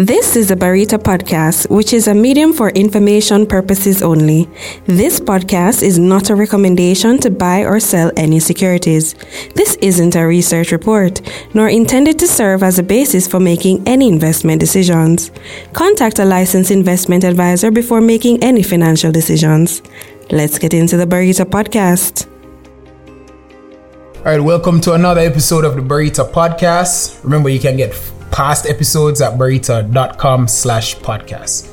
This 0.00 0.34
is 0.34 0.50
a 0.50 0.56
Barita 0.56 0.96
podcast, 0.96 1.68
which 1.68 1.92
is 1.92 2.08
a 2.08 2.14
medium 2.14 2.54
for 2.54 2.70
information 2.70 3.44
purposes 3.44 4.02
only. 4.02 4.48
This 4.86 5.20
podcast 5.20 5.82
is 5.82 5.98
not 5.98 6.30
a 6.30 6.34
recommendation 6.34 7.18
to 7.18 7.30
buy 7.30 7.66
or 7.66 7.78
sell 7.80 8.10
any 8.16 8.40
securities. 8.40 9.14
This 9.54 9.76
isn't 9.82 10.16
a 10.16 10.26
research 10.26 10.72
report, 10.72 11.20
nor 11.52 11.68
intended 11.68 12.18
to 12.20 12.26
serve 12.26 12.62
as 12.62 12.78
a 12.78 12.82
basis 12.82 13.26
for 13.26 13.40
making 13.40 13.86
any 13.86 14.08
investment 14.08 14.58
decisions. 14.58 15.30
Contact 15.74 16.18
a 16.18 16.24
licensed 16.24 16.70
investment 16.70 17.22
advisor 17.22 17.70
before 17.70 18.00
making 18.00 18.42
any 18.42 18.62
financial 18.62 19.12
decisions. 19.12 19.82
Let's 20.30 20.58
get 20.58 20.72
into 20.72 20.96
the 20.96 21.04
Barita 21.06 21.44
podcast. 21.44 22.26
All 24.16 24.24
right, 24.24 24.40
welcome 24.40 24.80
to 24.80 24.94
another 24.94 25.20
episode 25.20 25.66
of 25.66 25.76
the 25.76 25.82
Barita 25.82 26.32
Podcast. 26.32 27.22
Remember, 27.22 27.50
you 27.50 27.60
can 27.60 27.76
get 27.76 27.92
past 28.30 28.66
episodes 28.66 29.20
at 29.20 29.34
barita.com 29.38 30.48
slash 30.48 30.96
podcast. 30.96 31.68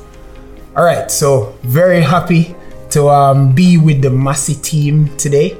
All 0.76 0.84
right, 0.84 1.10
so 1.10 1.56
very 1.62 2.00
happy 2.00 2.54
to 2.90 3.08
um, 3.08 3.52
be 3.54 3.78
with 3.78 4.00
the 4.02 4.10
Massy 4.10 4.54
team 4.54 5.14
today. 5.16 5.56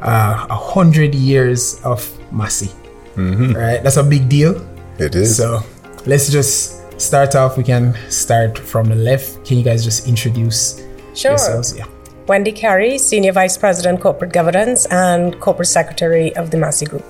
Uh, 0.00 0.46
A 0.48 0.54
hundred 0.54 1.14
years 1.14 1.80
of 1.84 2.00
Massy. 2.32 2.70
Mm-hmm. 3.16 3.54
All 3.56 3.60
right, 3.60 3.82
that's 3.82 3.96
a 3.96 4.02
big 4.04 4.28
deal. 4.28 4.54
It 4.98 5.14
is. 5.14 5.36
So 5.36 5.60
let's 6.06 6.30
just 6.30 7.00
start 7.00 7.34
off. 7.34 7.56
We 7.58 7.64
can 7.64 7.94
start 8.08 8.58
from 8.58 8.88
the 8.88 8.94
left. 8.94 9.44
Can 9.44 9.58
you 9.58 9.64
guys 9.64 9.84
just 9.84 10.06
introduce 10.08 10.80
Sure. 11.14 11.32
yourselves? 11.32 11.76
Yeah. 11.76 11.86
Wendy 12.28 12.52
Kerry, 12.52 12.96
Senior 12.96 13.32
Vice 13.32 13.58
President, 13.58 14.00
Corporate 14.00 14.32
Governance 14.32 14.86
and 14.86 15.38
Corporate 15.40 15.68
Secretary 15.68 16.34
of 16.36 16.50
the 16.52 16.56
Massy 16.56 16.86
Group. 16.86 17.04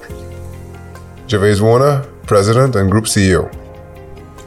Gervase 1.29 1.61
Warner, 1.61 2.05
President 2.31 2.77
and 2.77 2.89
Group 2.89 3.07
CEO. 3.07 3.53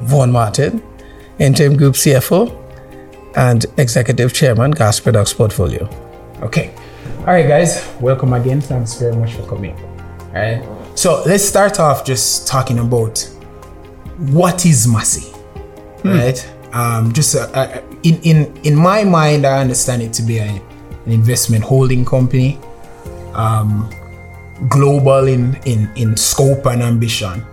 Vaughn 0.03 0.31
Martin, 0.31 0.81
Interim 1.37 1.75
Group 1.75 1.95
CFO 1.95 2.41
and 3.35 3.65
Executive 3.77 4.31
Chairman, 4.31 4.71
Gas 4.71 5.01
Products 5.01 5.33
Portfolio. 5.33 5.89
Okay. 6.41 6.73
All 7.19 7.33
right, 7.33 7.45
guys. 7.45 7.85
Welcome 7.99 8.31
again. 8.31 8.61
Thanks 8.61 8.93
very 8.93 9.13
much 9.17 9.33
for 9.33 9.45
coming. 9.47 9.75
All 9.75 10.31
right. 10.31 10.63
So 10.95 11.23
let's 11.25 11.43
start 11.43 11.81
off 11.81 12.05
just 12.05 12.47
talking 12.47 12.79
about 12.79 13.19
what 14.31 14.65
is 14.65 14.87
Massy, 14.87 15.33
right? 16.05 16.39
Um, 16.71 17.11
just 17.11 17.35
uh, 17.35 17.49
uh, 17.53 17.81
in 18.03 18.15
in 18.21 18.57
in 18.63 18.75
my 18.75 19.03
mind, 19.03 19.45
I 19.45 19.59
understand 19.59 20.01
it 20.01 20.13
to 20.13 20.21
be 20.21 20.37
a, 20.37 20.45
an 20.45 20.61
investment 21.11 21.65
holding 21.65 22.05
company, 22.05 22.59
um, 23.33 23.89
global 24.69 25.27
in 25.27 25.59
in 25.65 25.91
in 25.97 26.15
scope 26.15 26.65
and 26.65 26.81
ambition, 26.81 27.45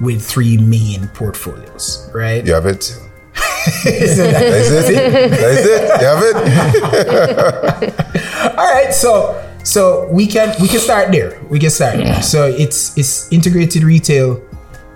with 0.00 0.24
three 0.24 0.56
main 0.56 1.08
portfolios, 1.08 2.08
right? 2.14 2.46
You 2.46 2.54
have 2.54 2.66
it. 2.66 2.84
So 3.60 3.90
that- 3.90 4.32
That's 4.32 4.88
it. 4.88 5.30
That's 5.30 5.66
it. 5.66 6.00
You 6.00 6.06
have 6.06 6.22
it. 6.24 6.36
All 8.58 8.66
right, 8.74 8.92
so 8.94 9.36
so 9.64 10.08
we 10.10 10.26
can 10.26 10.54
we 10.60 10.68
can 10.68 10.80
start 10.80 11.12
there. 11.12 11.38
We 11.50 11.58
can 11.58 11.68
start. 11.70 11.96
There. 11.98 12.22
So 12.22 12.46
it's 12.46 12.96
it's 12.96 13.30
integrated 13.32 13.82
retail, 13.84 14.40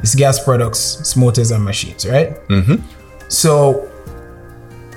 it's 0.00 0.14
gas 0.14 0.42
products, 0.42 0.98
it's 1.00 1.14
motors 1.16 1.50
and 1.50 1.62
machines, 1.64 2.06
right? 2.06 2.36
Mm-hmm. 2.48 2.76
So 3.28 3.90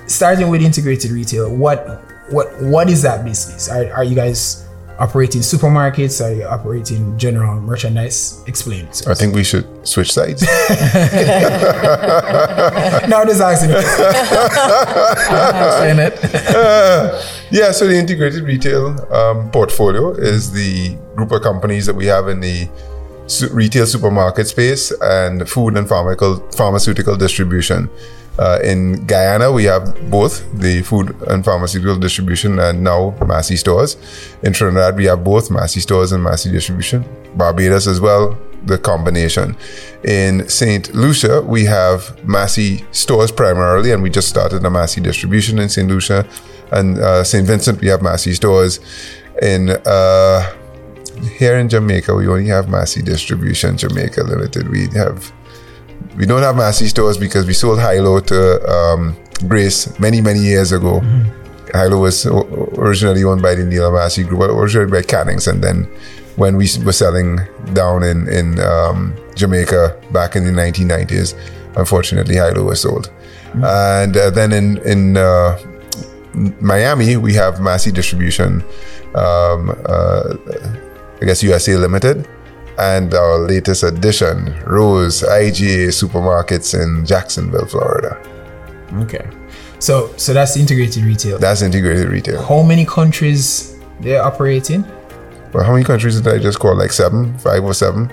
starting 0.08 0.48
with 0.50 0.62
integrated 0.62 1.12
retail, 1.12 1.54
what 1.54 2.02
what 2.30 2.48
what 2.62 2.90
is 2.90 3.02
that 3.02 3.26
business? 3.26 3.68
Are 3.70 3.92
are 3.94 4.04
you 4.06 4.16
guys 4.16 4.66
operating 5.00 5.42
supermarkets? 5.42 6.23
Are 6.23 6.34
you 6.34 6.44
operating 6.45 7.17
general 7.17 7.59
merchandise? 7.62 8.44
Explain. 8.48 8.88
I 9.08 9.14
think 9.14 9.36
we 9.36 9.44
should 9.44 9.66
switch 9.88 10.12
sides. 10.12 10.42
no, 10.42 10.50
I'm 13.17 13.28
just 13.28 13.42
asking. 13.42 13.70
Saying 15.80 16.00
it. 16.00 16.14
yeah, 17.52 17.72
so 17.72 17.88
the 17.88 17.95
integrated 17.98 18.44
retail 18.44 18.88
um, 19.14 19.50
portfolio 19.52 20.12
is 20.12 20.52
the 20.52 20.95
group 21.16 21.32
of 21.32 21.42
companies 21.42 21.86
that 21.86 21.95
we 21.95 22.05
have 22.05 22.27
in 22.27 22.39
the 22.39 22.70
su- 23.27 23.49
retail 23.49 23.86
supermarket 23.86 24.48
space 24.48 24.92
and 25.02 25.48
food 25.49 25.77
and 25.77 25.88
pharmaceutical, 25.88 26.39
pharmaceutical 26.52 27.16
distribution. 27.16 27.89
Uh, 28.39 28.59
in 28.64 29.05
Guyana, 29.05 29.52
we 29.52 29.64
have 29.64 30.09
both 30.09 30.45
the 30.53 30.83
food 30.83 31.15
and 31.27 31.43
pharmaceutical 31.43 31.98
distribution 31.98 32.59
and 32.59 32.83
now 32.83 33.15
Massy 33.25 33.55
stores. 33.55 33.98
In 34.43 34.53
Trinidad, 34.53 34.95
we 34.95 35.05
have 35.05 35.23
both 35.23 35.49
Massy 35.49 35.80
stores 35.80 36.11
and 36.11 36.23
Massy 36.23 36.52
distribution. 36.52 37.03
Barbados 37.36 37.87
as 37.87 37.99
well, 37.99 38.37
the 38.64 38.77
combination. 38.77 39.58
In 40.03 40.48
St. 40.48 40.93
Lucia, 40.93 41.42
we 41.42 41.65
have 41.65 42.23
Massy 42.23 42.86
stores 42.92 43.31
primarily, 43.31 43.92
and 43.92 44.03
we 44.03 44.09
just 44.09 44.30
started 44.30 44.64
a 44.64 44.69
Massy 44.69 45.02
distribution 45.02 45.58
in 45.59 45.69
St. 45.69 45.87
Lucia. 45.87 46.27
And 46.71 46.99
uh, 46.99 47.23
St. 47.23 47.45
Vincent, 47.45 47.81
we 47.81 47.87
have 47.87 48.02
Massy 48.02 48.33
stores. 48.33 48.80
In 49.42 49.69
uh, 49.86 50.54
here 51.37 51.58
in 51.58 51.69
Jamaica, 51.69 52.14
we 52.14 52.27
only 52.27 52.48
have 52.48 52.69
Massy 52.69 53.02
Distribution 53.02 53.77
Jamaica 53.77 54.23
Limited. 54.23 54.69
We 54.69 54.87
have 54.89 55.31
we 56.16 56.26
don't 56.26 56.42
have 56.42 56.56
Massy 56.56 56.88
stores 56.88 57.18
because 57.18 57.46
we 57.46 57.54
sold 57.54 57.80
Hilo 57.80 58.20
to 58.20 58.70
um, 58.70 59.16
Grace 59.48 60.00
many 60.00 60.22
many 60.22 60.40
years 60.40 60.72
ago. 60.72 61.02
Hilo 61.74 62.00
was 62.02 62.26
originally 62.26 63.24
owned 63.24 63.42
by 63.42 63.56
the 63.56 63.64
Neal 63.66 63.92
Massy 63.92 64.24
Group, 64.24 64.40
but 64.40 64.50
originally 64.50 64.90
by 64.90 65.02
Cannings, 65.02 65.48
and 65.48 65.64
then 65.64 65.84
when 66.38 66.56
we 66.56 66.68
were 66.84 66.94
selling 66.94 67.40
down 67.74 68.04
in 68.04 68.28
in 68.30 68.60
um, 68.60 69.14
Jamaica 69.36 70.00
back 70.12 70.36
in 70.36 70.44
the 70.46 70.52
1990s, 70.52 71.36
unfortunately 71.76 72.36
Hilo 72.36 72.64
was 72.64 72.82
sold, 72.82 73.12
and 73.54 74.16
uh, 74.16 74.30
then 74.30 74.54
in 74.54 74.78
in 74.80 75.18
uh, 75.18 75.60
Miami 76.62 77.18
we 77.18 77.34
have 77.34 77.60
Massy 77.60 77.92
Distribution, 77.92 78.64
um, 79.16 79.76
uh, 79.86 80.34
I 81.22 81.26
guess 81.26 81.44
USA 81.44 81.76
Limited, 81.76 82.28
and 82.77 83.14
our 83.14 83.39
latest 83.39 83.83
addition, 83.83 84.54
Rowe's 84.65 85.21
IGA 85.23 85.88
Supermarkets 85.89 86.80
in 86.80 87.05
Jacksonville, 87.05 87.65
Florida. 87.65 88.17
okay. 88.95 89.27
So 89.80 90.11
so 90.17 90.33
that's 90.33 90.58
integrated 90.58 91.04
retail. 91.04 91.37
That's 91.37 91.61
integrated 91.61 92.10
retail. 92.10 92.42
How 92.43 92.64
many 92.64 92.86
countries 92.86 93.77
they're 93.99 94.23
operating? 94.23 94.83
Well, 95.54 95.64
how 95.64 95.73
many 95.73 95.86
countries 95.86 96.20
did 96.20 96.33
I 96.33 96.39
just 96.39 96.60
call? 96.60 96.76
Like 96.76 96.92
seven, 96.92 97.37
five 97.37 97.64
or 97.64 97.73
seven? 97.73 98.11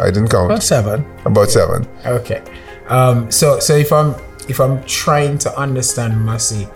I 0.00 0.06
didn't 0.06 0.28
count. 0.28 0.46
About 0.46 0.62
seven. 0.62 1.06
About 1.24 1.50
seven. 1.50 1.86
Okay. 2.04 2.42
Um, 2.88 3.30
so 3.30 3.60
so 3.60 3.76
if 3.76 3.92
I'm 3.92 4.14
if 4.48 4.60
I'm 4.60 4.82
trying 4.84 5.38
to 5.38 5.56
understand 5.58 6.24
Massy, 6.24 6.66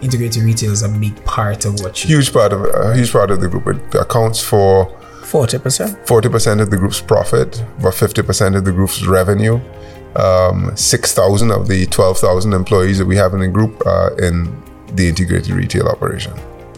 integrated 0.00 0.42
retail 0.42 0.72
is 0.72 0.82
a 0.82 0.88
big 0.88 1.24
part 1.24 1.64
of 1.64 1.80
what 1.80 2.02
you 2.02 2.16
Huge 2.16 2.32
part 2.32 2.52
of 2.52 2.64
a 2.64 2.94
huge 2.96 3.12
part 3.12 3.30
of 3.30 3.40
the 3.40 3.48
group. 3.48 3.68
It 3.68 3.94
accounts 3.94 4.42
for 4.42 4.92
40%. 5.32 6.06
forty 6.06 6.28
percent 6.28 6.60
of 6.60 6.70
the 6.70 6.76
group's 6.76 7.00
profit, 7.00 7.60
about 7.78 7.94
fifty 7.94 8.22
percent 8.22 8.54
of 8.54 8.64
the 8.64 8.72
group's 8.72 9.04
revenue. 9.06 9.58
Um, 10.16 10.76
Six 10.76 11.14
thousand 11.14 11.50
of 11.50 11.68
the 11.68 11.86
twelve 11.86 12.18
thousand 12.18 12.52
employees 12.52 12.98
that 12.98 13.06
we 13.06 13.16
have 13.16 13.32
in 13.34 13.40
the 13.40 13.48
group 13.48 13.84
are 13.86 14.10
in 14.20 14.62
the 14.94 15.08
integrated 15.08 15.50
retail 15.50 15.88
operation. 15.88 16.34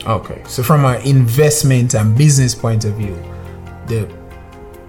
Okay. 0.06 0.40
So 0.46 0.62
from 0.62 0.84
an 0.84 1.00
investment 1.06 1.94
and 1.94 2.16
business 2.16 2.54
point 2.54 2.84
of 2.84 2.94
view, 2.94 3.16
the 3.88 4.08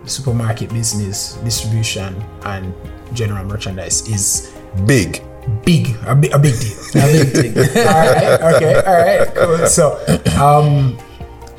supermarket 0.06 0.70
business, 0.70 1.34
distribution 1.44 2.16
and 2.44 2.74
general 3.14 3.44
merchandise 3.46 4.08
is 4.08 4.52
Big. 4.86 5.24
big, 5.64 5.96
a 6.06 6.14
big, 6.16 6.32
a 6.34 6.38
big 6.40 6.54
deal. 6.60 6.78
A 7.02 7.12
big 7.12 7.28
thing. 7.34 7.58
all 7.78 7.86
right. 7.86 8.56
Okay. 8.56 8.76
All 8.86 8.98
right. 9.06 9.36
Cool. 9.36 9.68
So, 9.68 9.98
um, 10.40 10.98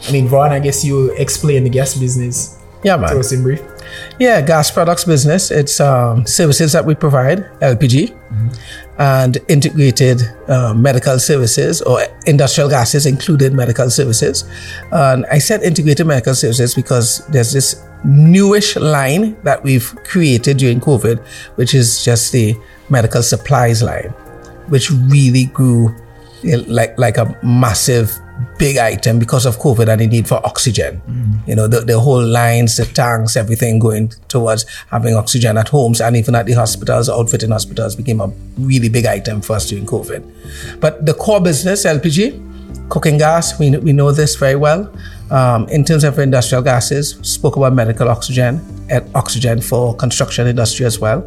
I 0.08 0.12
mean, 0.12 0.28
Vaughn, 0.28 0.52
I 0.52 0.58
guess 0.60 0.84
you 0.84 1.10
explain 1.16 1.64
the 1.64 1.70
gas 1.70 1.94
business 1.96 2.58
Yeah, 2.82 2.96
to 2.96 3.02
man. 3.02 3.16
us 3.18 3.32
in 3.32 3.42
brief. 3.42 3.62
Yeah, 4.18 4.40
gas 4.42 4.70
products 4.70 5.04
business. 5.04 5.50
It's 5.50 5.80
um, 5.80 6.26
services 6.26 6.72
that 6.72 6.84
we 6.84 6.94
provide, 6.94 7.44
LPG, 7.60 8.12
and 8.98 9.38
integrated 9.48 10.22
uh, 10.48 10.74
medical 10.74 11.18
services 11.18 11.82
or 11.82 12.00
industrial 12.26 12.68
gases, 12.68 13.06
included 13.06 13.52
medical 13.52 13.88
services. 13.90 14.44
And 14.92 15.24
I 15.30 15.38
said 15.38 15.62
integrated 15.62 16.06
medical 16.06 16.34
services 16.34 16.74
because 16.74 17.26
there's 17.28 17.52
this 17.52 17.82
newish 18.04 18.76
line 18.76 19.36
that 19.44 19.62
we've 19.62 19.94
created 20.04 20.58
during 20.58 20.80
COVID, 20.80 21.18
which 21.56 21.74
is 21.74 22.04
just 22.04 22.32
the 22.32 22.54
medical 22.90 23.22
supplies 23.22 23.82
line, 23.82 24.10
which 24.68 24.90
really 24.90 25.46
grew 25.46 25.94
like 26.66 26.96
like 26.98 27.16
a 27.18 27.36
massive 27.42 28.18
big 28.58 28.78
item 28.78 29.18
because 29.18 29.46
of 29.46 29.58
COVID 29.58 29.88
and 29.88 30.00
the 30.00 30.06
need 30.06 30.28
for 30.28 30.44
oxygen. 30.44 31.00
You 31.46 31.54
know, 31.54 31.68
the, 31.68 31.80
the 31.80 32.00
whole 32.00 32.24
lines, 32.24 32.76
the 32.76 32.84
tanks, 32.84 33.36
everything 33.36 33.78
going 33.78 34.08
towards 34.28 34.64
having 34.90 35.14
oxygen 35.14 35.56
at 35.58 35.68
homes 35.68 36.00
and 36.00 36.16
even 36.16 36.34
at 36.34 36.46
the 36.46 36.52
hospitals, 36.52 37.08
outfitting 37.08 37.50
hospitals 37.50 37.96
became 37.96 38.20
a 38.20 38.28
really 38.58 38.88
big 38.88 39.06
item 39.06 39.40
for 39.40 39.56
us 39.56 39.68
during 39.68 39.86
COVID. 39.86 40.80
But 40.80 41.06
the 41.06 41.14
core 41.14 41.40
business, 41.40 41.84
LPG, 41.84 42.88
cooking 42.88 43.18
gas, 43.18 43.58
we, 43.58 43.76
we 43.78 43.92
know 43.92 44.12
this 44.12 44.36
very 44.36 44.56
well. 44.56 44.92
Um, 45.30 45.68
in 45.68 45.84
terms 45.84 46.04
of 46.04 46.18
industrial 46.18 46.62
gases, 46.62 47.18
spoke 47.22 47.56
about 47.56 47.72
medical 47.72 48.08
oxygen, 48.08 48.60
and 48.88 49.04
oxygen 49.16 49.60
for 49.60 49.94
construction 49.96 50.46
industry 50.46 50.86
as 50.86 51.00
well. 51.00 51.18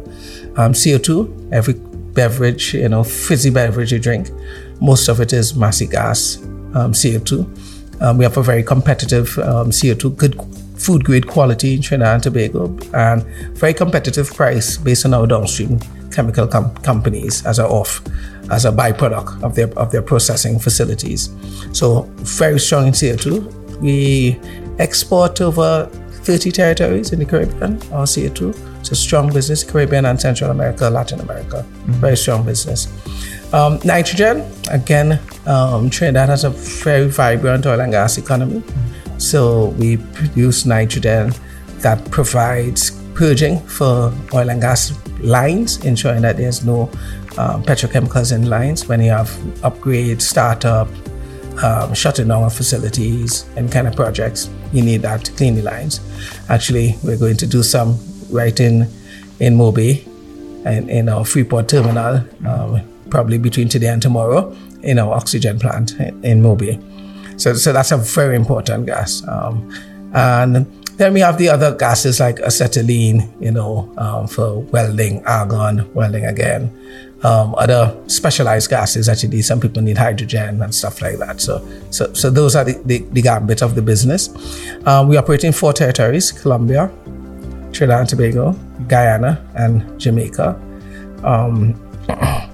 Um, 0.56 0.72
CO2, 0.72 1.52
every 1.52 1.74
beverage, 2.14 2.74
you 2.74 2.88
know, 2.88 3.04
fizzy 3.04 3.50
beverage 3.50 3.92
you 3.92 3.98
drink, 3.98 4.30
most 4.80 5.08
of 5.08 5.20
it 5.20 5.32
is 5.32 5.54
Massy 5.54 5.86
gas, 5.86 6.38
um, 6.74 6.92
CO2. 6.92 7.46
Um, 8.00 8.18
we 8.18 8.24
have 8.24 8.36
a 8.36 8.42
very 8.42 8.62
competitive 8.62 9.38
um, 9.38 9.70
CO2, 9.70 10.16
good 10.16 10.34
food 10.80 11.04
grade 11.04 11.26
quality 11.26 11.74
in 11.74 11.82
Trinidad 11.82 12.14
and 12.14 12.22
Tobago, 12.22 12.76
and 12.94 13.22
very 13.56 13.74
competitive 13.74 14.32
price 14.34 14.78
based 14.78 15.04
on 15.04 15.12
our 15.12 15.26
downstream 15.26 15.78
chemical 16.10 16.46
com- 16.46 16.74
companies 16.76 17.44
as 17.46 17.58
a 17.58 17.66
off 17.66 18.02
as 18.50 18.64
a 18.64 18.72
byproduct 18.72 19.42
of 19.42 19.54
their 19.54 19.68
of 19.78 19.92
their 19.92 20.02
processing 20.02 20.58
facilities. 20.58 21.30
So 21.72 22.02
very 22.18 22.58
strong 22.58 22.88
in 22.88 22.92
CO2. 22.92 23.80
We 23.80 24.38
export 24.78 25.40
over 25.40 25.88
30 26.24 26.50
territories 26.52 27.12
in 27.12 27.18
the 27.18 27.24
Caribbean, 27.24 27.80
our 27.92 28.04
CO2. 28.04 28.80
It's 28.80 28.92
a 28.92 28.96
strong 28.96 29.32
business, 29.32 29.62
Caribbean 29.64 30.06
and 30.06 30.20
Central 30.20 30.50
America, 30.50 30.88
Latin 30.88 31.20
America. 31.20 31.64
Mm-hmm. 31.64 31.92
Very 31.92 32.16
strong 32.16 32.44
business. 32.44 32.88
Um, 33.52 33.80
nitrogen, 33.84 34.48
again, 34.70 35.18
um, 35.46 35.90
Trinidad 35.90 36.28
has 36.28 36.44
a 36.44 36.50
very 36.50 37.08
vibrant 37.08 37.66
oil 37.66 37.80
and 37.80 37.90
gas 37.90 38.16
economy. 38.16 38.62
So 39.18 39.70
we 39.70 39.96
produce 39.96 40.64
nitrogen 40.64 41.32
that 41.78 42.10
provides 42.10 42.92
purging 43.14 43.58
for 43.60 44.14
oil 44.32 44.50
and 44.50 44.60
gas 44.60 44.96
lines, 45.18 45.84
ensuring 45.84 46.22
that 46.22 46.36
there's 46.36 46.64
no 46.64 46.82
um, 47.36 47.62
petrochemicals 47.64 48.32
in 48.32 48.48
lines 48.48 48.86
when 48.86 49.00
you 49.00 49.10
have 49.10 49.30
upgrade, 49.64 50.22
startup, 50.22 50.88
um, 51.62 51.92
shutting 51.92 52.28
down 52.28 52.44
of 52.44 52.54
facilities 52.54 53.46
and 53.56 53.70
kind 53.70 53.86
of 53.88 53.96
projects. 53.96 54.48
You 54.72 54.82
need 54.82 55.02
that 55.02 55.24
to 55.24 55.32
clean 55.32 55.56
the 55.56 55.62
lines. 55.62 56.00
Actually, 56.48 56.96
we're 57.02 57.18
going 57.18 57.36
to 57.38 57.46
do 57.46 57.62
some 57.62 57.98
right 58.30 58.58
in 58.60 58.88
in 59.40 59.56
Mobi 59.56 60.06
and 60.64 60.88
in 60.90 61.08
our 61.08 61.24
Freeport 61.24 61.68
terminal, 61.68 62.22
um, 62.46 62.80
probably 63.10 63.38
between 63.38 63.68
today 63.68 63.88
and 63.88 64.00
tomorrow, 64.00 64.56
in 64.82 64.98
our 64.98 65.12
oxygen 65.12 65.58
plant 65.58 65.92
in, 66.00 66.42
Mobi. 66.42 66.80
So, 67.40 67.54
so 67.54 67.72
that's 67.72 67.92
a 67.92 67.96
very 67.96 68.36
important 68.36 68.86
gas. 68.86 69.26
Um, 69.28 69.70
and 70.14 70.66
then 70.96 71.14
we 71.14 71.20
have 71.20 71.38
the 71.38 71.48
other 71.48 71.74
gases 71.74 72.20
like 72.20 72.40
acetylene, 72.40 73.32
you 73.40 73.50
know, 73.50 73.92
um, 73.96 74.26
for 74.26 74.60
welding, 74.60 75.24
argon, 75.24 75.92
welding 75.94 76.24
again. 76.24 76.76
Um, 77.22 77.54
other 77.56 77.94
specialized 78.06 78.70
gases 78.70 79.06
that 79.06 79.22
you 79.22 79.28
need. 79.28 79.42
Some 79.42 79.60
people 79.60 79.82
need 79.82 79.98
hydrogen 79.98 80.62
and 80.62 80.74
stuff 80.74 81.02
like 81.02 81.18
that. 81.18 81.40
So, 81.40 81.66
so, 81.90 82.12
so 82.14 82.30
those 82.30 82.56
are 82.56 82.64
the, 82.64 82.80
the, 82.86 82.98
the 83.12 83.20
gambit 83.20 83.62
of 83.62 83.74
the 83.74 83.82
business. 83.82 84.30
Um, 84.86 85.08
we 85.08 85.18
operate 85.18 85.44
in 85.44 85.52
four 85.52 85.74
territories: 85.74 86.32
Colombia, 86.32 86.90
Trinidad 87.72 88.00
and 88.00 88.08
Tobago, 88.08 88.52
Guyana, 88.88 89.46
and 89.54 90.00
Jamaica. 90.00 90.58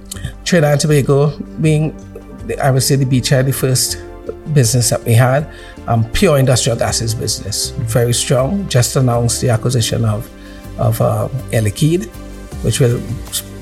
Um, 0.47 0.49
Trinidad 0.49 0.73
and 0.73 0.81
Tobago 0.81 1.37
being, 1.61 1.93
I 2.63 2.71
would 2.71 2.83
say, 2.83 2.97
the 2.97 3.05
beachhead, 3.05 3.47
the 3.47 3.53
first 3.53 3.99
business 4.55 4.91
that 4.91 5.05
we 5.05 5.13
had 5.13 5.49
um, 5.89 6.05
pure 6.13 6.39
industrial 6.39 6.79
gases 6.79 7.15
business, 7.15 7.71
very 7.71 8.13
strong. 8.13 8.69
Just 8.69 8.97
announced 8.97 9.41
the 9.41 9.51
acquisition 9.51 10.05
of 10.05 10.31
of 10.79 10.99
Liquide, 11.53 12.07
which 12.63 12.81
will 12.81 13.01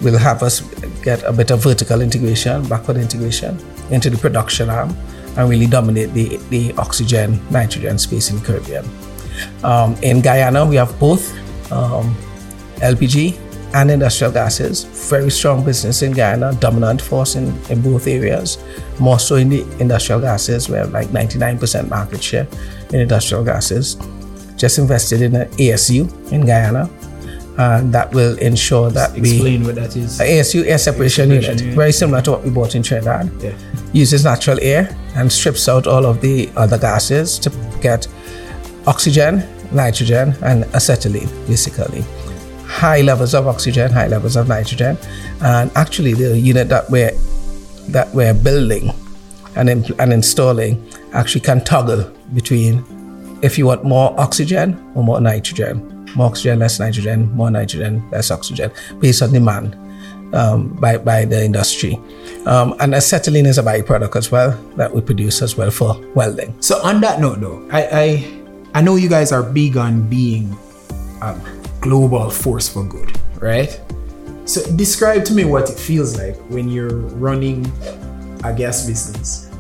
will 0.02 0.19
have 0.19 0.42
us 0.42 0.60
get 1.02 1.22
a 1.22 1.32
bit 1.32 1.50
of 1.50 1.62
vertical 1.62 2.00
integration, 2.02 2.66
backward 2.69 2.96
integration 2.96 3.56
into 3.90 4.10
the 4.10 4.19
production 4.19 4.69
arm, 4.69 4.94
and 5.36 5.48
really 5.48 5.66
dominate 5.66 6.12
the 6.12 6.38
the 6.50 6.72
oxygen 6.76 7.40
nitrogen 7.50 7.98
space 7.98 8.31
in 8.31 8.38
the 8.38 8.44
Caribbean. 8.44 8.84
Um, 9.62 9.96
in 10.02 10.20
Guyana, 10.20 10.66
we 10.66 10.76
have 10.76 10.92
both 10.98 11.32
um, 11.72 12.14
LPG 12.81 13.44
and 13.74 13.90
industrial 13.90 14.32
gases. 14.32 14.84
Very 15.10 15.30
strong 15.30 15.64
business 15.64 16.02
in 16.02 16.12
Guyana, 16.12 16.54
dominant 16.60 17.02
force 17.02 17.34
in, 17.34 17.52
in 17.68 17.82
both 17.82 18.06
areas. 18.06 18.56
More 19.00 19.18
so 19.18 19.34
in 19.34 19.48
the 19.48 19.62
industrial 19.80 20.20
gases, 20.20 20.68
we 20.68 20.76
have 20.76 20.92
like 20.92 21.08
99% 21.08 21.90
market 21.90 22.22
share 22.22 22.46
in 22.90 23.00
industrial 23.00 23.44
gases. 23.44 23.96
Just 24.56 24.78
invested 24.78 25.22
in 25.22 25.34
an 25.34 25.48
ASU 25.50 26.08
in 26.32 26.46
Guyana. 26.46 26.88
And 27.56 27.92
that 27.94 28.12
will 28.12 28.36
ensure 28.38 28.90
that 28.90 29.16
Explain 29.16 29.22
we 29.22 29.30
explain 29.30 29.64
what 29.64 29.74
that 29.76 29.96
is. 29.96 30.18
ASU 30.18 30.64
air 30.66 30.78
separation, 30.78 31.30
air 31.30 31.40
separation 31.40 31.52
unit, 31.52 31.60
unit, 31.60 31.74
very 31.76 31.92
similar 31.92 32.22
to 32.22 32.32
what 32.32 32.42
we 32.42 32.50
bought 32.50 32.74
in 32.74 32.82
Trinidad. 32.82 33.30
Yeah. 33.40 33.56
Uses 33.92 34.24
natural 34.24 34.58
air 34.60 34.96
and 35.14 35.30
strips 35.30 35.68
out 35.68 35.86
all 35.86 36.04
of 36.04 36.20
the 36.20 36.50
other 36.56 36.78
gases 36.78 37.38
to 37.40 37.50
get 37.80 38.08
oxygen, 38.88 39.44
nitrogen, 39.72 40.34
and 40.42 40.64
acetylene, 40.74 41.28
basically 41.46 42.04
high 42.74 43.02
levels 43.02 43.34
of 43.34 43.46
oxygen, 43.46 43.92
high 43.92 44.08
levels 44.08 44.34
of 44.36 44.48
nitrogen, 44.48 44.98
and 45.40 45.70
actually 45.76 46.12
the 46.12 46.38
unit 46.38 46.68
that 46.68 46.90
we're 46.90 47.12
that 47.88 48.12
we're 48.14 48.34
building 48.34 48.90
and, 49.56 49.68
and 50.00 50.12
installing 50.12 50.82
actually 51.12 51.40
can 51.40 51.62
toggle 51.64 52.10
between 52.34 52.82
if 53.42 53.58
you 53.58 53.66
want 53.66 53.84
more 53.84 54.18
oxygen 54.18 54.74
or 54.94 55.04
more 55.04 55.20
nitrogen, 55.20 56.06
more 56.16 56.26
oxygen, 56.26 56.58
less 56.58 56.80
nitrogen, 56.80 57.30
more 57.36 57.50
nitrogen, 57.50 58.02
less 58.10 58.30
oxygen, 58.30 58.70
based 59.00 59.22
on 59.22 59.32
demand 59.32 59.76
um, 60.34 60.68
by, 60.80 60.96
by 60.96 61.24
the 61.24 61.44
industry. 61.44 62.00
Um, 62.46 62.74
and 62.80 62.94
acetylene 62.94 63.46
is 63.46 63.58
a 63.58 63.62
byproduct 63.62 64.16
as 64.16 64.30
well 64.32 64.50
that 64.76 64.92
we 64.92 65.00
produce 65.00 65.42
as 65.42 65.56
well 65.56 65.70
for 65.70 65.94
welding. 66.14 66.60
So 66.60 66.82
on 66.82 67.00
that 67.02 67.20
note, 67.20 67.40
though, 67.40 67.68
I 67.70 67.82
I, 67.92 68.40
I 68.74 68.80
know 68.80 68.96
you 68.96 69.08
guys 69.08 69.30
are 69.30 69.42
big 69.42 69.76
on 69.76 70.08
being 70.08 70.56
um, 71.20 71.40
global 71.84 72.31
force 72.31 72.66
for 72.66 72.82
good, 72.82 73.12
right? 73.40 73.78
So 74.46 74.64
describe 74.75 75.25
to 75.26 75.34
me 75.34 75.44
what 75.44 75.69
it 75.69 75.78
feels 75.78 76.16
like 76.16 76.36
when 76.48 76.70
you're 76.70 76.96
running 76.96 77.66
a 78.42 78.54
gas 78.54 78.86
business 78.86 79.50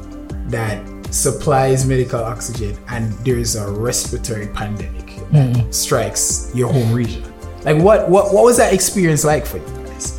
that 0.48 0.82
supplies 1.10 1.86
medical 1.86 2.24
oxygen 2.24 2.76
and 2.88 3.12
there's 3.26 3.56
a 3.56 3.70
respiratory 3.70 4.46
pandemic 4.48 5.06
that 5.32 5.52
mm. 5.52 5.74
strikes 5.74 6.50
your 6.54 6.72
home 6.72 6.92
region. 6.92 7.22
Like 7.64 7.76
what 7.82 8.08
what 8.08 8.32
what 8.32 8.44
was 8.44 8.56
that 8.56 8.72
experience 8.72 9.22
like 9.22 9.44
for 9.44 9.58
you 9.58 9.86
guys? 9.86 10.18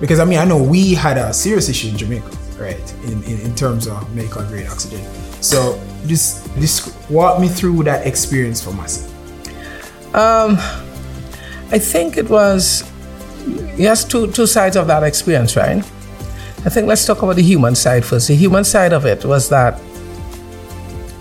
Because 0.00 0.20
I 0.20 0.24
mean 0.24 0.38
I 0.38 0.46
know 0.46 0.62
we 0.62 0.94
had 0.94 1.18
a 1.18 1.34
serious 1.34 1.68
issue 1.68 1.88
in 1.88 1.98
Jamaica, 1.98 2.30
right? 2.58 2.94
In 3.04 3.22
in, 3.24 3.40
in 3.40 3.54
terms 3.54 3.86
of 3.86 4.14
medical 4.14 4.42
grade 4.44 4.68
oxygen. 4.68 5.04
So 5.42 5.78
just 6.06 6.48
just 6.56 7.10
walk 7.10 7.40
me 7.40 7.48
through 7.48 7.82
that 7.84 8.06
experience 8.06 8.62
for 8.62 8.72
myself. 8.72 9.10
Um 10.14 10.56
I 11.72 11.78
think 11.78 12.18
it 12.18 12.28
was, 12.28 12.84
yes, 13.76 14.04
two, 14.04 14.30
two 14.30 14.46
sides 14.46 14.76
of 14.76 14.86
that 14.88 15.02
experience, 15.02 15.56
right? 15.56 15.78
I 15.78 16.68
think 16.68 16.86
let's 16.86 17.06
talk 17.06 17.22
about 17.22 17.36
the 17.36 17.42
human 17.42 17.74
side 17.74 18.04
first. 18.04 18.28
The 18.28 18.36
human 18.36 18.62
side 18.62 18.92
of 18.92 19.06
it 19.06 19.24
was 19.24 19.48
that 19.48 19.80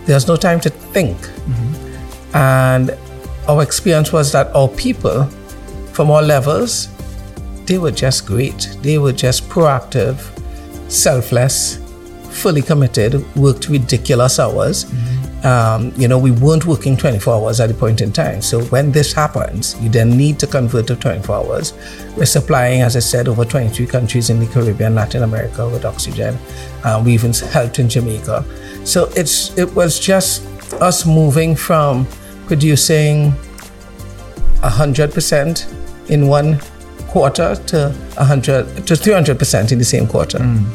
there's 0.05 0.27
no 0.27 0.35
time 0.35 0.59
to 0.59 0.69
think. 0.69 1.17
Mm-hmm. 1.17 2.35
And 2.35 2.97
our 3.47 3.63
experience 3.63 4.11
was 4.11 4.33
that 4.33 4.53
our 4.53 4.67
people 4.67 5.23
from 5.93 6.11
all 6.11 6.21
levels, 6.21 6.89
they 7.65 7.77
were 7.77 7.91
just 7.91 8.27
great. 8.27 8.75
They 8.81 8.97
were 8.97 9.13
just 9.13 9.47
proactive, 9.47 10.17
selfless, 10.91 11.77
fully 12.29 12.61
committed, 12.61 13.23
worked 13.37 13.69
ridiculous 13.69 14.37
hours. 14.37 14.83
Mm-hmm 14.83 15.30
um, 15.43 15.91
you 15.95 16.07
know, 16.07 16.19
we 16.19 16.31
weren't 16.31 16.65
working 16.65 16.95
24 16.95 17.33
hours 17.33 17.59
at 17.59 17.67
the 17.67 17.73
point 17.73 18.01
in 18.01 18.11
time. 18.11 18.41
So 18.41 18.63
when 18.65 18.91
this 18.91 19.13
happens, 19.13 19.79
you 19.81 19.89
then 19.89 20.15
need 20.15 20.39
to 20.39 20.47
convert 20.47 20.87
to 20.87 20.95
24 20.95 21.35
hours. 21.35 21.73
We're 22.15 22.25
supplying, 22.25 22.81
as 22.81 22.95
I 22.95 22.99
said, 22.99 23.27
over 23.27 23.43
23 23.43 23.87
countries 23.87 24.29
in 24.29 24.39
the 24.39 24.47
Caribbean, 24.47 24.93
Latin 24.93 25.23
America 25.23 25.67
with 25.67 25.85
oxygen. 25.85 26.37
Uh, 26.83 27.01
we 27.03 27.13
even 27.13 27.33
helped 27.33 27.79
in 27.79 27.89
Jamaica. 27.89 28.45
So 28.85 29.09
it's 29.15 29.57
it 29.57 29.73
was 29.75 29.99
just 29.99 30.45
us 30.81 31.05
moving 31.05 31.55
from 31.55 32.07
producing 32.45 33.33
100% 34.61 36.09
in 36.09 36.27
one 36.27 36.59
quarter 37.07 37.55
to 37.55 37.89
100 38.17 38.87
to 38.87 38.93
300% 38.93 39.71
in 39.71 39.77
the 39.77 39.85
same 39.85 40.07
quarter. 40.07 40.39
Mm. 40.39 40.65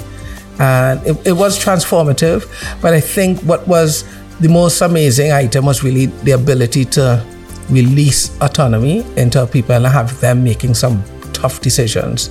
And 0.59 1.07
it, 1.07 1.27
it 1.27 1.33
was 1.33 1.63
transformative, 1.63 2.47
but 2.81 2.95
I 2.95 3.01
think 3.01 3.41
what 3.43 3.67
was 3.69 4.05
the 4.41 4.49
most 4.49 4.81
amazing 4.81 5.33
item 5.33 5.67
was 5.67 5.83
really 5.83 6.07
the 6.07 6.33
ability 6.33 6.85
to 6.85 7.25
release 7.71 8.39
autonomy 8.41 9.05
into 9.17 9.45
people 9.47 9.75
and 9.75 9.87
have 9.87 10.21
them 10.21 10.45
making 10.45 10.75
some 10.75 11.03
tough 11.33 11.61
decisions. 11.61 12.31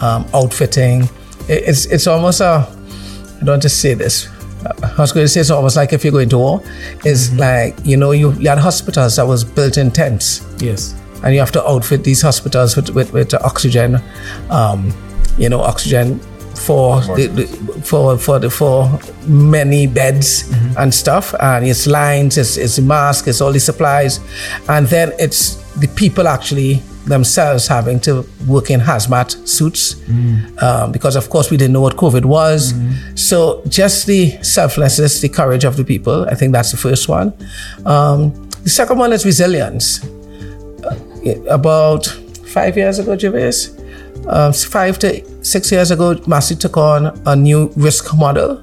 Um, 0.00 0.26
outfitting, 0.34 1.08
it's 1.48 1.86
it's 1.86 2.06
almost 2.06 2.40
a. 2.40 2.66
I 2.66 3.44
don't 3.44 3.54
want 3.54 3.62
to 3.62 3.68
say 3.68 3.94
this. 3.94 4.28
I 4.64 4.94
was 4.96 5.10
going 5.12 5.24
to 5.24 5.28
say 5.28 5.40
it's 5.40 5.50
almost 5.50 5.76
like 5.76 5.92
if 5.92 6.04
you're 6.04 6.12
going 6.12 6.28
to 6.30 6.38
war. 6.38 6.62
It's 7.04 7.28
mm-hmm. 7.28 7.38
like 7.38 7.76
you 7.84 7.96
know 7.96 8.12
you, 8.12 8.32
you 8.32 8.48
had 8.48 8.58
hospitals 8.58 9.16
that 9.16 9.26
was 9.26 9.44
built 9.44 9.76
in 9.76 9.90
tents. 9.90 10.44
Yes. 10.58 10.94
And 11.24 11.34
you 11.34 11.40
have 11.40 11.52
to 11.52 11.68
outfit 11.68 12.02
these 12.02 12.22
hospitals 12.22 12.76
with 12.76 12.90
with, 12.90 13.12
with 13.12 13.34
oxygen, 13.34 14.02
um, 14.50 14.92
you 15.38 15.48
know, 15.48 15.60
oxygen 15.60 16.20
for 16.62 17.00
the, 17.16 17.26
the, 17.26 17.46
for 17.82 18.18
for 18.18 18.38
the 18.38 18.50
for 18.50 18.98
many 19.26 19.86
beds 19.86 20.44
mm-hmm. 20.44 20.78
and 20.78 20.94
stuff 20.94 21.34
and 21.40 21.66
it's 21.66 21.86
lines 21.86 22.38
it's, 22.38 22.56
it's 22.56 22.78
mask 22.78 23.26
it's 23.26 23.40
all 23.40 23.52
the 23.52 23.60
supplies 23.60 24.20
and 24.68 24.86
then 24.86 25.12
it's 25.18 25.56
the 25.74 25.88
people 25.96 26.28
actually 26.28 26.82
themselves 27.04 27.66
having 27.66 27.98
to 28.00 28.24
work 28.46 28.70
in 28.70 28.80
hazmat 28.80 29.48
suits 29.48 29.96
um, 30.62 30.92
because, 30.92 31.16
of 31.16 31.28
course, 31.30 31.50
we 31.50 31.56
didn't 31.56 31.72
know 31.72 31.80
what 31.80 31.96
COVID 31.96 32.24
was. 32.24 32.74
So, 33.14 33.62
just 33.68 34.06
the 34.06 34.30
selflessness, 34.42 35.20
the 35.20 35.28
courage 35.28 35.64
of 35.64 35.76
the 35.76 35.84
people, 35.84 36.26
I 36.28 36.34
think 36.34 36.52
that's 36.52 36.70
the 36.70 36.76
first 36.76 37.08
one. 37.08 37.32
Um, 37.84 38.32
the 38.62 38.70
second 38.70 38.98
one 38.98 39.12
is 39.12 39.24
resilience. 39.24 40.04
Uh, 40.04 40.96
about 41.48 42.06
five 42.46 42.76
years 42.76 42.98
ago, 42.98 43.16
Gervase, 43.16 43.78
uh, 44.26 44.52
five 44.52 44.98
to 45.00 45.44
six 45.44 45.70
years 45.72 45.90
ago, 45.90 46.20
Massy 46.26 46.54
took 46.54 46.76
on 46.76 47.20
a 47.26 47.36
new 47.36 47.72
risk 47.76 48.14
model. 48.14 48.62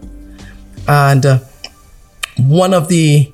And 0.87 1.25
uh, 1.25 1.39
one 2.37 2.73
of 2.73 2.87
the 2.87 3.31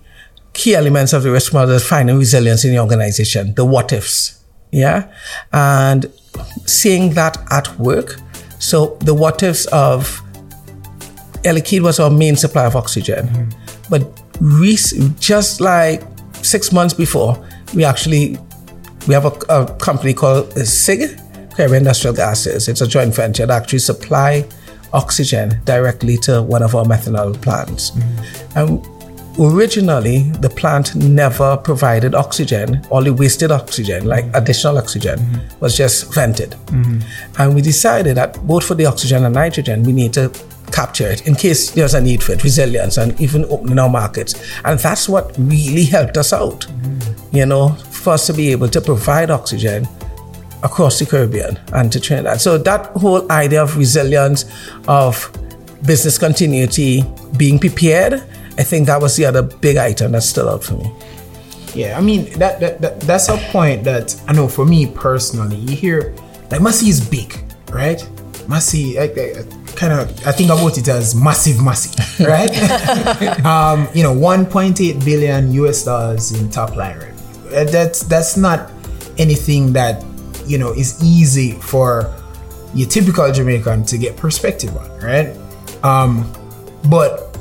key 0.54 0.76
elements 0.76 1.14
of 1.14 1.24
the 1.24 1.32
risk 1.32 1.54
model 1.54 1.76
is 1.76 1.88
finding 1.88 2.18
resilience 2.18 2.66
in 2.66 2.72
the 2.72 2.80
organization, 2.80 3.54
the 3.56 3.66
what 3.66 3.94
ifs. 3.94 4.44
Yeah. 4.72 5.12
And 5.54 6.12
seeing 6.66 7.14
that 7.14 7.38
at 7.52 7.78
work. 7.78 8.20
So 8.60 8.98
the 9.02 9.14
what 9.14 9.44
ifs 9.44 9.66
of 9.68 10.22
Air 11.44 11.54
Liquide 11.54 11.82
was 11.82 12.00
our 12.00 12.10
main 12.10 12.36
supply 12.36 12.66
of 12.66 12.76
oxygen. 12.76 13.54
But 13.90 14.02
rec- 14.42 15.20
just 15.20 15.62
like 15.62 16.02
six 16.42 16.72
months 16.72 16.94
before, 16.94 17.38
we 17.74 17.84
actually 17.84 18.38
we 19.08 19.14
have 19.14 19.26
a, 19.26 19.54
a 19.54 19.76
company 19.78 20.14
called 20.14 20.52
CIG, 20.54 21.20
Caribbean 21.56 21.84
Industrial 21.84 22.14
Gases. 22.14 22.68
It's 22.68 22.82
a 22.82 22.88
joint 22.88 23.16
venture 23.16 23.46
that 23.46 23.62
actually 23.64 23.80
supply 23.80 24.48
oxygen 24.94 25.60
directly 25.66 26.18
to 26.18 26.42
one 26.42 26.64
of 26.64 26.76
our 26.76 26.86
methanol 26.86 27.40
plants. 27.42 27.92
Mm. 27.92 28.56
And 28.56 28.88
originally, 29.40 30.32
the 30.42 30.50
plant 30.50 30.96
never 30.96 31.58
provided 31.58 32.16
oxygen. 32.16 32.86
only 32.92 33.12
wasted 33.12 33.52
oxygen, 33.52 34.06
like 34.06 34.26
mm. 34.26 34.36
additional 34.36 34.78
oxygen, 34.78 35.20
mm-hmm. 35.20 35.60
was 35.60 35.78
just 35.78 36.14
vented. 36.14 36.52
Mm-hmm. 36.52 37.42
And 37.42 37.56
we 37.56 37.62
decided 37.62 38.18
that 38.18 38.46
both 38.46 38.66
for 38.66 38.76
the 38.76 38.86
oxygen 38.86 39.26
and 39.26 39.34
nitrogen, 39.34 39.84
we 39.84 39.94
need 39.94 40.14
to 40.14 40.32
capture 40.72 41.08
it 41.08 41.28
in 41.28 41.36
case 41.36 41.72
there's 41.72 41.94
a 41.94 42.02
need 42.02 42.22
for 42.24 42.34
it, 42.34 42.44
resilience, 42.44 42.98
and 42.98 43.20
even 43.22 43.46
opening 43.46 43.80
our 43.80 43.90
markets. 43.90 44.36
And 44.66 44.80
that's 44.80 45.08
what 45.08 45.34
really 45.38 45.86
helped 45.86 46.18
us 46.18 46.34
out, 46.34 46.62
mm-hmm. 46.62 47.36
you 47.36 47.46
know, 47.46 47.70
for 47.70 48.14
us 48.14 48.28
to 48.28 48.34
be 48.34 48.52
able 48.52 48.70
to 48.70 48.82
provide 48.82 49.30
oxygen 49.30 49.88
across 50.66 51.00
the 51.00 51.06
Caribbean 51.06 51.58
and 51.74 51.92
to 51.94 52.00
Trinidad. 52.00 52.42
So 52.42 52.58
that 52.58 52.88
whole 52.98 53.32
idea 53.32 53.62
of 53.64 53.78
resilience, 53.78 54.46
of 54.88 55.32
business 55.86 56.18
continuity, 56.18 57.06
being 57.38 57.60
prepared, 57.60 58.14
I 58.58 58.64
think 58.64 58.88
that 58.88 59.00
was 59.00 59.16
the 59.16 59.26
other 59.26 59.44
big 59.44 59.78
item 59.78 60.14
that 60.14 60.24
stood 60.24 60.48
out 60.48 60.64
for 60.64 60.74
me. 60.74 60.92
Yeah, 61.74 61.98
I 61.98 62.02
mean 62.02 62.26
that, 62.40 62.60
that, 62.62 62.82
that 62.82 63.02
that's 63.02 63.28
a 63.30 63.38
point 63.52 63.84
that 63.84 64.20
I 64.28 64.34
know 64.34 64.48
for 64.48 64.66
me 64.66 64.88
personally. 64.88 65.58
You 65.58 65.76
hear 65.76 66.16
like 66.50 66.62
Massy 66.62 66.90
is 66.90 67.08
big, 67.08 67.36
right? 67.70 68.02
Massy, 68.48 68.98
I, 68.98 69.08
kind 69.76 69.92
of 69.92 70.26
I 70.26 70.32
think 70.32 70.52
about 70.52 70.78
it 70.78 70.88
as 70.88 71.14
massive, 71.14 71.62
massive, 71.62 72.26
right? 72.28 72.50
um, 73.46 73.90
you 73.94 74.04
know, 74.04 74.16
1.8 74.16 75.04
billion 75.04 75.52
US 75.52 75.84
dollars 75.84 76.32
in 76.32 76.50
top 76.50 76.76
line 76.78 76.98
revenue. 76.98 77.14
Uh, 77.56 77.66
That's 77.66 78.04
that's 78.04 78.38
not 78.38 78.72
anything 79.18 79.74
that 79.74 80.04
you 80.46 80.58
know 80.58 80.72
is 80.72 81.04
easy 81.04 81.54
for 81.54 82.14
your 82.74 82.90
typical 82.90 83.32
Jamaican 83.32 83.86
to 83.86 83.98
get 83.98 84.18
perspective 84.18 84.76
on, 84.76 85.00
right? 85.00 85.36
Um, 85.84 86.32
but 86.90 87.38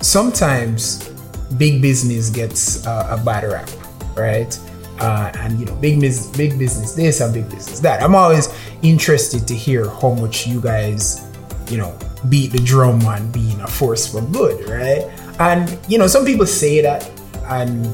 sometimes 0.00 1.08
big 1.56 1.80
business 1.82 2.30
gets 2.30 2.86
uh, 2.86 3.16
a 3.18 3.24
bad 3.24 3.44
rap, 3.44 3.68
right? 4.16 4.58
Uh, 4.98 5.30
and 5.36 5.58
you 5.60 5.66
know, 5.66 5.74
big 5.76 6.00
business, 6.00 6.36
big 6.36 6.58
business 6.58 6.94
this 6.94 7.20
and 7.20 7.32
big 7.32 7.48
business 7.48 7.80
that. 7.80 8.02
I'm 8.02 8.14
always 8.14 8.48
interested 8.82 9.46
to 9.46 9.54
hear 9.54 9.88
how 9.88 10.14
much 10.14 10.46
you 10.46 10.60
guys, 10.60 11.30
you 11.70 11.78
know, 11.78 11.96
beat 12.28 12.50
the 12.52 12.58
drum 12.58 13.04
on 13.06 13.30
being 13.30 13.60
a 13.60 13.66
force 13.66 14.10
for 14.10 14.22
good, 14.22 14.68
right? 14.68 15.08
And 15.38 15.78
you 15.88 15.98
know, 15.98 16.06
some 16.06 16.24
people 16.24 16.46
say 16.46 16.80
that, 16.80 17.08
and 17.44 17.86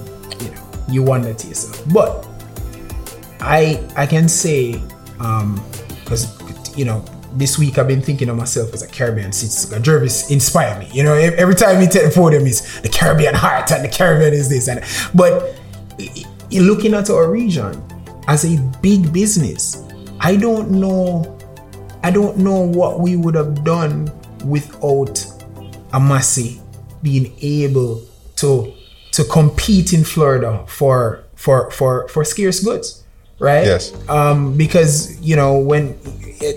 you 0.43 0.51
know, 0.51 0.71
you 0.89 1.03
wonder 1.03 1.35
to 1.35 1.47
yourself, 1.47 1.83
but 1.93 2.27
I 3.41 3.87
I 3.97 4.07
can 4.07 4.29
say, 4.29 4.83
um, 5.21 5.63
because 5.89 6.29
you 6.77 6.85
know, 6.85 7.05
this 7.35 7.59
week 7.59 7.79
I've 7.79 7.89
been 7.89 8.03
thinking 8.03 8.29
of 8.29 8.37
myself 8.37 8.73
as 8.73 8.83
a 8.83 8.89
Caribbean 8.89 9.33
citizen. 9.33 9.83
Gervase 9.83 10.31
inspired 10.31 10.79
me. 10.79 10.91
You 10.93 11.05
know, 11.05 11.15
every 11.15 11.55
time 11.55 11.81
he 11.81 11.87
take 11.87 12.05
the 12.05 12.13
podium 12.15 12.47
is 12.47 12.81
the 12.81 12.89
Caribbean 12.89 13.35
heart 13.35 13.71
and 13.73 13.85
the 13.85 13.89
Caribbean 13.89 14.33
is 14.33 14.49
this 14.49 14.69
and 14.69 14.83
but 15.15 15.57
looking 16.51 16.95
at 16.95 17.11
our 17.11 17.31
region 17.31 17.83
as 18.29 18.45
a 18.45 18.61
big 18.81 19.13
business, 19.13 19.83
I 20.21 20.37
don't 20.37 20.71
know 20.71 21.39
I 22.03 22.11
don't 22.11 22.37
know 22.37 22.61
what 22.61 23.01
we 23.01 23.17
would 23.17 23.35
have 23.35 23.65
done 23.65 24.13
without 24.45 25.25
a 25.95 26.01
Massy 26.01 26.61
being 27.03 27.33
able 27.41 28.03
to 28.37 28.73
to 29.13 29.25
compete 29.25 29.93
in 29.93 30.05
Florida 30.05 30.65
for 30.67 31.25
for 31.35 31.71
for 31.71 32.09
for 32.09 32.25
scarce 32.25 32.61
goods, 32.61 33.04
right? 33.39 33.65
Yes. 33.65 33.93
Um, 34.09 34.57
because 34.57 35.21
you 35.21 35.37
know 35.37 35.59
when 35.59 35.99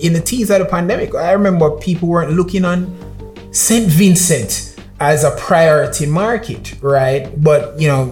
in 0.01 0.13
the 0.13 0.21
teeth 0.23 0.49
of 0.49 0.59
the 0.59 0.65
pandemic, 0.65 1.15
I 1.15 1.31
remember 1.31 1.71
people 1.77 2.07
weren't 2.09 2.33
looking 2.33 2.65
on 2.65 2.95
St. 3.51 3.87
Vincent 3.87 4.75
as 4.99 5.23
a 5.23 5.31
priority 5.37 6.05
market, 6.05 6.75
right? 6.81 7.31
But 7.43 7.79
you 7.79 7.87
know 7.87 8.05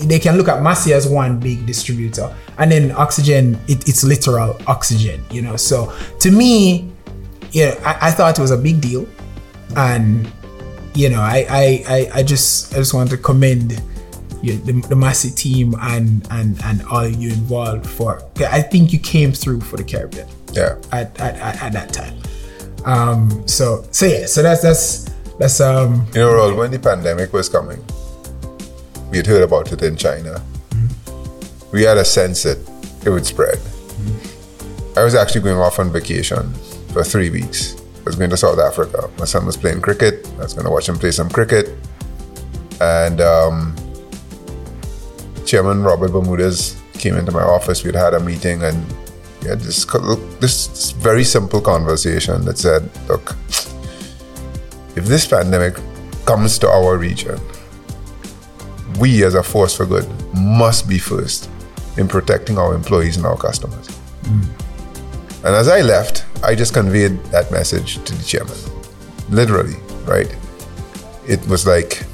they 0.00 0.18
can 0.18 0.36
look 0.36 0.48
at 0.48 0.62
Massy 0.62 0.92
as 0.92 1.06
one 1.06 1.38
big 1.38 1.66
distributor, 1.66 2.34
and 2.58 2.70
then 2.70 2.92
oxygen, 2.92 3.58
it, 3.68 3.88
it's 3.88 4.04
literal 4.04 4.58
oxygen, 4.66 5.24
you 5.30 5.42
know. 5.42 5.56
So 5.56 5.92
to 6.20 6.30
me, 6.30 6.90
yeah, 7.52 7.78
I, 7.84 8.08
I 8.08 8.10
thought 8.10 8.38
it 8.38 8.42
was 8.42 8.50
a 8.50 8.56
big 8.56 8.80
deal, 8.80 9.06
and 9.76 10.30
you 10.94 11.08
know, 11.10 11.20
I 11.20 11.46
I, 11.48 11.84
I, 11.88 12.10
I 12.14 12.22
just 12.22 12.72
I 12.74 12.78
just 12.78 12.94
wanted 12.94 13.10
to 13.10 13.18
commend 13.18 13.82
you, 14.42 14.58
the, 14.58 14.72
the 14.88 14.96
Massy 14.96 15.30
team 15.30 15.74
and 15.80 16.26
and 16.30 16.60
and 16.64 16.82
all 16.90 17.06
you 17.06 17.30
involved 17.30 17.86
for. 17.86 18.22
I 18.40 18.60
think 18.62 18.92
you 18.92 18.98
came 18.98 19.32
through 19.32 19.60
for 19.60 19.76
the 19.76 19.84
Caribbean 19.84 20.26
Yeah. 20.52 20.76
at 20.92 21.18
at, 21.20 21.36
at, 21.36 21.62
at 21.62 21.72
that 21.72 21.92
time. 21.92 22.14
Um. 22.84 23.46
So 23.46 23.84
so 23.90 24.06
yeah. 24.06 24.26
So 24.26 24.42
that's 24.42 24.62
that's 24.62 25.04
that's 25.38 25.60
um. 25.60 26.06
You 26.14 26.20
know, 26.20 26.54
when 26.54 26.70
the 26.70 26.78
pandemic 26.78 27.32
was 27.32 27.48
coming, 27.48 27.82
we 29.10 29.18
had 29.18 29.26
heard 29.26 29.42
about 29.42 29.72
it 29.72 29.82
in 29.82 29.96
China. 29.96 30.42
We 31.72 31.82
had 31.84 31.96
a 31.96 32.04
sense 32.04 32.42
that 32.42 32.58
it 33.06 33.10
would 33.10 33.24
spread. 33.24 33.58
I 34.96 35.04
was 35.04 35.14
actually 35.14 35.40
going 35.40 35.56
off 35.56 35.78
on 35.78 35.90
vacation 35.90 36.52
for 36.92 37.02
three 37.02 37.30
weeks. 37.30 37.76
I 38.00 38.04
was 38.04 38.16
going 38.16 38.28
to 38.30 38.36
South 38.36 38.58
Africa. 38.58 39.08
My 39.18 39.24
son 39.24 39.46
was 39.46 39.56
playing 39.56 39.80
cricket. 39.80 40.28
I 40.38 40.42
was 40.42 40.52
going 40.52 40.66
to 40.66 40.70
watch 40.70 40.88
him 40.88 40.98
play 40.98 41.12
some 41.12 41.30
cricket. 41.30 41.70
And 42.80 43.20
um, 43.22 43.74
Chairman 45.52 45.82
Robert 45.82 46.12
Bermudez 46.12 46.80
came 46.94 47.14
into 47.18 47.30
my 47.30 47.42
office. 47.42 47.84
We'd 47.84 47.94
had 47.94 48.14
a 48.14 48.20
meeting 48.20 48.62
and 48.62 48.86
we 49.42 49.50
had 49.50 49.60
this, 49.60 49.84
this 50.40 50.92
very 50.92 51.24
simple 51.24 51.60
conversation 51.60 52.42
that 52.46 52.56
said, 52.56 52.88
look, 53.06 53.36
if 54.96 55.04
this 55.04 55.26
pandemic 55.26 55.74
comes 56.24 56.58
to 56.60 56.68
our 56.70 56.96
region, 56.96 57.38
we 58.98 59.24
as 59.24 59.34
a 59.34 59.42
force 59.42 59.76
for 59.76 59.84
good 59.84 60.08
must 60.34 60.88
be 60.88 60.98
first 60.98 61.50
in 61.98 62.08
protecting 62.08 62.56
our 62.56 62.74
employees 62.74 63.18
and 63.18 63.26
our 63.26 63.36
customers. 63.36 63.88
Hmm. 64.24 65.44
And 65.44 65.54
as 65.54 65.68
I 65.68 65.82
left, 65.82 66.24
I 66.42 66.54
just 66.54 66.72
conveyed 66.72 67.22
that 67.24 67.52
message 67.52 68.02
to 68.04 68.14
the 68.14 68.24
chairman. 68.24 68.56
Literally, 69.28 69.76
right? 70.06 70.34
It 71.28 71.46
was 71.46 71.66
like 71.66 72.06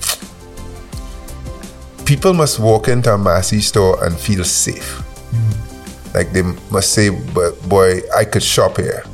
people 2.08 2.32
must 2.32 2.58
walk 2.58 2.88
into 2.88 3.12
a 3.12 3.18
Massy 3.18 3.60
store 3.60 4.02
and 4.02 4.18
feel 4.18 4.42
safe. 4.42 5.00
Hmm. 5.30 6.16
Like 6.16 6.32
they 6.32 6.42
must 6.70 6.94
say, 6.94 7.10
"But 7.10 7.52
boy, 7.68 8.00
I 8.16 8.24
could 8.24 8.42
shop 8.42 8.78
here. 8.78 9.04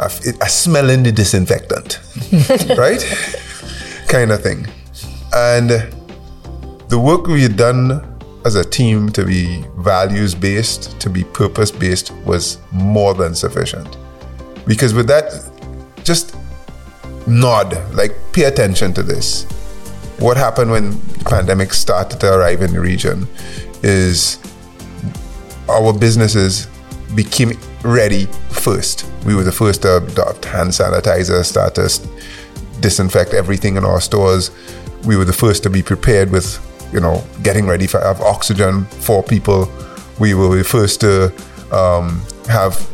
I, 0.00 0.06
I 0.40 0.48
smell 0.48 0.90
in 0.90 1.04
the 1.04 1.12
disinfectant, 1.12 2.00
right? 2.76 3.00
kind 4.08 4.32
of 4.32 4.42
thing. 4.42 4.66
And 5.32 5.70
the 6.88 6.98
work 6.98 7.28
we 7.28 7.42
had 7.42 7.56
done 7.56 8.02
as 8.44 8.56
a 8.56 8.64
team 8.64 9.08
to 9.10 9.24
be 9.24 9.64
values 9.78 10.34
based, 10.34 11.00
to 11.00 11.08
be 11.08 11.22
purpose 11.22 11.70
based, 11.70 12.10
was 12.26 12.58
more 12.72 13.14
than 13.14 13.36
sufficient. 13.36 13.96
Because 14.66 14.92
with 14.94 15.06
that, 15.06 15.26
just 16.02 16.34
nod, 17.28 17.78
like 17.94 18.12
pay 18.32 18.44
attention 18.44 18.92
to 18.94 19.02
this. 19.04 19.46
What 20.22 20.36
happened 20.36 20.70
when 20.70 20.90
the 21.18 21.24
pandemic 21.24 21.72
started 21.74 22.20
to 22.20 22.32
arrive 22.32 22.62
in 22.62 22.74
the 22.74 22.80
region 22.80 23.26
is 23.82 24.38
our 25.68 25.92
businesses 25.92 26.68
became 27.16 27.58
ready 27.82 28.26
first. 28.50 29.04
We 29.26 29.34
were 29.34 29.42
the 29.42 29.50
first 29.50 29.82
to 29.82 29.96
adopt 29.96 30.44
hand 30.44 30.70
sanitizer, 30.70 31.44
start 31.44 31.74
to 31.74 31.90
disinfect 32.78 33.34
everything 33.34 33.76
in 33.76 33.84
our 33.84 34.00
stores. 34.00 34.52
We 35.04 35.16
were 35.16 35.24
the 35.24 35.32
first 35.32 35.64
to 35.64 35.70
be 35.70 35.82
prepared 35.82 36.30
with, 36.30 36.60
you 36.92 37.00
know, 37.00 37.24
getting 37.42 37.66
ready 37.66 37.88
for 37.88 38.00
have 38.00 38.20
oxygen 38.20 38.84
for 38.84 39.24
people 39.24 39.68
We 40.20 40.34
were 40.34 40.56
the 40.56 40.62
first 40.62 41.00
to 41.00 41.32
um, 41.72 42.22
have 42.46 42.88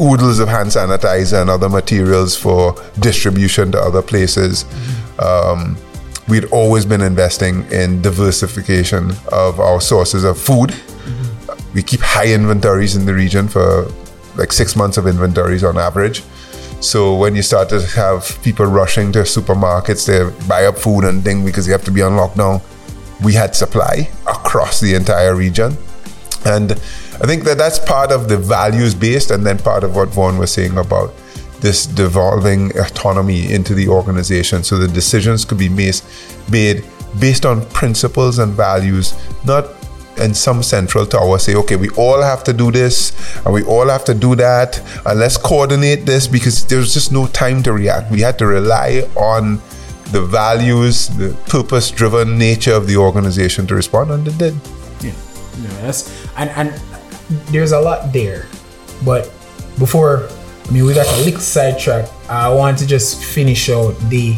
oodles 0.00 0.40
of 0.40 0.48
hand 0.48 0.70
sanitizer 0.70 1.40
and 1.42 1.48
other 1.48 1.68
materials 1.68 2.36
for 2.36 2.74
distribution 2.98 3.70
to 3.70 3.78
other 3.78 4.02
places. 4.02 4.64
Um, 5.20 5.76
we'd 6.28 6.46
always 6.46 6.84
been 6.84 7.00
investing 7.00 7.70
in 7.70 8.02
diversification 8.02 9.12
of 9.32 9.60
our 9.60 9.80
sources 9.80 10.24
of 10.24 10.38
food. 10.38 10.74
We 11.74 11.82
keep 11.82 12.00
high 12.00 12.32
inventories 12.32 12.96
in 12.96 13.06
the 13.06 13.14
region 13.14 13.48
for 13.48 13.90
like 14.36 14.52
six 14.52 14.76
months 14.76 14.96
of 14.96 15.06
inventories 15.06 15.62
on 15.62 15.78
average. 15.78 16.22
So 16.80 17.16
when 17.16 17.34
you 17.34 17.42
start 17.42 17.68
to 17.70 17.80
have 17.80 18.38
people 18.42 18.66
rushing 18.66 19.12
to 19.12 19.20
supermarkets 19.20 20.06
to 20.06 20.32
buy 20.46 20.66
up 20.66 20.78
food 20.78 21.04
and 21.04 21.22
things 21.22 21.44
because 21.44 21.66
you 21.66 21.72
have 21.72 21.84
to 21.84 21.90
be 21.90 22.02
on 22.02 22.12
lockdown, 22.12 22.62
we 23.22 23.32
had 23.32 23.54
supply 23.54 24.10
across 24.26 24.80
the 24.80 24.94
entire 24.94 25.34
region. 25.34 25.76
And 26.44 26.72
I 26.72 27.26
think 27.26 27.44
that 27.44 27.56
that's 27.56 27.78
part 27.78 28.12
of 28.12 28.28
the 28.28 28.36
values 28.36 28.94
based, 28.94 29.30
and 29.30 29.44
then 29.44 29.58
part 29.58 29.84
of 29.84 29.96
what 29.96 30.08
Vaughn 30.08 30.38
was 30.38 30.52
saying 30.52 30.76
about 30.76 31.14
this 31.60 31.86
devolving 31.86 32.76
autonomy 32.78 33.52
into 33.52 33.74
the 33.74 33.88
organization 33.88 34.62
so 34.62 34.78
the 34.78 34.88
decisions 34.88 35.44
could 35.44 35.58
be 35.58 35.68
made, 35.68 36.00
made 36.50 36.84
based 37.18 37.46
on 37.46 37.64
principles 37.70 38.38
and 38.38 38.52
values, 38.52 39.14
not 39.44 39.66
in 40.18 40.34
some 40.34 40.62
central 40.62 41.06
tower 41.06 41.38
say, 41.38 41.54
okay, 41.54 41.76
we 41.76 41.88
all 41.90 42.22
have 42.22 42.42
to 42.44 42.52
do 42.52 42.70
this 42.70 43.12
and 43.44 43.52
we 43.52 43.62
all 43.64 43.88
have 43.88 44.04
to 44.04 44.14
do 44.14 44.34
that, 44.34 44.80
and 45.06 45.20
let's 45.20 45.36
coordinate 45.36 46.06
this 46.06 46.26
because 46.26 46.64
there's 46.66 46.94
just 46.94 47.12
no 47.12 47.26
time 47.28 47.62
to 47.62 47.72
react. 47.72 48.10
We 48.10 48.20
had 48.20 48.38
to 48.38 48.46
rely 48.46 49.08
on 49.16 49.60
the 50.12 50.22
values, 50.22 51.08
the 51.08 51.36
purpose 51.46 51.90
driven 51.90 52.38
nature 52.38 52.72
of 52.72 52.86
the 52.86 52.96
organization 52.96 53.66
to 53.66 53.74
respond, 53.74 54.10
and 54.10 54.28
it 54.28 54.38
did. 54.38 54.54
Yeah, 55.00 55.12
yeah 55.60 55.68
that's 55.82 56.26
and 56.36 56.50
and 56.50 56.80
there's 57.48 57.72
a 57.72 57.80
lot 57.80 58.12
there, 58.12 58.46
but 59.04 59.24
before 59.78 60.28
mean 60.70 60.84
we 60.84 60.94
got 60.94 61.06
a 61.06 61.24
little 61.24 61.40
sidetrack. 61.40 62.08
I 62.28 62.48
want 62.48 62.78
to 62.78 62.86
just 62.86 63.24
finish 63.24 63.68
out 63.70 63.92
the 64.08 64.36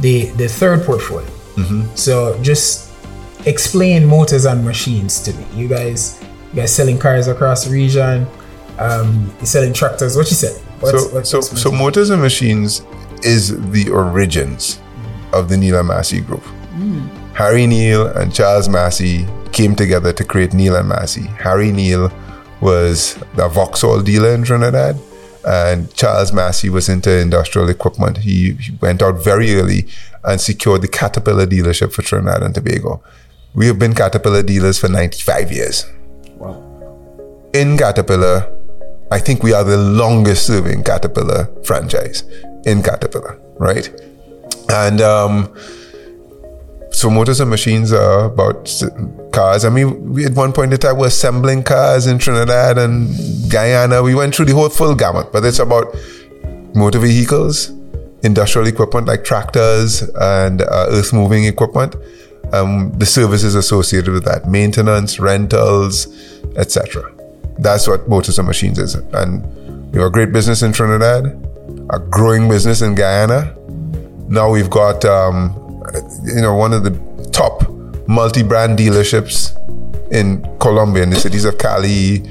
the 0.00 0.26
the 0.36 0.48
third 0.48 0.84
portfolio. 0.84 1.28
Mm-hmm. 1.56 1.94
So 1.94 2.40
just 2.42 2.92
explain 3.46 4.04
motors 4.04 4.44
and 4.44 4.64
machines 4.64 5.20
to 5.20 5.32
me. 5.34 5.46
You 5.54 5.68
guys, 5.68 6.22
you 6.52 6.60
guys 6.60 6.74
selling 6.74 6.98
cars 6.98 7.28
across 7.28 7.64
the 7.64 7.70
region. 7.72 8.26
Um, 8.78 9.32
you 9.40 9.46
selling 9.46 9.72
tractors. 9.72 10.16
What 10.16 10.28
you 10.30 10.36
said? 10.36 10.60
What's, 10.80 11.02
so, 11.02 11.14
what's, 11.14 11.30
so, 11.30 11.40
so 11.40 11.70
Motors 11.70 12.10
and 12.10 12.20
Machines 12.20 12.82
is 13.22 13.58
the 13.70 13.88
origins 13.90 14.76
mm. 14.76 15.38
of 15.38 15.48
the 15.48 15.56
Neal 15.56 15.78
and 15.78 15.88
Massy 15.88 16.20
Group. 16.20 16.42
Mm. 16.72 17.08
Harry 17.34 17.66
Neal 17.66 18.08
and 18.08 18.34
Charles 18.34 18.68
Massy 18.68 19.26
came 19.52 19.76
together 19.76 20.12
to 20.12 20.24
create 20.24 20.52
Neal 20.52 20.76
and 20.76 20.88
Massy. 20.88 21.22
Harry 21.22 21.70
Neal 21.70 22.12
was 22.60 23.16
a 23.38 23.48
Vauxhall 23.48 24.02
dealer 24.02 24.34
in 24.34 24.42
Trinidad, 24.42 24.98
and 25.46 25.92
Charles 25.94 26.32
Massy 26.32 26.68
was 26.68 26.88
into 26.88 27.10
industrial 27.18 27.68
equipment. 27.68 28.18
He, 28.18 28.52
he 28.54 28.76
went 28.80 29.02
out 29.02 29.22
very 29.22 29.54
early 29.54 29.86
and 30.24 30.40
secured 30.40 30.82
the 30.82 30.88
Caterpillar 30.88 31.46
dealership 31.46 31.92
for 31.92 32.02
Trinidad 32.02 32.42
and 32.42 32.54
Tobago. 32.54 33.02
We 33.54 33.66
have 33.66 33.78
been 33.78 33.94
Caterpillar 33.94 34.42
dealers 34.42 34.78
for 34.78 34.88
95 34.88 35.52
years 35.52 35.86
wow. 36.36 36.62
in 37.52 37.76
Caterpillar, 37.76 38.50
I 39.10 39.20
think 39.20 39.42
we 39.42 39.52
are 39.52 39.64
the 39.64 39.76
longest 39.76 40.46
serving 40.46 40.84
Caterpillar 40.84 41.50
franchise 41.64 42.24
in 42.64 42.82
Caterpillar, 42.82 43.38
right? 43.58 43.88
And 44.70 45.00
um, 45.00 45.54
so 46.94 47.10
motors 47.10 47.40
and 47.40 47.50
machines 47.50 47.92
are 47.92 48.26
about 48.26 48.72
cars. 49.32 49.64
I 49.64 49.68
mean, 49.68 50.12
we 50.12 50.24
at 50.26 50.32
one 50.32 50.52
point 50.52 50.72
in 50.72 50.78
time 50.78 50.94
we 50.94 51.00
were 51.00 51.08
assembling 51.08 51.64
cars 51.64 52.06
in 52.06 52.18
Trinidad 52.18 52.78
and 52.78 53.10
Guyana. 53.50 54.00
We 54.02 54.14
went 54.14 54.34
through 54.34 54.46
the 54.46 54.54
whole 54.54 54.68
full 54.68 54.94
gamut, 54.94 55.32
but 55.32 55.44
it's 55.44 55.58
about 55.58 55.92
motor 56.74 57.00
vehicles, 57.00 57.70
industrial 58.22 58.68
equipment 58.68 59.08
like 59.08 59.24
tractors 59.24 60.02
and 60.02 60.62
uh, 60.62 60.86
earth 60.90 61.12
moving 61.12 61.44
equipment, 61.44 61.96
um, 62.52 62.92
the 62.96 63.06
services 63.06 63.56
associated 63.56 64.12
with 64.12 64.24
that, 64.24 64.48
maintenance, 64.48 65.18
rentals, 65.18 66.06
etc. 66.54 67.12
That's 67.58 67.88
what 67.88 68.08
motors 68.08 68.38
and 68.38 68.46
machines 68.46 68.78
is. 68.78 68.94
And 68.94 69.42
we 69.92 69.98
have 69.98 70.08
a 70.08 70.10
great 70.10 70.32
business 70.32 70.62
in 70.62 70.72
Trinidad, 70.72 71.26
a 71.90 71.98
growing 71.98 72.48
business 72.48 72.82
in 72.82 72.94
Guyana. 72.94 73.52
Now 74.28 74.48
we've 74.50 74.70
got, 74.70 75.04
um, 75.04 75.60
you 76.24 76.40
know, 76.42 76.54
one 76.54 76.72
of 76.72 76.84
the 76.84 76.92
top 77.32 77.68
multi-brand 78.06 78.78
dealerships 78.78 79.56
in 80.12 80.42
Colombia, 80.58 81.02
in 81.02 81.10
the 81.10 81.16
cities 81.16 81.44
of 81.44 81.58
Cali, 81.58 82.22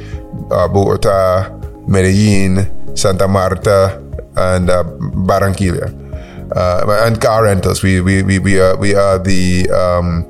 uh, 0.52 0.68
Bogota, 0.68 1.50
Medellin, 1.88 2.96
Santa 2.96 3.28
Marta, 3.28 4.02
and 4.36 4.70
uh, 4.70 4.84
Barranquilla. 4.84 6.00
Uh, 6.56 7.06
and 7.06 7.20
car 7.20 7.44
rentals. 7.44 7.82
We 7.82 8.02
we 8.02 8.22
we, 8.22 8.38
we 8.38 8.60
are 8.60 8.78
we 8.78 8.94
are 8.94 9.18
the 9.18 9.70
um, 9.72 10.26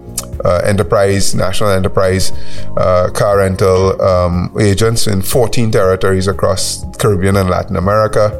uh, 0.45 0.61
enterprise 0.63 1.35
national 1.35 1.71
enterprise 1.71 2.31
uh, 2.77 3.09
car 3.13 3.37
rental 3.39 4.01
um, 4.01 4.55
agents 4.59 5.07
in 5.07 5.21
14 5.21 5.71
territories 5.71 6.27
across 6.27 6.85
Caribbean 6.97 7.35
and 7.35 7.49
Latin 7.49 7.75
America. 7.75 8.31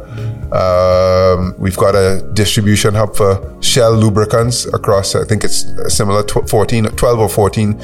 Um, 0.54 1.56
we've 1.58 1.78
got 1.78 1.96
a 1.96 2.22
distribution 2.34 2.94
hub 2.94 3.16
for 3.16 3.58
Shell 3.62 3.94
lubricants 3.94 4.66
across. 4.68 5.16
I 5.16 5.26
think 5.26 5.44
it's 5.44 5.66
similar 5.94 6.24
tw- 6.24 6.48
14, 6.48 6.86
12 6.86 7.20
or 7.20 7.30
14 7.30 7.80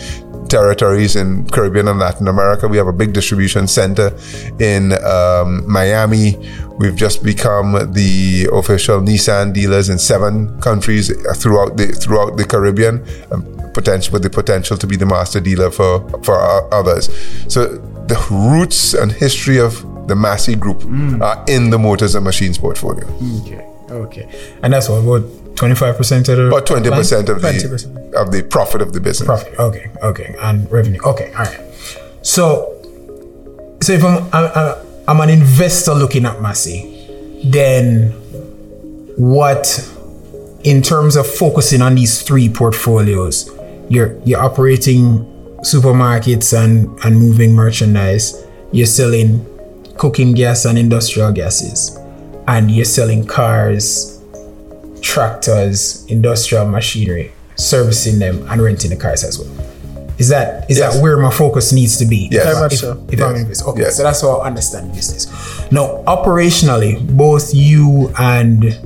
territories 0.50 1.16
in 1.16 1.48
Caribbean 1.50 1.88
and 1.88 2.00
Latin 2.00 2.28
America. 2.28 2.68
We 2.68 2.78
have 2.78 2.88
a 2.88 2.94
big 2.94 3.14
distribution 3.14 3.68
center 3.68 4.12
in 4.60 4.94
um, 5.04 5.70
Miami. 5.72 6.38
We've 6.78 6.96
just 6.96 7.24
become 7.24 7.94
the 7.94 8.50
official 8.52 9.00
Nissan 9.00 9.54
dealers 9.54 9.90
in 9.90 9.98
seven 9.98 10.60
countries 10.62 11.12
throughout 11.38 11.78
the 11.78 11.88
throughout 11.88 12.38
the 12.38 12.46
Caribbean, 12.46 13.06
um, 13.32 13.44
potential 13.74 14.14
with 14.14 14.24
the 14.24 14.30
potential 14.30 14.78
to 14.78 14.88
be 14.88 14.96
the 14.96 15.06
master 15.06 15.40
dealer 15.40 15.72
for 15.72 16.08
for 16.24 16.38
others. 16.74 17.10
So 17.52 17.68
the 18.08 18.18
roots 18.32 18.94
and 18.94 19.12
history 19.12 19.60
of 19.60 19.84
the 20.10 20.16
Massy 20.16 20.56
Group 20.56 20.84
are 21.22 21.44
in 21.48 21.70
the 21.70 21.80
motors 21.80 22.16
and 22.16 22.26
machines 22.26 22.58
portfolio. 22.58 23.06
Okay. 23.42 23.66
Okay. 23.90 24.28
And 24.62 24.74
that's 24.74 24.90
what 24.90 24.98
about 24.98 25.56
twenty 25.56 25.76
five 25.76 25.96
percent 25.98 26.28
of 26.30 26.38
the 26.38 26.48
About 26.48 26.66
twenty 26.68 26.90
percent 26.90 27.30
of 27.30 27.42
the 27.42 27.48
20%. 27.48 28.14
of 28.14 28.32
the 28.32 28.44
profit 28.44 28.82
of 28.82 28.94
the 28.94 29.00
business. 29.00 29.26
profit. 29.28 29.58
Okay. 29.58 29.90
Okay. 30.04 30.36
And 30.42 30.70
revenue. 30.72 31.00
Okay. 31.06 31.32
All 31.34 31.46
right. 31.46 31.60
So, 32.22 32.76
so 33.82 33.94
if 33.94 34.04
I'm 34.04 34.24
I'm, 34.34 34.46
I'm- 34.58 34.76
I'm 35.08 35.20
an 35.22 35.30
investor 35.32 35.96
looking 35.96 36.26
at 36.28 36.40
Massy, 36.40 37.42
then 37.44 38.12
what, 39.18 39.66
in 40.64 40.84
terms 40.84 41.16
of 41.16 41.26
focusing 41.26 41.82
on 41.82 41.96
these 41.96 42.22
three 42.22 42.48
portfolios, 42.48 43.50
you're 43.90 44.20
you're 44.24 44.40
operating 44.40 45.26
supermarkets 45.64 46.54
and 46.56 47.00
and 47.04 47.18
moving 47.18 47.54
merchandise. 47.54 48.36
You're 48.72 48.86
selling 48.86 49.44
cooking 50.00 50.34
gas 50.34 50.64
and 50.66 50.80
industrial 50.80 51.32
gases, 51.32 51.96
and 52.48 52.72
you're 52.72 52.86
selling 52.86 53.28
cars, 53.28 54.24
tractors, 55.02 56.06
industrial 56.06 56.66
machinery, 56.66 57.32
servicing 57.56 58.18
them 58.18 58.48
and 58.50 58.62
renting 58.62 58.90
the 58.90 58.96
cars 58.96 59.24
as 59.26 59.38
well. 59.38 59.52
Is 60.18 60.30
that 60.30 60.70
is 60.72 60.78
Yes. 60.78 60.96
that 60.96 61.02
where 61.04 61.18
my 61.18 61.30
focus 61.30 61.72
needs 61.72 61.98
to 61.98 62.06
be? 62.06 62.30
Yes. 62.32 62.46
Very 62.46 62.60
much 62.60 62.74
if, 62.74 62.80
so. 62.80 63.06
if 63.12 63.22
I'm. 63.22 63.36
Okay, 63.72 63.90
so 63.90 64.04
that's 64.04 64.22
how 64.22 64.38
I 64.38 64.48
understand 64.48 64.94
business. 64.94 65.28
Now, 65.72 66.04
operationally, 66.08 66.92
both 67.16 67.54
you 67.54 68.12
and 68.18 68.78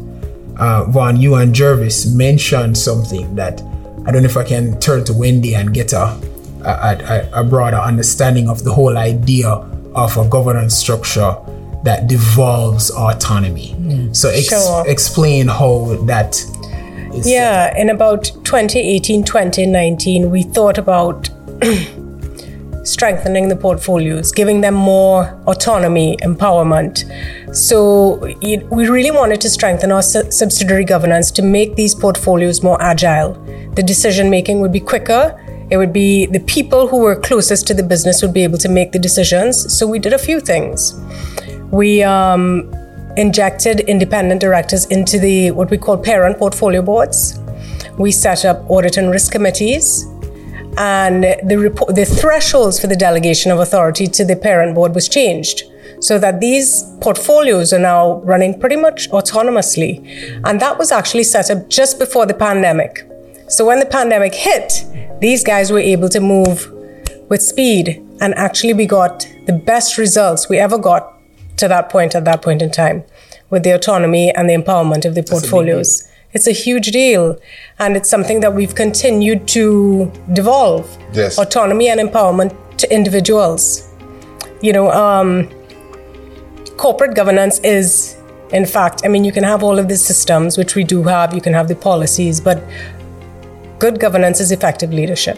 uh, 0.57 0.85
Vaughn, 0.85 1.17
you 1.17 1.35
and 1.35 1.53
Gervase 1.53 2.13
mentioned 2.15 2.77
something 2.77 3.35
that 3.35 3.61
I 4.05 4.11
don't 4.11 4.21
know 4.23 4.29
if 4.29 4.37
I 4.37 4.43
can 4.43 4.79
turn 4.79 5.03
to 5.05 5.13
Wendy 5.13 5.55
and 5.55 5.73
get 5.73 5.93
a 5.93 6.19
a, 6.65 7.29
a, 7.33 7.41
a 7.41 7.43
broader 7.43 7.77
understanding 7.77 8.49
of 8.49 8.63
the 8.63 8.73
whole 8.73 8.97
idea 8.97 9.49
of 9.95 10.17
a 10.17 10.27
governance 10.27 10.75
structure 10.75 11.35
that 11.83 12.07
devolves 12.07 12.89
autonomy. 12.91 13.71
Hmm. 13.73 14.13
So 14.13 14.29
ex- 14.29 14.49
Sure. 14.49 14.83
explain 14.87 15.47
how 15.47 15.97
that 16.05 16.35
is. 17.13 17.29
Yeah, 17.29 17.75
in 17.77 17.89
about 17.89 18.23
2018, 18.43 19.23
2019, 19.23 20.29
we 20.31 20.43
thought 20.43 20.77
about 20.77 21.29
strengthening 22.83 23.47
the 23.47 23.55
portfolios, 23.55 24.31
giving 24.31 24.61
them 24.61 24.73
more 24.73 25.39
autonomy, 25.47 26.17
empowerment. 26.21 27.03
So 27.55 28.23
it, 28.41 28.63
we 28.69 28.87
really 28.89 29.11
wanted 29.11 29.39
to 29.41 29.49
strengthen 29.49 29.91
our 29.91 30.01
su- 30.01 30.29
subsidiary 30.31 30.83
governance 30.85 31.31
to 31.31 31.41
make 31.41 31.75
these 31.75 31.95
portfolios 31.95 32.61
more 32.63 32.81
agile. 32.81 33.33
The 33.75 33.83
decision 33.83 34.29
making 34.29 34.59
would 34.61 34.71
be 34.71 34.79
quicker. 34.81 35.39
It 35.69 35.77
would 35.77 35.93
be 35.93 36.25
the 36.25 36.39
people 36.41 36.87
who 36.87 36.99
were 36.99 37.15
closest 37.15 37.67
to 37.67 37.73
the 37.73 37.83
business 37.83 38.21
would 38.21 38.33
be 38.33 38.43
able 38.43 38.57
to 38.59 38.69
make 38.69 38.91
the 38.91 38.99
decisions. 38.99 39.77
So 39.77 39.87
we 39.87 39.99
did 39.99 40.13
a 40.13 40.17
few 40.17 40.39
things. 40.39 40.93
We 41.71 42.03
um, 42.03 42.73
injected 43.17 43.81
independent 43.81 44.41
directors 44.41 44.85
into 44.85 45.19
the 45.19 45.51
what 45.51 45.69
we 45.69 45.77
call 45.77 45.97
parent 45.97 46.37
portfolio 46.37 46.81
boards. 46.81 47.39
We 47.97 48.11
set 48.11 48.45
up 48.45 48.69
audit 48.69 48.97
and 48.97 49.11
risk 49.11 49.31
committees, 49.31 50.05
and 50.77 51.23
the 51.43 51.57
report, 51.57 51.95
the 51.95 52.05
thresholds 52.05 52.79
for 52.79 52.87
the 52.87 52.95
delegation 52.95 53.51
of 53.51 53.59
authority 53.59 54.07
to 54.07 54.25
the 54.25 54.35
parent 54.35 54.73
board 54.73 54.95
was 54.95 55.07
changed 55.07 55.63
so 55.99 56.19
that 56.19 56.41
these 56.41 56.83
portfolios 56.99 57.71
are 57.71 57.79
now 57.79 58.19
running 58.21 58.59
pretty 58.59 58.75
much 58.75 59.09
autonomously. 59.11 60.01
And 60.43 60.59
that 60.59 60.77
was 60.77 60.91
actually 60.91 61.23
set 61.23 61.49
up 61.49 61.69
just 61.69 61.97
before 61.97 62.25
the 62.25 62.33
pandemic. 62.33 63.07
So 63.53 63.63
when 63.65 63.79
the 63.79 63.85
pandemic 63.85 64.33
hit, 64.33 64.83
these 65.21 65.43
guys 65.43 65.71
were 65.71 65.77
able 65.77 66.09
to 66.09 66.19
move 66.19 66.71
with 67.29 67.39
speed 67.39 68.03
and 68.19 68.33
actually 68.33 68.73
we 68.73 68.87
got 68.87 69.27
the 69.45 69.53
best 69.53 69.99
results 69.99 70.49
we 70.49 70.57
ever 70.57 70.79
got 70.79 71.13
to 71.57 71.67
that 71.67 71.91
point 71.91 72.15
at 72.15 72.25
that 72.25 72.41
point 72.41 72.63
in 72.63 72.71
time 72.71 73.03
with 73.51 73.61
the 73.61 73.69
autonomy 73.69 74.31
and 74.31 74.49
the 74.49 74.55
empowerment 74.55 75.05
of 75.05 75.13
the 75.13 75.21
portfolios. 75.21 76.03
It's 76.31 76.47
a 76.47 76.51
huge 76.51 76.89
deal 76.89 77.39
and 77.77 77.95
it's 77.95 78.09
something 78.09 78.39
that 78.39 78.55
we've 78.55 78.73
continued 78.73 79.47
to 79.49 80.11
devolve. 80.33 80.89
Yes. 81.13 81.37
Autonomy 81.37 81.89
and 81.89 81.99
empowerment 81.99 82.57
to 82.77 82.91
individuals. 82.91 83.87
You 84.63 84.73
know, 84.73 84.89
um, 84.91 85.47
corporate 86.77 87.13
governance 87.13 87.59
is, 87.59 88.17
in 88.51 88.65
fact, 88.65 89.03
I 89.05 89.09
mean, 89.09 89.23
you 89.23 89.31
can 89.31 89.43
have 89.43 89.61
all 89.61 89.77
of 89.77 89.89
the 89.89 89.97
systems, 89.97 90.57
which 90.57 90.73
we 90.73 90.83
do 90.83 91.03
have, 91.03 91.35
you 91.35 91.41
can 91.41 91.53
have 91.53 91.67
the 91.67 91.75
policies, 91.75 92.41
but 92.41 92.63
good 93.83 93.99
governance 93.99 94.39
is 94.39 94.53
effective 94.53 94.93
leadership. 94.93 95.37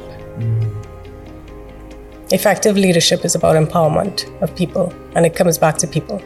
Effective 2.31 2.77
leadership 2.77 3.25
is 3.25 3.33
about 3.33 3.55
empowerment 3.55 4.17
of 4.39 4.55
people, 4.55 4.93
and 5.15 5.25
it 5.25 5.35
comes 5.35 5.57
back 5.57 5.77
to 5.77 5.87
people. 5.87 6.21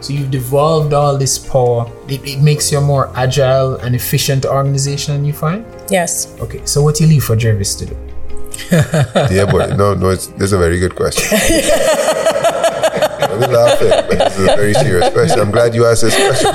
So 0.00 0.12
you've 0.12 0.30
devolved 0.30 0.92
all 0.92 1.18
this 1.18 1.38
power. 1.38 1.90
It, 2.06 2.24
it 2.24 2.40
makes 2.40 2.70
you 2.70 2.78
a 2.78 2.80
more 2.80 3.10
agile 3.16 3.74
and 3.82 3.96
efficient 3.96 4.46
organization, 4.46 5.24
you 5.24 5.32
find? 5.32 5.66
Yes. 5.90 6.32
Okay, 6.38 6.64
so 6.66 6.84
what 6.84 6.94
do 6.94 7.02
you 7.02 7.10
leave 7.10 7.24
for 7.24 7.34
Gervase 7.34 7.76
to 7.80 7.86
do? 7.86 7.96
yeah, 9.34 9.50
but 9.50 9.76
no, 9.76 9.94
no, 9.94 10.10
it's, 10.10 10.28
this 10.28 10.44
is 10.44 10.52
a 10.52 10.58
very 10.58 10.78
good 10.78 10.94
question. 10.94 11.36
I'm 13.22 13.40
laughing, 13.50 13.90
but 13.90 14.18
this 14.20 14.38
is 14.38 14.44
a 14.44 14.54
very 14.54 14.74
serious 14.74 15.10
question. 15.12 15.40
I'm 15.40 15.50
glad 15.50 15.74
you 15.74 15.84
asked 15.86 16.02
this 16.02 16.14
question. 16.14 16.52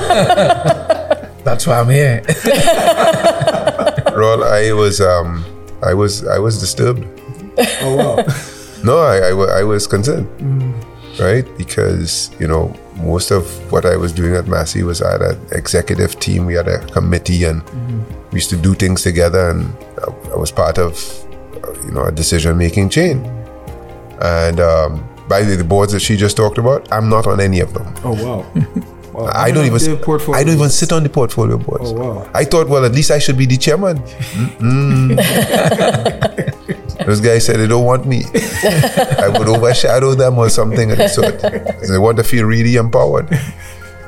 That's 1.44 1.68
why 1.68 1.82
I'm 1.82 1.90
here. 1.90 2.24
Ron, 4.16 4.44
I 4.44 4.74
was, 4.74 5.02
um, 5.02 5.44
I 5.84 5.94
was, 5.94 6.26
I 6.28 6.40
was 6.40 6.60
disturbed. 6.60 7.06
Oh 7.82 7.96
wow. 7.96 8.26
No, 8.84 9.00
I, 9.00 9.30
I, 9.30 9.60
I 9.62 9.64
was 9.64 9.88
concerned, 9.88 10.28
right? 11.20 11.44
Because 11.58 12.30
you 12.40 12.48
know 12.48 12.72
most 12.98 13.32
of 13.32 13.48
what 13.72 13.84
I 13.84 13.96
was 13.96 14.12
doing 14.12 14.36
at 14.36 14.46
Massy 14.48 14.84
was 14.84 15.02
I 15.02 15.14
had 15.14 15.22
an 15.24 15.40
executive 15.54 16.20
team, 16.20 16.46
we 16.46 16.54
had 16.54 16.68
a 16.68 16.86
committee, 16.88 17.46
and 17.46 17.64
we 18.32 18.36
used 18.38 18.52
to 18.52 18.58
do 18.58 18.76
things 18.76 19.02
together, 19.02 19.50
and 19.50 19.74
I, 20.06 20.34
I 20.34 20.36
was 20.36 20.52
part 20.52 20.78
of 20.78 20.94
uh, 21.64 21.74
you 21.84 21.92
know 21.94 22.04
a 22.04 22.12
decision 22.12 22.60
making 22.60 22.90
chain. 22.90 23.26
And 24.22 24.60
um, 24.60 25.04
by 25.28 25.42
the 25.42 25.48
way, 25.52 25.56
the 25.56 25.64
boards 25.64 25.92
that 25.94 26.02
she 26.02 26.16
just 26.16 26.38
talked 26.38 26.60
about, 26.60 26.92
I'm 26.92 27.10
not 27.10 27.26
on 27.26 27.42
any 27.42 27.62
of 27.62 27.74
them. 27.74 27.92
Oh 28.04 28.14
wow. 28.24 28.46
wow. 29.16 29.32
I 29.34 29.52
don't 29.52 29.66
even 29.66 29.80
I 30.34 30.44
don't 30.44 30.56
even 30.56 30.70
sit 30.70 30.92
on 30.92 31.04
the 31.04 31.10
portfolio 31.10 31.58
boards. 31.58 31.92
Oh, 31.92 31.94
wow. 31.94 32.32
I 32.34 32.44
thought, 32.44 32.68
well, 32.68 32.86
at 32.86 32.92
least 32.92 33.12
I 33.12 33.20
should 33.20 33.38
be 33.38 33.46
the 33.46 33.58
chairman. 33.58 33.98
Those 37.06 37.22
guys 37.22 37.46
said 37.46 37.58
they 37.58 37.68
don't 37.68 37.86
want 37.86 38.06
me. 38.06 38.24
I 38.34 39.34
would 39.38 39.48
overshadow 39.48 40.16
them 40.16 40.38
or 40.38 40.50
something 40.50 40.92
of 40.92 40.98
the 40.98 41.08
sort. 41.08 41.40
They 41.88 41.98
want 41.98 42.18
to 42.18 42.24
feel 42.24 42.46
really 42.46 42.76
empowered. 42.76 43.30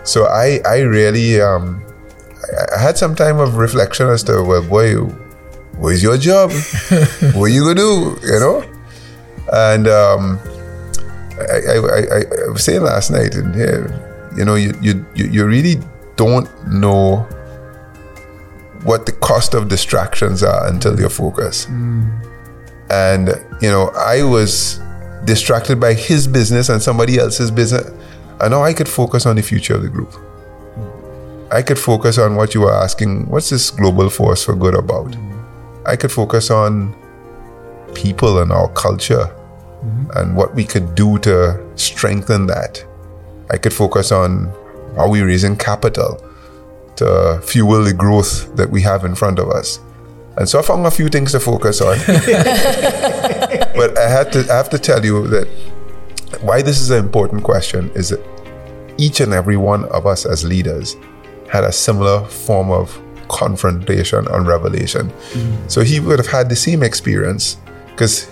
So 0.03 0.25
I, 0.25 0.59
I 0.65 0.79
really, 0.79 1.39
um, 1.41 1.83
I, 2.75 2.79
had 2.79 2.97
some 2.97 3.13
time 3.13 3.39
of 3.39 3.55
reflection 3.55 4.07
as 4.07 4.23
to, 4.23 4.41
well, 4.41 4.63
boy, 4.63 4.95
where's 5.77 6.01
your 6.01 6.17
job? 6.17 6.51
what 7.33 7.47
you 7.47 7.63
gonna 7.63 7.75
do? 7.75 8.17
You 8.23 8.39
know? 8.39 8.63
And 9.51 9.87
um, 9.87 10.39
I, 11.37 11.43
I, 11.43 11.75
I, 11.75 11.99
I 11.99 12.23
I 12.47 12.51
was 12.51 12.63
saying 12.63 12.81
last 12.81 13.11
night 13.11 13.35
in 13.35 13.53
here, 13.53 14.06
you 14.37 14.45
know, 14.45 14.55
you, 14.55 14.73
you, 14.81 15.05
you 15.15 15.45
really 15.45 15.75
don't 16.15 16.47
know 16.67 17.27
what 18.83 19.05
the 19.05 19.11
cost 19.11 19.53
of 19.53 19.67
distractions 19.67 20.43
are 20.43 20.67
until 20.67 20.99
you're 20.99 21.09
focused. 21.09 21.67
Hmm. 21.67 22.05
And, 22.89 23.29
you 23.61 23.69
know, 23.69 23.91
I 23.95 24.23
was 24.23 24.79
distracted 25.25 25.79
by 25.79 25.93
his 25.93 26.27
business 26.27 26.69
and 26.69 26.81
somebody 26.81 27.17
else's 27.17 27.51
business. 27.51 27.89
And 28.39 28.51
now 28.51 28.63
I 28.63 28.73
could 28.73 28.87
focus 28.87 29.25
on 29.25 29.35
the 29.35 29.41
future 29.41 29.75
of 29.75 29.81
the 29.81 29.89
group. 29.89 30.15
I 31.51 31.61
could 31.61 31.79
focus 31.79 32.17
on 32.17 32.35
what 32.35 32.53
you 32.53 32.61
were 32.61 32.73
asking 32.73 33.27
what's 33.29 33.49
this 33.49 33.71
global 33.71 34.09
force 34.09 34.43
for 34.43 34.55
good 34.55 34.75
about? 34.75 35.15
Hmm. 35.15 35.39
I 35.85 35.95
could 35.95 36.11
focus 36.11 36.51
on 36.51 36.95
people 37.95 38.39
and 38.41 38.51
our 38.51 38.67
culture 38.69 39.25
hmm. 39.25 40.11
and 40.15 40.35
what 40.35 40.53
we 40.53 40.63
could 40.63 40.93
do 40.93 41.17
to 41.19 41.59
strengthen 41.75 42.47
that. 42.47 42.86
I 43.49 43.57
could 43.57 43.73
focus 43.73 44.11
on 44.11 44.51
are 44.97 45.09
we 45.09 45.21
raising 45.21 45.55
capital 45.55 46.23
to 46.97 47.41
fuel 47.43 47.83
the 47.83 47.93
growth 47.93 48.55
that 48.55 48.69
we 48.69 48.81
have 48.81 49.05
in 49.05 49.15
front 49.15 49.39
of 49.39 49.49
us. 49.49 49.79
And 50.37 50.47
so 50.47 50.59
I 50.59 50.61
found 50.61 50.85
a 50.85 50.91
few 50.91 51.09
things 51.09 51.31
to 51.31 51.39
focus 51.39 51.81
on. 51.81 51.97
but 52.05 53.97
I 53.97 54.09
had 54.09 54.31
to 54.33 54.45
I 54.51 54.55
have 54.55 54.69
to 54.69 54.79
tell 54.79 55.03
you 55.03 55.27
that 55.27 55.47
why 56.41 56.61
this 56.61 56.79
is 56.79 56.89
an 56.89 57.03
important 57.03 57.43
question 57.43 57.89
is 57.95 58.09
that 58.09 58.23
each 58.97 59.19
and 59.19 59.33
every 59.33 59.57
one 59.57 59.85
of 59.85 60.05
us 60.05 60.25
as 60.25 60.43
leaders 60.43 60.95
had 61.49 61.63
a 61.63 61.71
similar 61.71 62.25
form 62.25 62.71
of 62.71 63.01
confrontation 63.29 64.27
and 64.27 64.47
revelation. 64.47 65.09
Mm. 65.33 65.71
So 65.71 65.81
he 65.81 65.99
would 65.99 66.19
have 66.19 66.27
had 66.27 66.49
the 66.49 66.55
same 66.55 66.83
experience 66.83 67.57
because 67.87 68.29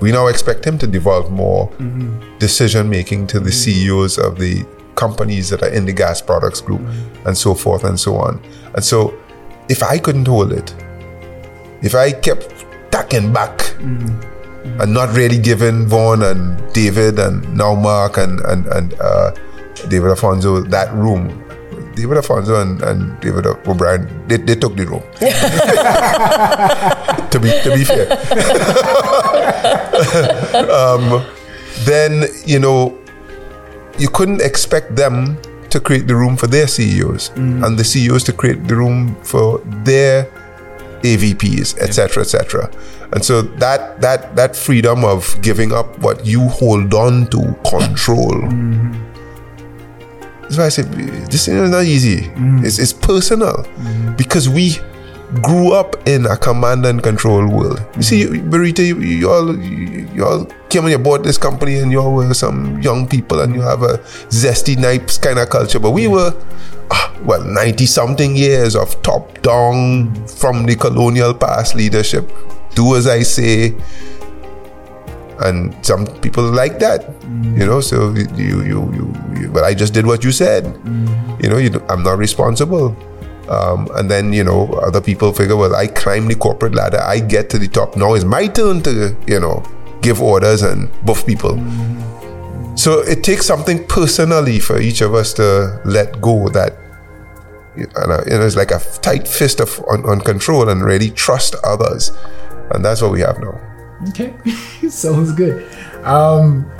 we 0.00 0.12
now 0.12 0.26
expect 0.26 0.64
him 0.64 0.78
to 0.78 0.86
devolve 0.86 1.30
more 1.30 1.68
mm-hmm. 1.72 2.38
decision 2.38 2.88
making 2.88 3.26
to 3.28 3.40
the 3.40 3.50
mm-hmm. 3.50 3.88
CEOs 3.88 4.18
of 4.18 4.38
the 4.38 4.64
companies 4.94 5.48
that 5.50 5.62
are 5.62 5.70
in 5.70 5.86
the 5.86 5.92
gas 5.92 6.20
products 6.20 6.60
group 6.60 6.80
mm-hmm. 6.80 7.26
and 7.26 7.36
so 7.36 7.54
forth 7.54 7.84
and 7.84 7.98
so 7.98 8.16
on. 8.16 8.40
And 8.74 8.84
so 8.84 9.18
if 9.68 9.82
I 9.82 9.98
couldn't 9.98 10.26
hold 10.26 10.52
it, 10.52 10.74
if 11.82 11.94
I 11.94 12.12
kept 12.12 12.66
tacking 12.90 13.32
back 13.32 13.74
and 13.78 14.92
not 14.92 15.14
really 15.14 15.38
giving 15.38 15.86
Vaughn 15.86 16.22
and 16.22 16.72
David 16.72 17.18
and 17.18 17.56
now 17.56 17.74
Mark 17.74 18.16
and 18.16 18.40
and, 18.40 18.66
and 18.66 18.94
uh, 19.00 19.30
David 19.88 20.10
Afonso 20.10 20.68
that 20.70 20.92
room. 20.94 21.44
David 21.98 22.18
Afonso 22.18 22.62
and, 22.62 22.80
and 22.82 23.20
David 23.20 23.44
uh, 23.46 23.56
O'Brien, 23.66 24.06
they, 24.28 24.36
they 24.36 24.54
took 24.54 24.76
the 24.76 24.86
room. 24.86 25.02
to 27.30 27.40
be 27.40 27.50
to 27.62 27.74
be 27.74 27.82
fair. 27.82 28.06
um, 30.70 31.26
then 31.84 32.24
you 32.46 32.60
know 32.60 32.96
you 33.98 34.08
couldn't 34.08 34.42
expect 34.42 34.94
them 34.94 35.36
to 35.70 35.80
create 35.80 36.06
the 36.06 36.14
room 36.14 36.36
for 36.36 36.46
their 36.46 36.68
CEOs 36.68 37.30
mm. 37.30 37.66
and 37.66 37.76
the 37.76 37.84
CEOs 37.84 38.22
to 38.24 38.32
create 38.32 38.68
the 38.68 38.76
room 38.76 39.16
for 39.22 39.58
their 39.84 40.30
AVPs, 41.02 41.78
etc., 41.78 42.22
etc. 42.22 42.70
And 43.12 43.24
so 43.24 43.42
that 43.42 44.00
that 44.00 44.36
that 44.36 44.54
freedom 44.54 45.04
of 45.04 45.36
giving 45.42 45.72
up 45.72 45.98
what 45.98 46.24
you 46.24 46.46
hold 46.48 46.94
on 46.94 47.26
to 47.30 47.40
control. 47.66 48.38
Mm-hmm. 48.46 49.07
That's 50.48 50.56
why 50.56 50.64
I 50.64 50.68
said 50.70 50.86
this 51.30 51.46
is 51.46 51.70
not 51.70 51.84
easy. 51.84 52.22
Mm. 52.28 52.64
It's, 52.64 52.78
it's 52.78 52.92
personal 52.94 53.52
mm. 53.52 54.16
because 54.16 54.48
we 54.48 54.76
grew 55.42 55.74
up 55.74 56.08
in 56.08 56.24
a 56.24 56.38
command 56.38 56.86
and 56.86 57.02
control 57.02 57.46
world. 57.46 57.84
You 57.96 58.02
see, 58.02 58.24
mm. 58.24 58.50
Barita, 58.50 58.86
you, 58.86 58.98
you 59.00 59.30
all 59.30 59.54
you, 59.54 60.08
you 60.14 60.24
all 60.24 60.46
came 60.70 60.84
and 60.84 60.92
you 60.92 60.98
bought 60.98 61.22
this 61.22 61.36
company 61.36 61.76
and 61.76 61.92
you 61.92 62.00
all 62.00 62.14
were 62.14 62.32
some 62.32 62.80
young 62.80 63.06
people 63.06 63.40
and 63.40 63.54
you 63.54 63.60
have 63.60 63.82
a 63.82 63.98
zesty 64.30 64.78
nice 64.78 65.18
kind 65.18 65.38
of 65.38 65.50
culture. 65.50 65.78
But 65.78 65.90
we 65.90 66.08
were, 66.08 66.34
ah, 66.90 67.14
well, 67.24 67.44
90 67.44 67.84
something 67.84 68.34
years 68.34 68.74
of 68.74 69.00
top 69.02 69.42
down 69.42 70.14
from 70.26 70.64
the 70.64 70.76
colonial 70.76 71.34
past 71.34 71.74
leadership. 71.74 72.32
Do 72.74 72.96
as 72.96 73.06
I 73.06 73.22
say. 73.22 73.74
And 75.40 75.74
some 75.86 76.06
people 76.20 76.44
like 76.44 76.78
that, 76.80 77.08
you 77.56 77.66
know. 77.66 77.80
So 77.80 78.10
you, 78.14 78.26
you, 78.36 78.92
you, 78.92 79.14
you, 79.38 79.50
but 79.52 79.64
I 79.64 79.74
just 79.74 79.94
did 79.94 80.06
what 80.06 80.24
you 80.24 80.32
said. 80.32 80.64
You 81.40 81.48
know, 81.48 81.58
you, 81.58 81.70
I'm 81.88 82.02
not 82.02 82.18
responsible. 82.18 82.96
Um, 83.48 83.88
and 83.94 84.10
then 84.10 84.32
you 84.34 84.44
know 84.44 84.66
other 84.82 85.00
people 85.00 85.32
figure 85.32 85.56
well 85.56 85.74
i 85.74 85.86
climb 85.86 86.28
the 86.28 86.34
corporate 86.34 86.74
ladder 86.74 87.00
i 87.00 87.18
get 87.18 87.48
to 87.48 87.58
the 87.58 87.66
top 87.66 87.96
now 87.96 88.12
it's 88.12 88.26
my 88.26 88.46
turn 88.46 88.82
to 88.82 89.16
you 89.26 89.40
know 89.40 89.64
give 90.02 90.20
orders 90.20 90.60
and 90.60 90.90
buff 91.06 91.24
people 91.24 91.56
so 92.76 93.00
it 93.00 93.24
takes 93.24 93.46
something 93.46 93.86
personally 93.86 94.60
for 94.60 94.78
each 94.78 95.00
of 95.00 95.14
us 95.14 95.32
to 95.32 95.80
let 95.86 96.20
go 96.20 96.50
that 96.50 96.76
you 97.74 97.86
know 97.96 98.22
it's 98.26 98.54
like 98.54 98.70
a 98.70 98.80
tight 99.00 99.26
fist 99.26 99.60
of 99.60 99.82
on, 99.88 100.04
on 100.04 100.20
control 100.20 100.68
and 100.68 100.84
really 100.84 101.10
trust 101.10 101.54
others 101.64 102.12
and 102.72 102.84
that's 102.84 103.00
what 103.00 103.12
we 103.12 103.20
have 103.20 103.38
now 103.40 103.58
Okay, 104.08 104.34
sounds 104.88 105.32
good. 105.32 105.66
Um, 106.04 106.70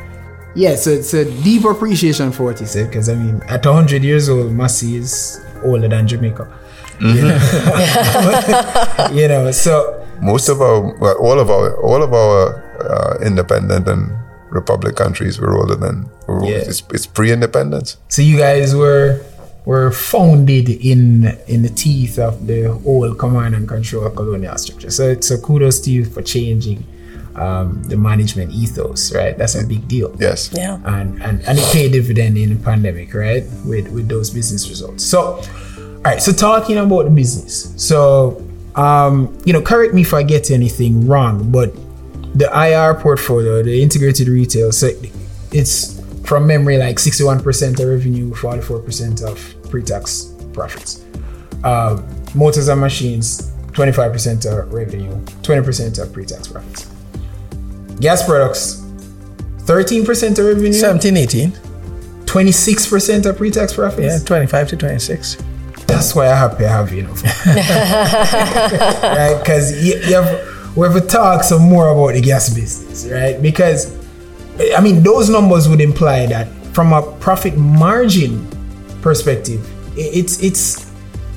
yeah, 0.55 0.77
so 0.77 0.91
it's 0.91 1.15
a 1.15 1.25
deep 1.43 1.65
appreciation 1.65 2.33
for 2.33 2.45
what 2.45 2.61
you 2.61 2.67
said 2.67 2.89
because 2.89 3.09
I 3.09 3.15
mean, 3.15 3.43
at 3.49 3.65
100 3.65 4.03
years 4.03 4.29
old, 4.29 4.53
Massy 4.53 4.97
is 4.97 5.41
older 5.63 5.89
than 5.89 6.07
Jamaica. 6.07 6.53
You, 7.01 7.15
know? 7.23 9.09
you 9.13 9.29
know, 9.29 9.51
so 9.53 10.05
most 10.21 10.49
of 10.49 10.61
our, 10.61 10.81
well, 10.99 11.17
all 11.19 11.39
of 11.39 11.51
our, 11.51 11.77
all 11.81 12.03
of 12.03 12.13
our 12.13 12.65
uh, 12.81 13.19
independent 13.25 13.87
and 13.87 14.11
republic 14.51 14.97
countries 14.97 15.39
were 15.39 15.57
older 15.57 15.77
than. 15.77 16.09
Were, 16.27 16.45
Yeah. 16.45 16.57
It's, 16.57 16.83
it's 16.93 17.07
pre-independence. 17.07 17.99
So 18.09 18.23
you 18.23 18.39
guys 18.39 18.75
were 18.75 19.25
were 19.65 19.91
founded 19.91 20.71
in 20.71 21.27
in 21.47 21.61
the 21.63 21.69
teeth 21.69 22.19
of 22.19 22.47
the 22.47 22.69
old 22.87 23.19
command 23.19 23.55
and 23.55 23.69
control 23.69 24.09
colonial 24.11 24.57
structure. 24.57 24.91
So 24.91 25.11
it's 25.11 25.29
so 25.29 25.37
kudos 25.37 25.81
to 25.81 25.91
you 25.91 26.05
for 26.07 26.23
changing 26.23 26.87
um, 27.39 27.83
the 27.85 27.97
management 27.97 28.53
ethos, 28.53 29.15
right? 29.15 29.37
That's 29.37 29.55
a 29.55 29.67
big 29.67 29.87
deal. 29.89 30.15
Yes. 30.19 30.51
Yeah. 30.53 30.81
And, 30.85 31.23
and 31.23 31.41
and 31.43 31.59
it 31.59 31.73
paid 31.73 31.93
dividend 31.93 32.37
in 32.37 32.57
the 32.57 32.65
pandemic, 32.65 33.15
right? 33.15 33.45
With 33.65 33.89
with 33.91 34.09
those 34.09 34.31
business 34.31 34.69
results. 34.69 35.05
So 35.05 35.41
all 35.99 36.03
right, 36.05 36.23
so 36.23 36.33
talking 36.33 36.79
about 36.79 37.05
the 37.05 37.11
business. 37.11 37.75
So 37.77 38.45
um, 38.77 39.37
you 39.45 39.53
know, 39.53 39.61
correct 39.61 39.95
me 39.95 40.03
if 40.03 40.15
I 40.15 40.23
get 40.23 40.51
anything 40.51 41.07
wrong, 41.07 41.51
but 41.51 41.75
the 42.35 42.49
IR 42.55 42.95
portfolio, 42.95 43.63
the 43.63 43.83
integrated 43.83 44.29
retail, 44.29 44.71
so 44.71 44.91
it's 45.51 46.01
from 46.25 46.47
memory 46.47 46.79
like 46.79 46.97
61% 46.97 47.81
of 47.81 47.89
revenue, 47.89 48.31
44% 48.35 49.23
of 49.25 49.71
pre-tax 49.71 50.35
profits. 50.53 51.05
Uh, 51.65 52.01
motors 52.35 52.69
and 52.69 52.81
machines, 52.81 53.51
25% 53.73 54.47
of 54.47 54.73
revenue, 54.73 55.13
20% 55.43 55.99
of 56.03 56.13
pre-tax 56.13 56.47
profits. 56.47 56.88
Gas 58.01 58.25
products, 58.25 58.85
13% 59.65 60.39
of 60.39 60.45
revenue, 60.47 60.73
17, 60.73 61.17
18. 61.17 61.51
26% 62.25 63.27
of 63.27 63.37
pre-tax 63.37 63.73
profits. 63.73 64.21
Yeah, 64.21 64.27
25 64.27 64.69
to 64.69 64.77
26. 64.77 65.37
That's 65.87 66.15
why 66.15 66.31
I 66.31 66.37
happy 66.37 66.67
I 66.67 66.69
have 66.69 66.93
you 66.93 67.03
know. 67.03 67.11
right? 69.07 69.39
Because 69.39 69.85
you, 69.85 69.95
you 69.95 70.15
have, 70.15 70.77
we 70.77 70.87
have 70.87 70.95
to 71.01 71.07
talk 71.07 71.43
some 71.43 71.63
more 71.63 71.89
about 71.89 72.13
the 72.15 72.21
gas 72.21 72.51
business, 72.55 73.07
right? 73.07 73.41
Because 73.41 73.97
I 74.77 74.81
mean, 74.81 75.03
those 75.03 75.31
numbers 75.31 75.69
would 75.69 75.81
imply 75.81 76.27
that 76.27 76.49
from 76.75 76.93
a 76.93 77.03
profit 77.19 77.57
margin 77.57 78.47
perspective, 79.01 79.67
it's 79.97 80.43
it's 80.43 80.93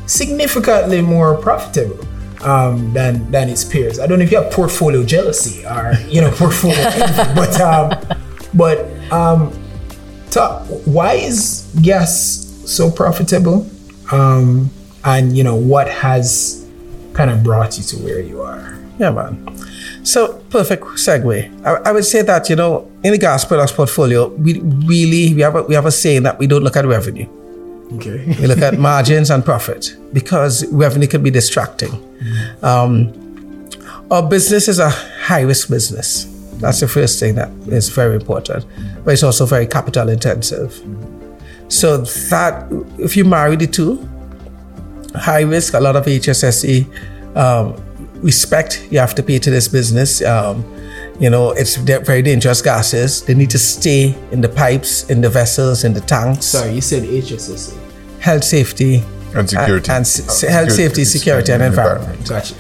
significantly 0.06 1.02
more 1.02 1.38
profitable 1.38 2.06
um, 2.44 2.94
than 2.94 3.30
than 3.32 3.50
its 3.50 3.64
peers. 3.64 4.00
I 4.00 4.08
don't 4.08 4.20
know 4.20 4.26
if 4.26 4.32
you 4.32 4.42
have 4.42 4.52
portfolio 4.52 5.04
jealousy 5.04 5.66
or 5.66 5.94
you 6.08 6.22
know 6.22 6.32
portfolio 6.36 6.84
but 7.36 7.60
um, 7.62 7.92
but 8.54 9.12
um, 9.12 9.52
talk, 10.30 10.66
why 10.86 11.14
is 11.14 11.72
gas 11.82 12.48
so 12.66 12.92
profitable? 12.92 13.70
Um, 14.12 14.70
and 15.04 15.36
you 15.38 15.44
know 15.44 15.56
what 15.56 15.90
has 15.90 16.68
kind 17.14 17.30
of 17.30 17.44
brought 17.44 17.78
you 17.78 17.84
to 17.84 17.98
where 17.98 18.20
you 18.20 18.42
are? 18.42 18.80
Yeah, 19.00 19.12
man. 19.12 19.58
So 20.04 20.40
perfect 20.50 20.84
segue. 20.84 21.66
I, 21.66 21.90
I 21.90 21.92
would 21.92 22.06
say 22.06 22.22
that 22.24 22.50
you 22.50 22.56
know 22.56 22.90
in 23.04 23.12
the 23.12 23.18
gas 23.18 23.46
products 23.46 23.72
portfolio, 23.72 24.28
we 24.28 24.60
really 24.60 25.34
we 25.34 25.42
have 25.42 25.56
a, 25.56 25.64
we 25.64 25.76
have 25.76 25.86
a 25.86 25.92
saying 25.92 26.24
that 26.24 26.40
we 26.40 26.48
don't 26.48 26.64
look 26.64 26.76
at 26.76 26.86
revenue. 26.86 27.28
Okay. 27.94 28.36
We 28.40 28.48
look 28.48 28.60
at 28.60 28.78
margins 28.78 29.30
and 29.30 29.44
profit 29.44 29.96
because 30.14 30.66
revenue 30.72 31.08
can 31.08 31.24
be 31.24 31.32
distracting. 31.32 31.92
Um, 32.62 33.70
our 34.10 34.28
business 34.28 34.68
is 34.68 34.80
a 34.80 34.90
high 34.90 35.42
risk 35.42 35.70
business. 35.70 36.26
That's 36.60 36.80
the 36.80 36.88
first 36.88 37.20
thing 37.20 37.36
that 37.36 37.50
is 37.68 37.90
very 37.90 38.16
important, 38.16 38.66
but 39.04 39.12
it's 39.12 39.24
also 39.24 39.46
very 39.46 39.66
capital 39.66 40.10
intensive. 40.10 40.80
So 41.70 41.98
that 42.30 42.68
if 43.00 43.18
you 43.18 43.26
marry 43.26 43.56
the 43.56 43.68
two, 43.68 44.08
high 45.16 45.42
risk, 45.42 45.74
a 45.74 45.80
lot 45.80 45.96
of 45.96 46.06
HSSE 46.06 46.86
um, 47.36 47.82
respect 48.22 48.88
you 48.92 49.00
have 49.00 49.16
to 49.16 49.24
pay 49.24 49.40
to 49.40 49.50
this 49.50 49.68
business. 49.68 50.22
Um, 50.22 50.64
you 51.20 51.30
know, 51.30 51.52
it's 51.52 51.76
very 51.76 52.22
dangerous 52.22 52.62
gases. 52.62 53.24
They 53.24 53.34
need 53.34 53.50
to 53.52 53.60
stay 53.60 54.16
in 54.32 54.42
the 54.42 54.50
pipes, 54.50 55.10
in 55.10 55.22
the 55.22 55.30
vessels, 55.30 55.84
in 55.84 55.94
the 55.94 56.02
tanks 56.02 56.48
Sorry, 56.48 56.74
you 56.74 56.82
said 56.82 57.04
HSSA. 57.04 57.81
Health, 58.22 58.44
safety, 58.44 59.04
And 59.36 59.46
uh, 59.46 59.48
security. 59.48 59.92
and, 59.92 60.02
s- 60.02 60.42
health, 60.42 60.72
safety, 60.72 61.04
security, 61.06 61.52
and 61.52 61.64
environment. 61.64 62.28
Gotcha. 62.28 62.56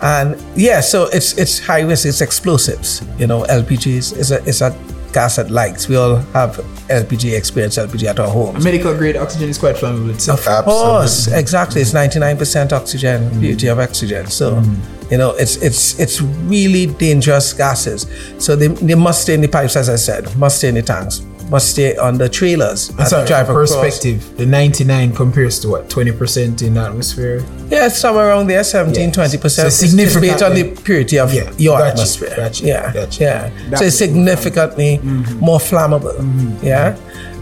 And 0.00 0.40
yeah, 0.54 0.80
so 0.80 1.08
it's 1.12 1.36
it's 1.36 1.58
high 1.58 1.80
risk. 1.80 2.06
It's 2.06 2.20
explosives. 2.20 3.02
You 3.18 3.26
know, 3.26 3.42
LPGs 3.42 4.16
is 4.16 4.30
a 4.30 4.42
is 4.44 4.62
a 4.62 4.70
gas 5.12 5.36
that 5.36 5.50
lights. 5.50 5.88
We 5.88 5.96
all 5.96 6.16
have 6.34 6.56
LPG 6.88 7.36
experience, 7.36 7.76
LPG 7.76 8.04
at 8.04 8.20
our 8.20 8.28
homes. 8.28 8.62
Medical 8.64 8.94
grade 8.96 9.16
oxygen 9.16 9.48
is 9.48 9.58
quite 9.58 9.76
flammable 9.76 10.10
itself. 10.10 10.46
Of 10.46 10.64
course, 10.64 11.26
exactly. 11.28 11.80
It's 11.80 11.92
ninety 11.92 12.18
nine 12.18 12.36
percent 12.36 12.72
oxygen, 12.72 13.30
mm. 13.30 13.40
beauty 13.40 13.66
of 13.68 13.78
oxygen. 13.78 14.26
So, 14.26 14.56
mm. 14.56 15.10
you 15.10 15.18
know, 15.18 15.30
it's 15.32 15.56
it's 15.56 15.98
it's 15.98 16.20
really 16.20 16.86
dangerous 16.86 17.52
gases. 17.52 18.06
So 18.38 18.54
they, 18.54 18.68
they 18.68 18.94
must 18.94 19.22
stay 19.22 19.34
in 19.34 19.40
the 19.40 19.48
pipes, 19.48 19.74
as 19.76 19.88
I 19.88 19.96
said, 19.96 20.36
must 20.36 20.58
stay 20.58 20.68
in 20.68 20.76
the 20.76 20.82
tanks, 20.82 21.22
must 21.50 21.70
stay 21.70 21.96
on 21.96 22.18
the 22.18 22.28
trailers. 22.28 22.90
as 22.98 23.10
Sorry, 23.10 23.22
they 23.22 23.28
drive 23.28 23.48
across. 23.48 23.74
perspective, 23.74 24.36
the 24.36 24.46
99 24.46 25.14
compares 25.14 25.58
to 25.60 25.68
what? 25.68 25.88
20% 25.88 26.62
in 26.62 26.76
atmosphere? 26.76 27.44
Yeah, 27.70 27.88
somewhere 27.88 28.28
around 28.28 28.48
there, 28.48 28.62
17, 28.64 29.08
Yeah. 29.08 29.12
20 29.12 29.38
percent. 29.38 29.72
So 29.72 29.84
It's 29.86 30.14
based 30.16 30.42
on 30.42 30.54
the 30.54 30.64
purity 30.84 31.18
of 31.18 31.32
Yeah, 31.32 31.50
your 31.56 31.78
gotcha, 31.78 31.90
atmosphere. 31.92 32.34
gotcha, 32.36 32.64
yeah, 32.64 32.92
gotcha. 32.92 33.22
yeah. 33.22 33.50
That 33.70 33.78
so 33.78 33.84
it's 33.84 34.00
would 34.00 34.06
be 34.08 34.12
significantly 34.12 34.98
more 35.40 35.58
flammable. 35.58 36.14
Yeah. 36.62 36.96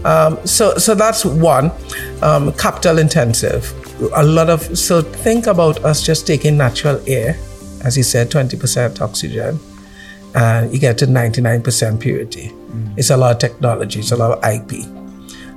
Um, 0.05 0.37
so 0.45 0.77
so 0.77 0.95
that's 0.95 1.25
one. 1.25 1.71
Um, 2.21 2.53
capital 2.53 2.97
intensive. 2.99 3.73
A 4.15 4.23
lot 4.23 4.49
of 4.49 4.77
so 4.77 5.01
think 5.01 5.47
about 5.47 5.83
us 5.83 6.01
just 6.05 6.25
taking 6.27 6.55
natural 6.57 7.01
air, 7.07 7.35
as 7.83 7.97
you 7.97 8.03
said, 8.03 8.29
twenty 8.31 8.55
percent 8.57 9.01
oxygen, 9.01 9.59
and 10.35 10.73
you 10.73 10.79
get 10.79 10.97
to 10.99 11.07
ninety 11.07 11.41
nine 11.41 11.61
percent 11.61 11.99
purity. 11.99 12.49
Mm. 12.49 12.97
It's 12.97 13.09
a 13.09 13.17
lot 13.17 13.31
of 13.31 13.39
technology. 13.39 13.99
It's 13.99 14.11
a 14.11 14.17
lot 14.17 14.37
of 14.37 14.43
IP. 14.43 14.85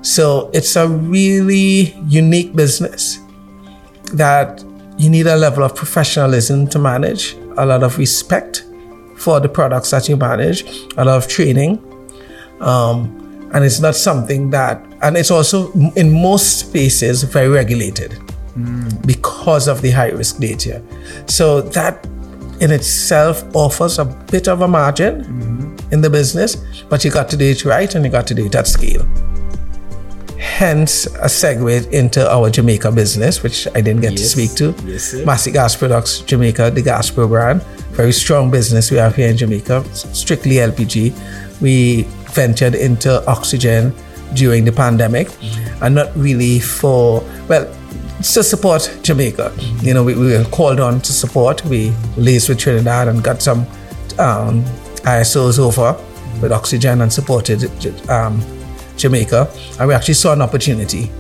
So 0.03 0.51
it's 0.55 0.77
a 0.77 0.89
really 0.89 1.95
unique 2.07 2.55
business 2.57 3.19
that 4.15 4.65
you 4.97 5.11
need 5.11 5.27
a 5.27 5.37
level 5.37 5.63
of 5.63 5.75
professionalism 5.75 6.67
to 6.69 6.79
manage, 6.79 7.35
a 7.57 7.67
lot 7.67 7.83
of 7.83 7.99
respect 7.99 8.65
for 9.17 9.41
the 9.41 9.49
products 9.49 9.91
that 9.91 10.09
you 10.09 10.17
manage, 10.17 10.63
a 10.97 11.05
lot 11.05 11.17
of 11.17 11.29
training. 11.29 11.79
Um, 12.61 13.17
and 13.53 13.65
it's 13.65 13.81
not 13.81 13.95
something 13.95 14.51
that, 14.51 14.83
and 15.03 15.17
it's 15.17 15.31
also 15.31 15.73
in 15.97 16.13
most 16.13 16.59
spaces 16.61 17.23
very 17.23 17.49
regulated 17.49 18.13
mm. 18.57 19.07
because 19.07 19.69
of 19.69 19.83
the 19.83 19.91
high 19.91 20.11
risk 20.11 20.39
nature. 20.39 20.83
So 21.27 21.61
that 21.61 22.07
in 22.61 22.71
itself 22.71 23.45
offers 23.55 23.99
a 23.99 24.05
bit 24.05 24.49
of 24.49 24.61
a 24.61 24.69
margin 24.69 25.25
mm-hmm. 25.25 25.93
in 25.93 26.01
the 26.01 26.11
business, 26.11 26.57
but 26.89 27.05
you 27.05 27.11
got 27.11 27.29
to 27.31 27.37
do 27.37 27.45
it 27.45 27.65
right 27.65 27.95
and 27.95 28.05
you 28.05 28.11
got 28.11 28.27
to 28.27 28.35
do 28.35 28.47
it 28.47 28.55
at 28.55 28.67
scale 28.67 29.07
hence 30.41 31.07
a 31.07 31.29
segue 31.29 31.91
into 31.93 32.21
our 32.31 32.51
Jamaica 32.51 32.91
business, 32.93 33.43
which 33.43 33.67
I 33.69 33.81
didn't 33.81 34.01
get 34.01 34.17
to 34.17 34.25
speak 34.25 34.55
to. 34.55 34.75
Yes, 34.85 35.05
sir. 35.05 35.25
Massy 35.25 35.51
Gas 35.51 35.77
Products 35.77 36.21
Jamaica, 36.21 36.71
the 36.71 36.83
Gaspro 36.83 37.29
brand. 37.29 37.63
Very 37.93 38.13
strong 38.13 38.51
business 38.51 38.91
we 38.91 38.97
have 38.97 39.17
here 39.17 39.29
in 39.29 39.37
Jamaica, 39.37 39.85
strictly 39.95 40.57
LPG. 40.57 41.13
We 41.61 42.05
ventured 42.33 42.75
into 42.75 43.27
oxygen 43.27 43.95
during 44.35 44.65
the 44.65 44.73
pandemic 44.73 45.29
mm-hmm. 45.29 45.85
and 45.85 45.95
not 45.95 46.17
really 46.17 46.61
for, 46.61 47.23
well, 47.49 47.67
to 48.23 48.43
support 48.43 48.99
Jamaica. 49.03 49.53
You 49.83 49.95
know, 49.95 50.05
we, 50.05 50.15
we 50.15 50.37
were 50.37 50.45
called 50.45 50.81
on 50.81 51.01
to 51.01 51.13
support. 51.13 51.65
We 51.65 51.91
liaised 52.17 52.49
with 52.49 52.59
Trinidad 52.59 53.09
and 53.09 53.23
got 53.23 53.43
some 53.43 53.61
um, 54.19 54.65
ISOs 55.05 55.59
over 55.59 55.99
with 56.41 56.53
oxygen 56.53 57.01
and 57.01 57.13
supported 57.13 57.65
um, 58.11 58.43
Jamaica, 58.97 59.51
and 59.79 59.89
we 59.89 59.95
actually 59.95 60.15
saw 60.15 60.33
an 60.33 60.43
opportunity 60.43 61.11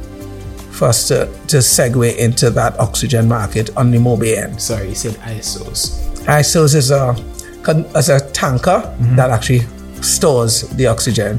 for 0.70 0.88
us 0.88 1.08
to, 1.08 1.26
to 1.48 1.58
segue 1.58 2.16
into 2.16 2.50
that 2.50 2.78
oxygen 2.78 3.28
market 3.28 3.74
on 3.76 3.90
the 3.90 3.98
mobile 3.98 4.24
end. 4.26 4.60
Sorry, 4.60 4.90
you 4.90 4.94
said 4.94 5.12
ISOs. 5.14 5.98
ISOs 6.24 6.74
is 6.74 6.90
a 6.90 7.16
as 7.94 8.08
a 8.08 8.30
tanker 8.30 8.96
that 9.16 9.30
actually 9.30 9.60
stores 10.00 10.62
the 10.70 10.86
oxygen 10.86 11.38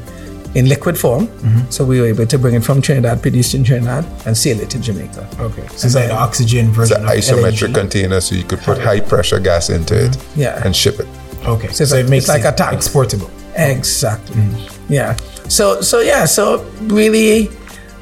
in 0.56 0.68
liquid 0.68 0.98
form. 0.98 1.28
So 1.72 1.86
we 1.86 2.00
were 2.02 2.08
able 2.08 2.26
to 2.26 2.38
bring 2.38 2.56
it 2.56 2.64
from 2.64 2.82
Trinidad, 2.82 3.22
produced 3.22 3.54
in 3.54 3.64
Trinidad, 3.64 4.06
and 4.26 4.38
sail 4.38 4.60
it 4.60 4.70
to 4.72 4.80
Jamaica. 4.80 5.28
Okay. 5.40 5.66
So 5.70 5.86
it's 5.88 5.96
like 5.96 6.08
the 6.08 6.16
oxygen 6.16 6.70
It's 6.78 6.92
an 6.92 7.04
isometric 7.04 7.70
LNG. 7.70 7.74
container, 7.74 8.20
so 8.22 8.36
you 8.36 8.44
could 8.44 8.60
put 8.60 8.78
high 8.78 9.00
pressure 9.00 9.40
gas 9.40 9.70
into 9.70 10.06
it 10.06 10.18
Yeah. 10.36 10.62
and 10.66 10.76
ship 10.76 11.00
it. 11.00 11.08
Okay. 11.46 11.70
So 11.72 11.86
So, 11.86 11.96
it 11.98 12.10
makes 12.10 12.26
it's 12.26 12.30
like 12.30 12.46
a 12.46 12.52
tank. 12.56 12.74
exportable. 12.74 13.30
Exactly. 13.56 14.44
Yeah. 14.90 15.16
So 15.48 15.82
so 15.82 16.00
yeah. 16.00 16.26
So 16.26 16.64
really 16.84 17.50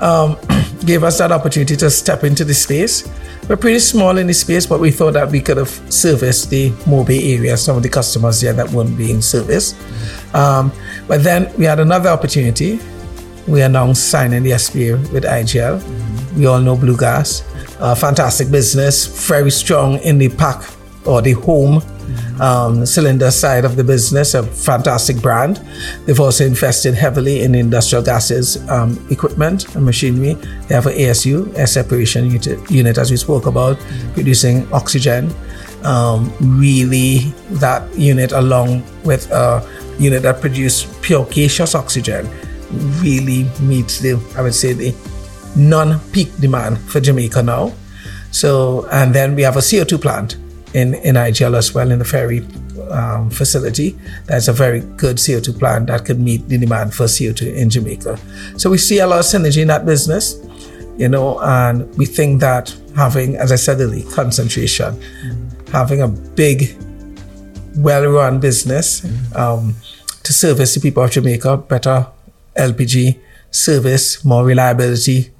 um, 0.02 0.38
gave 0.86 1.04
us 1.04 1.18
that 1.20 1.32
opportunity 1.32 1.76
to 1.78 1.90
step 1.90 2.24
into 2.24 2.44
the 2.46 2.54
space. 2.54 3.08
We're 3.48 3.58
pretty 3.58 3.80
small 3.80 4.18
in 4.18 4.28
the 4.28 4.34
space, 4.34 4.66
but 4.68 4.80
we 4.80 4.92
thought 4.92 5.14
that 5.14 5.30
we 5.32 5.42
could 5.42 5.58
have 5.58 5.70
serviced 5.90 6.50
the 6.52 6.70
Mobe 6.86 7.10
area, 7.36 7.58
some 7.58 7.78
of 7.78 7.84
the 7.84 7.90
customers 7.90 8.42
there 8.42 8.54
that 8.54 8.70
weren't 8.70 8.96
being 8.96 9.22
serviced. 9.22 9.76
Um, 10.36 10.72
but 11.10 11.24
then 11.24 11.52
we 11.58 11.66
had 11.66 11.80
another 11.80 12.10
opportunity. 12.10 12.80
We 13.48 13.64
announced 13.64 14.10
signing 14.10 14.44
the 14.44 14.58
SPA 14.58 14.96
with 15.12 15.24
IGL. 15.24 15.84
We 16.38 16.46
all 16.46 16.62
know 16.62 16.78
Blue 16.78 16.96
Gas, 16.96 17.44
uh, 17.80 17.96
fantastic 17.96 18.52
business, 18.52 19.08
very 19.28 19.50
strong 19.50 19.98
in 19.98 20.20
the 20.20 20.30
pack 20.30 20.64
or 21.06 21.24
the 21.24 21.32
home 21.32 21.82
um, 22.40 22.86
cylinder 22.86 23.32
side 23.32 23.66
of 23.66 23.76
the 23.76 23.84
business, 23.84 24.36
a 24.36 24.44
fantastic 24.44 25.20
brand. 25.22 25.58
They've 26.06 26.20
also 26.20 26.46
invested 26.46 26.94
heavily 26.94 27.42
in 27.42 27.56
industrial 27.56 28.04
gases 28.04 28.58
um, 28.70 29.04
equipment 29.10 29.74
and 29.76 29.84
machinery. 29.84 30.36
They 30.68 30.76
have 30.76 30.86
an 30.86 30.94
ASU, 30.94 31.58
air 31.58 31.68
separation 31.68 32.30
unit, 32.70 32.98
as 33.00 33.10
we 33.10 33.18
spoke 33.18 33.48
about, 33.48 33.80
producing 34.14 34.72
oxygen. 34.72 35.34
Um, 35.84 36.32
really, 36.40 37.34
that 37.52 37.98
unit, 37.98 38.32
along 38.32 38.84
with 39.04 39.32
a 39.32 39.66
unit 40.00 40.24
that 40.24 40.42
produce 40.42 40.86
pure 41.02 41.26
gaseous 41.26 41.76
oxygen, 41.76 42.28
really 43.02 43.50
meets 43.62 44.00
the, 44.00 44.20
I 44.36 44.42
would 44.42 44.56
say, 44.56 44.74
the 44.74 44.96
non-peak 45.56 46.36
demand 46.38 46.80
for 46.80 47.00
Jamaica 47.00 47.44
now. 47.44 47.74
So, 48.32 48.88
and 48.92 49.14
then 49.14 49.36
we 49.36 49.42
have 49.42 49.58
a 49.58 49.62
CO2 49.62 50.02
plant 50.02 50.38
in, 50.74 50.94
in 50.96 51.16
IGL 51.16 51.58
as 51.58 51.74
well 51.74 51.92
in 51.92 52.00
the 52.00 52.06
ferry 52.06 52.46
um, 52.92 53.30
facility. 53.30 53.98
That's 54.26 54.48
a 54.48 54.54
very 54.54 54.82
good 54.82 55.18
CO2 55.18 55.58
plant 55.58 55.88
that 55.88 56.06
could 56.06 56.20
meet 56.20 56.48
the 56.48 56.58
demand 56.58 56.94
for 56.94 57.06
CO2 57.06 57.56
in 57.56 57.70
Jamaica. 57.70 58.18
So 58.58 58.70
we 58.70 58.78
see 58.78 59.00
a 59.00 59.08
lot 59.08 59.20
of 59.20 59.26
synergy 59.26 59.62
in 59.62 59.68
that 59.70 59.86
business, 59.86 60.36
you 60.98 61.10
know, 61.10 61.40
and 61.40 61.96
we 61.98 62.06
think 62.06 62.42
that 62.42 62.76
having, 62.96 63.36
as 63.36 63.52
I 63.52 63.56
said 63.56 63.80
earlier, 63.80 64.10
concentration, 64.12 64.96
mm-hmm. 64.96 65.72
having 65.72 66.02
a 66.02 66.08
big, 66.08 66.76
well-run 67.82 68.40
business 68.40 69.04
um, 69.36 69.76
to 70.24 70.34
service 70.34 70.76
the 70.76 70.82
people 70.82 71.04
of 71.04 71.12
Jamaica, 71.12 71.58
better 71.58 72.08
LPG 72.56 73.20
service, 73.52 74.24
more 74.24 74.44
reliability, 74.46 75.32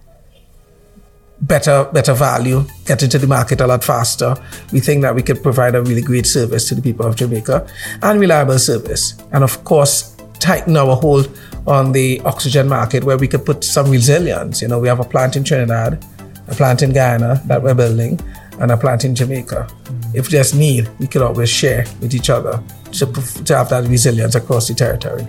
better 1.42 1.86
better 1.94 2.14
value, 2.14 2.66
get 2.86 3.02
into 3.04 3.18
the 3.18 3.28
market 3.28 3.62
a 3.62 3.68
lot 3.68 3.84
faster. 3.84 4.36
We 4.72 4.80
think 4.80 5.02
that 5.04 5.16
we 5.16 5.22
could 5.22 5.42
provide 5.42 5.76
a 5.76 5.82
really 5.82 6.02
great 6.02 6.26
service 6.26 6.68
to 6.70 6.76
the 6.76 6.82
people 6.82 7.06
of 7.06 7.16
Jamaica 7.16 7.68
and 8.02 8.20
reliable 8.20 8.60
service. 8.60 9.16
And 9.32 9.44
of 9.44 9.64
course, 9.64 10.16
tighten 10.40 10.76
our 10.78 10.96
hold 10.96 11.38
on 11.68 11.92
the 11.92 12.22
oxygen 12.22 12.68
market 12.68 13.04
where 13.04 13.18
we 13.18 13.28
could 13.28 13.46
put 13.46 13.64
some 13.64 13.90
resilience. 13.90 14.62
You 14.62 14.68
know, 14.68 14.80
we 14.80 14.88
have 14.88 15.00
a 15.00 15.04
plant 15.04 15.36
in 15.36 15.44
Trinidad, 15.44 16.04
a 16.48 16.56
plant 16.56 16.82
in 16.82 16.94
Guyana 16.94 17.42
that 17.46 17.62
we're 17.62 17.76
building, 17.76 18.20
and 18.60 18.72
a 18.72 18.78
plant 18.78 19.06
in 19.06 19.16
Jamaica. 19.16 19.68
If 20.14 20.30
there's 20.30 20.54
need, 20.54 20.90
we 21.00 21.08
can 21.08 21.22
always 21.22 21.50
share 21.50 21.86
with 22.02 22.14
each 22.14 22.30
other 22.30 22.62
to, 22.94 23.06
to 23.46 23.58
have 23.58 23.70
that 23.70 23.86
resilience 23.88 24.36
across 24.36 24.68
the 24.68 24.74
territory. 24.74 25.26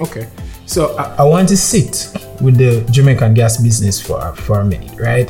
Okay. 0.00 0.28
So 0.66 0.96
I, 0.96 1.16
I 1.16 1.22
want 1.24 1.48
to 1.48 1.56
sit 1.56 2.12
with 2.40 2.56
the 2.56 2.86
Jamaican 2.90 3.34
gas 3.34 3.60
business 3.60 4.00
for 4.00 4.34
for 4.36 4.60
a 4.60 4.64
minute, 4.64 4.98
right? 5.00 5.28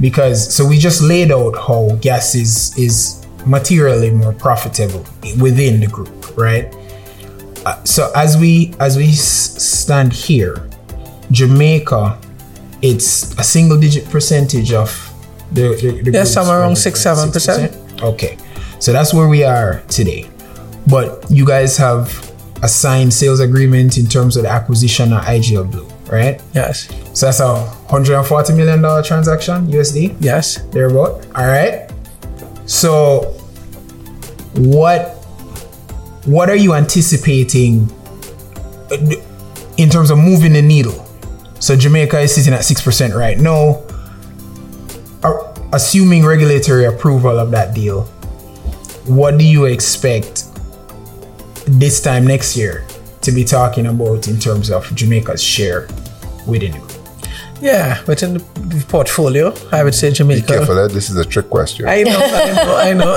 Because 0.00 0.54
so 0.54 0.66
we 0.66 0.78
just 0.78 1.02
laid 1.02 1.32
out 1.32 1.56
how 1.56 1.90
gas 2.00 2.34
is 2.34 2.76
is 2.78 3.26
materially 3.44 4.10
more 4.10 4.32
profitable 4.32 5.04
within 5.40 5.80
the 5.80 5.86
group, 5.86 6.36
right? 6.36 6.74
Uh, 7.66 7.82
so 7.84 8.10
as 8.14 8.36
we 8.36 8.74
as 8.78 8.96
we 8.96 9.08
s- 9.08 9.60
stand 9.62 10.12
here, 10.12 10.68
Jamaica, 11.32 12.18
it's 12.80 13.36
a 13.38 13.42
single 13.42 13.78
digit 13.78 14.08
percentage 14.08 14.72
of 14.72 15.05
the, 15.52 15.74
the, 15.80 16.02
the 16.02 16.10
yeah, 16.12 16.24
somewhere 16.24 16.60
around 16.60 16.76
six 16.76 17.00
seven 17.00 17.30
percent. 17.30 17.76
Okay, 18.02 18.36
so 18.78 18.92
that's 18.92 19.14
where 19.14 19.28
we 19.28 19.44
are 19.44 19.82
today. 19.88 20.28
But 20.88 21.24
you 21.30 21.44
guys 21.46 21.76
have 21.78 22.32
a 22.62 22.68
signed 22.68 23.12
sales 23.12 23.40
agreement 23.40 23.98
in 23.98 24.06
terms 24.06 24.36
of 24.36 24.44
the 24.44 24.48
acquisition 24.48 25.12
of 25.12 25.22
IGL 25.24 25.70
Blue, 25.70 25.86
right? 26.10 26.40
Yes. 26.54 26.88
So 27.18 27.26
that's 27.26 27.40
a 27.40 27.64
hundred 27.88 28.16
and 28.16 28.26
forty 28.26 28.52
million 28.52 28.82
dollar 28.82 29.02
transaction 29.02 29.66
USD. 29.66 30.16
Yes. 30.20 30.62
There 30.70 30.86
about. 30.86 31.26
All 31.34 31.46
right. 31.46 31.90
So, 32.66 33.32
what 34.54 35.14
what 36.26 36.50
are 36.50 36.56
you 36.56 36.74
anticipating 36.74 37.88
uh, 38.90 38.96
in 39.76 39.88
terms 39.88 40.10
of 40.10 40.18
moving 40.18 40.52
the 40.52 40.62
needle? 40.62 41.04
So 41.60 41.76
Jamaica 41.76 42.20
is 42.20 42.34
sitting 42.34 42.52
at 42.52 42.64
six 42.64 42.82
percent 42.82 43.14
right 43.14 43.38
now. 43.38 43.82
Assuming 45.72 46.24
regulatory 46.24 46.84
approval 46.84 47.38
of 47.38 47.50
that 47.50 47.74
deal, 47.74 48.02
what 49.06 49.38
do 49.38 49.44
you 49.44 49.66
expect 49.66 50.44
this 51.66 52.00
time 52.00 52.26
next 52.26 52.56
year 52.56 52.84
to 53.22 53.32
be 53.32 53.44
talking 53.44 53.86
about 53.86 54.28
in 54.28 54.38
terms 54.38 54.70
of 54.70 54.94
Jamaica's 54.94 55.42
share 55.42 55.88
within 56.46 56.74
it? 56.74 56.98
Yeah, 57.60 58.02
within 58.06 58.34
the 58.34 58.84
portfolio, 58.88 59.54
I 59.72 59.82
would 59.82 59.94
say 59.94 60.12
Jamaica. 60.12 60.42
Be 60.42 60.46
careful, 60.46 60.78
Ed. 60.78 60.90
This 60.90 61.08
is 61.08 61.16
a 61.16 61.24
trick 61.24 61.48
question. 61.48 61.88
I 61.88 62.02
know, 62.02 62.20
I 62.20 62.52
know, 62.52 62.76
I 62.76 62.92
know. 62.92 63.16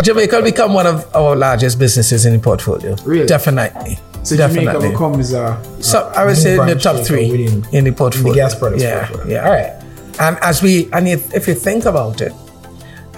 Jamaica 0.02 0.36
will 0.36 0.44
become 0.44 0.74
one 0.74 0.86
of 0.86 1.12
our 1.14 1.34
largest 1.34 1.76
businesses 1.78 2.24
in 2.24 2.34
the 2.34 2.38
portfolio. 2.38 2.94
Really? 3.04 3.26
Definitely. 3.26 3.98
So 4.22 4.36
Definitely. 4.36 4.66
Jamaica 4.72 4.92
becomes 4.92 5.32
a, 5.32 5.60
so 5.80 6.12
I 6.16 6.24
would 6.24 6.36
say 6.36 6.56
in 6.58 6.66
the 6.66 6.76
top 6.76 7.04
three 7.04 7.30
within, 7.30 7.66
in 7.72 7.84
the 7.84 7.92
portfolio. 7.92 8.28
In 8.28 8.32
the 8.32 8.36
gas 8.36 8.54
products 8.54 8.82
yeah, 8.82 9.06
portfolio. 9.06 9.34
Yeah. 9.34 9.44
All 9.44 9.52
right. 9.52 9.83
And 10.20 10.38
as 10.38 10.62
we, 10.62 10.88
and 10.92 11.08
if, 11.08 11.34
if 11.34 11.48
you 11.48 11.54
think 11.54 11.84
about 11.86 12.20
it, 12.20 12.32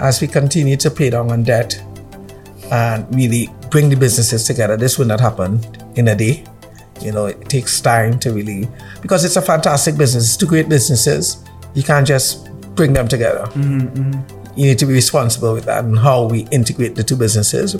as 0.01 0.21
we 0.21 0.27
continue 0.27 0.77
to 0.77 0.91
pay 0.91 1.11
down 1.11 1.31
on 1.31 1.43
debt 1.43 1.81
and 2.71 3.15
really 3.15 3.49
bring 3.71 3.89
the 3.89 3.97
businesses 3.97 4.45
together, 4.45 4.77
this 4.77 4.99
will 4.99 5.07
not 5.07 5.21
happen 5.21 5.61
in 5.95 6.09
a 6.09 6.17
day. 6.17 6.45
You 7.01 7.13
know, 7.13 7.27
it 7.27 7.49
takes 7.49 7.81
time 7.81 8.19
to 8.21 8.33
really, 8.33 8.69
because 9.03 9.25
it's 9.25 9.37
a 9.37 9.43
fantastic 9.43 9.97
business. 9.97 10.25
It's 10.25 10.37
two 10.37 10.47
great 10.47 10.69
businesses. 10.69 11.45
You 11.75 11.83
can't 11.83 12.07
just 12.07 12.51
bring 12.75 12.95
them 12.95 13.09
together. 13.09 13.45
Mm-hmm. 13.53 14.59
You 14.59 14.67
need 14.69 14.79
to 14.79 14.87
be 14.87 14.95
responsible 14.95 15.53
with 15.53 15.65
that 15.67 15.85
and 15.85 15.99
how 15.99 16.25
we 16.25 16.47
integrate 16.51 16.95
the 16.95 17.05
two 17.05 17.17
businesses. 17.17 17.77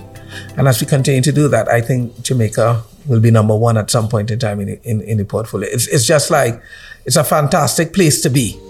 And 0.59 0.69
as 0.69 0.81
we 0.81 0.87
continue 0.87 1.23
to 1.23 1.33
do 1.33 1.49
that, 1.49 1.69
I 1.69 1.81
think 1.81 2.23
Jamaica 2.23 2.83
will 3.07 3.21
be 3.21 3.31
number 3.31 3.57
one 3.57 3.79
at 3.79 3.91
some 3.91 4.09
point 4.09 4.31
in 4.31 4.39
time 4.39 4.61
in, 4.61 4.69
in, 4.85 5.01
in 5.01 5.17
the 5.17 5.25
portfolio. 5.25 5.71
It's, 5.73 5.87
it's 5.89 6.07
just 6.07 6.31
like, 6.31 6.63
it's 7.07 7.17
a 7.17 7.25
fantastic 7.25 7.95
place 7.95 8.21
to 8.23 8.29
be. 8.29 8.61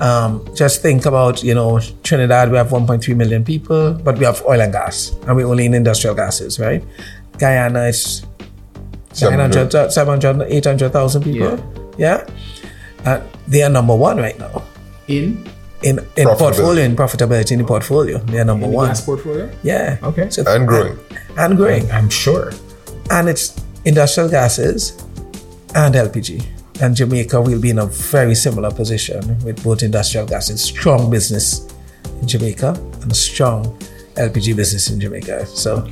Um, 0.00 0.44
just 0.54 0.82
think 0.82 1.06
about, 1.06 1.42
you 1.42 1.54
know, 1.54 1.80
Trinidad, 2.02 2.50
we 2.50 2.56
have 2.56 2.68
1.3 2.68 3.16
million 3.16 3.44
people, 3.44 3.94
but 3.94 4.18
we 4.18 4.24
have 4.24 4.42
oil 4.46 4.60
and 4.60 4.72
gas, 4.72 5.14
and 5.26 5.36
we're 5.36 5.46
only 5.46 5.66
in 5.66 5.74
industrial 5.74 6.16
gases, 6.16 6.58
right? 6.58 6.82
Guyana 7.38 7.84
is 7.84 8.24
700, 9.12 9.92
700 9.92 10.42
800,000 10.48 11.22
people. 11.22 11.58
Yeah. 11.96 12.26
yeah? 12.26 13.10
Uh, 13.10 13.22
they 13.46 13.62
are 13.62 13.70
number 13.70 13.94
one 13.94 14.16
right 14.16 14.38
now. 14.38 14.62
In? 15.06 15.46
In, 15.82 15.98
in 16.16 16.26
portfolio, 16.26 16.82
in 16.82 16.96
profitability 16.96 17.52
in 17.52 17.58
the 17.58 17.64
portfolio. 17.64 18.18
They 18.18 18.40
are 18.40 18.44
number 18.44 18.64
in 18.64 18.70
the 18.70 18.76
one. 18.76 18.88
gas 18.88 19.04
portfolio? 19.04 19.50
Yeah. 19.62 19.98
Okay. 20.02 20.30
So, 20.30 20.42
and 20.46 20.66
growing. 20.66 20.98
And, 21.10 21.38
and 21.38 21.56
growing. 21.56 21.90
I'm 21.92 22.08
sure. 22.08 22.52
And 23.10 23.28
it's 23.28 23.62
industrial 23.84 24.30
gases 24.30 24.92
and 25.74 25.94
LPG 25.94 26.53
and 26.80 26.96
Jamaica 26.96 27.40
will 27.40 27.60
be 27.60 27.70
in 27.70 27.78
a 27.78 27.86
very 27.86 28.34
similar 28.34 28.70
position 28.70 29.38
with 29.44 29.62
both 29.62 29.82
industrial 29.82 30.26
gas. 30.26 30.48
gases, 30.48 30.62
strong 30.62 31.10
business 31.10 31.72
in 32.20 32.28
Jamaica 32.28 32.74
and 33.02 33.12
a 33.12 33.14
strong 33.14 33.78
LPG 34.16 34.56
business 34.56 34.90
in 34.90 35.00
Jamaica. 35.00 35.46
So 35.46 35.88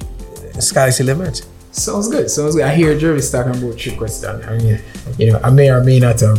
sky's 0.59 0.99
the 0.99 1.05
limit. 1.05 1.47
Sounds 1.71 2.09
good. 2.09 2.31
Sounds 2.31 2.55
good. 2.55 2.65
I 2.65 2.75
hear 2.75 2.95
Gervase 2.99 3.33
talking 3.33 3.63
about 3.63 3.79
trick 3.79 3.97
question. 3.97 4.43
I 4.45 4.59
mean, 4.59 4.81
you 5.19 5.33
know, 5.33 5.41
I 5.43 5.51
may 5.51 5.71
or 5.71 5.83
may 5.83 5.99
not 5.99 6.21
have 6.21 6.39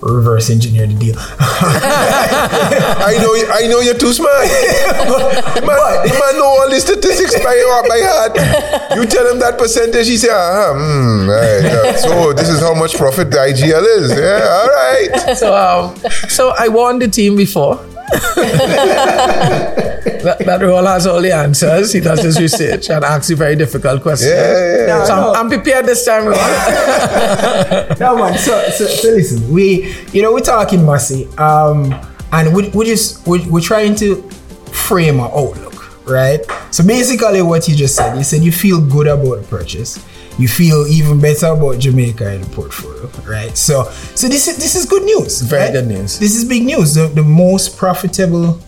reverse 0.00 0.48
engineer 0.50 0.86
the 0.86 0.94
deal. 0.94 1.16
I 1.38 3.16
know, 3.18 3.34
I 3.52 3.66
know 3.68 3.80
you're 3.80 3.98
too 3.98 4.12
smart. 4.12 4.46
man, 5.66 5.66
man 5.66 6.36
know 6.38 6.46
all 6.46 6.70
the 6.70 6.78
statistics 6.80 7.34
by 7.42 7.56
by 7.88 8.00
heart. 8.02 8.36
You 8.96 9.04
tell 9.06 9.26
him 9.30 9.38
that 9.40 9.58
percentage, 9.58 10.06
he 10.08 10.16
say, 10.16 10.28
uh-huh, 10.28 10.74
mm, 10.74 11.28
right, 11.28 11.62
yeah. 11.64 11.96
So 11.96 12.32
this 12.32 12.48
is 12.48 12.60
how 12.60 12.74
much 12.74 12.96
profit 12.96 13.30
the 13.30 13.38
IGL 13.38 13.86
is. 13.98 14.10
Yeah, 14.10 14.46
all 14.46 14.68
right. 14.68 15.36
So, 15.36 15.54
um, 15.54 15.96
so 16.28 16.54
I 16.56 16.68
won 16.68 16.98
the 16.98 17.08
team 17.08 17.36
before. 17.36 17.78
that, 20.22 20.38
that 20.38 20.62
role 20.62 20.84
has 20.84 21.06
all 21.06 21.20
the 21.20 21.32
answers. 21.32 21.92
He 21.92 22.00
does 22.00 22.22
his 22.22 22.40
research 22.40 22.90
and 22.90 23.04
asks 23.04 23.30
you 23.30 23.36
very 23.36 23.56
difficult 23.56 24.02
questions. 24.02 24.30
Yeah, 24.30 24.86
yeah. 24.86 25.04
So 25.04 25.14
I'm, 25.14 25.36
I'm, 25.36 25.48
prepared 25.48 25.86
this 25.86 26.04
time 26.04 26.28
around. 26.28 28.00
no 28.00 28.16
man. 28.16 28.38
So, 28.38 28.68
so, 28.70 28.86
so 28.86 29.08
listen, 29.08 29.50
we 29.52 29.94
you 30.12 30.22
know 30.22 30.32
we're 30.32 30.40
talking 30.40 30.84
Massy, 30.84 31.26
um, 31.38 31.94
and 32.32 32.54
we 32.54 32.68
we 32.70 32.84
just 32.84 33.26
we 33.26 33.46
we're 33.48 33.60
trying 33.60 33.94
to 33.96 34.22
frame 34.72 35.20
our 35.20 35.30
outlook, 35.30 36.06
right? 36.08 36.40
So 36.70 36.84
basically, 36.84 37.42
what 37.42 37.68
you 37.68 37.74
just 37.74 37.96
said, 37.96 38.16
you 38.16 38.24
said 38.24 38.42
you 38.42 38.52
feel 38.52 38.80
good 38.80 39.06
about 39.06 39.42
the 39.42 39.46
purchase. 39.48 40.04
You 40.38 40.46
feel 40.46 40.86
even 40.86 41.20
better 41.20 41.46
about 41.46 41.80
Jamaica 41.80 42.34
in 42.34 42.42
the 42.42 42.48
portfolio, 42.50 43.10
right? 43.28 43.58
So, 43.58 43.90
so 44.14 44.28
this 44.28 44.46
is 44.46 44.56
this 44.56 44.76
is 44.76 44.86
good 44.86 45.02
news. 45.02 45.40
Very 45.40 45.64
right? 45.64 45.72
good 45.72 45.88
news. 45.88 46.18
This 46.18 46.36
is 46.36 46.44
big 46.44 46.64
news. 46.64 46.94
The, 46.94 47.08
the 47.08 47.24
most 47.24 47.76
profitable 47.76 48.60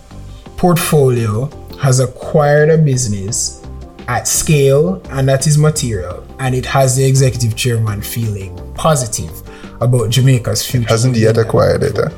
portfolio 0.61 1.48
has 1.80 2.00
acquired 2.00 2.68
a 2.68 2.76
business 2.76 3.66
at 4.08 4.28
scale 4.28 5.00
and 5.08 5.26
that 5.26 5.46
is 5.46 5.56
material 5.56 6.22
and 6.38 6.54
it 6.54 6.66
has 6.66 6.96
the 6.96 7.02
executive 7.02 7.56
chairman 7.56 8.02
feeling 8.02 8.54
positive 8.74 9.32
about 9.80 10.11
Jamaica's 10.11 10.66
future. 10.66 10.86
Hasn't 10.86 11.16
yet 11.16 11.38
acquired 11.38 11.82
it. 11.82 11.96
Huh? 11.96 12.11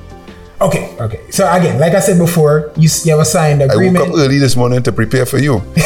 Okay, 0.60 0.96
okay. 0.98 1.20
So 1.30 1.48
again, 1.52 1.78
like 1.78 1.92
I 1.94 2.00
said 2.00 2.18
before, 2.18 2.72
you, 2.76 2.88
you 3.04 3.12
have 3.12 3.20
a 3.20 3.24
signed 3.24 3.62
agreement. 3.62 3.98
I 3.98 4.00
woke 4.00 4.08
up 4.10 4.18
early 4.18 4.38
this 4.38 4.56
morning 4.56 4.82
to 4.82 4.90
prepare 4.90 5.24
for 5.24 5.38
you. 5.38 5.62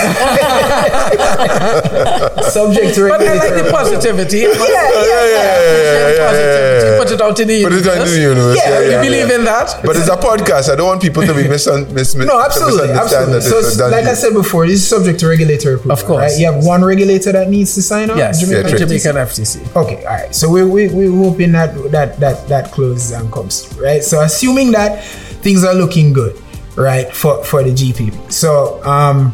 subject 2.57 2.95
to 2.97 3.09
But 3.09 3.21
I 3.21 3.35
like 3.35 3.43
regulatory. 3.43 3.63
the 3.63 3.71
positivity. 3.71 4.39
yeah, 4.39 4.49
yeah, 4.49 4.57
yeah, 4.57 5.25
yeah, 5.27 6.09
yeah, 6.17 6.27
positivity. 6.27 6.87
yeah. 6.87 6.99
Put 6.99 7.11
it 7.13 7.21
out 7.21 7.41
in 7.41 7.49
the 7.49 7.63
Put 7.65 7.73
it 7.73 7.87
out 7.87 7.99
in 7.99 8.09
the 8.09 8.21
universe. 8.21 8.37
universe. 8.37 8.57
Yeah, 8.57 8.81
Yeah, 8.81 9.03
you 9.03 9.11
believe 9.11 9.29
yeah. 9.29 9.35
in 9.39 9.45
that? 9.45 9.81
But 9.85 9.97
it's 9.97 10.09
a 10.09 10.17
podcast. 10.17 10.71
I 10.73 10.77
don't 10.77 10.87
want 10.87 11.03
people 11.03 11.23
to 11.27 11.35
be 11.35 11.47
mis- 11.49 11.67
mis- 11.67 12.15
mis- 12.15 12.27
No, 12.27 12.41
absolutely, 12.41 12.89
misunderstand 12.89 13.35
absolutely. 13.35 13.35
that 13.35 13.43
So, 13.43 13.59
it's 13.59 13.79
a 13.81 13.89
like 13.89 14.05
I 14.07 14.15
said 14.15 14.33
before, 14.35 14.67
this 14.67 14.81
is 14.83 14.89
subject 14.89 15.21
to 15.21 15.29
regulatory 15.29 15.75
approval. 15.77 15.93
Of 15.93 16.05
course. 16.05 16.23
right? 16.33 16.39
You 16.41 16.53
have 16.53 16.65
one 16.65 16.85
regulator 16.85 17.33
that 17.33 17.49
needs 17.49 17.75
to 17.75 17.83
sign 17.83 18.11
off. 18.11 18.17
yes, 18.19 18.41
Jamaican 18.41 18.71
Yeah, 18.71 18.77
Jamaican 18.79 19.17
FTC? 19.17 19.61
FTC. 19.61 19.77
Okay, 19.77 20.05
all 20.05 20.15
right. 20.15 20.35
So 20.35 20.49
we 20.49 20.65
we 20.65 20.89
we 20.89 21.07
hoping 21.07 21.53
that 21.53 21.75
that 21.93 22.19
that 22.21 22.49
that 22.49 22.73
closes 22.73 23.13
and 23.13 23.31
comes 23.33 23.63
through, 23.63 23.85
right? 23.85 24.03
So 24.05 24.21
assuming 24.21 24.73
that 24.73 25.03
things 25.43 25.65
are 25.65 25.75
looking 25.75 26.13
good, 26.13 26.35
right, 26.77 27.13
for 27.15 27.43
for 27.45 27.63
the 27.63 27.71
GPP. 27.71 28.33
So 28.33 28.83
um, 28.85 29.33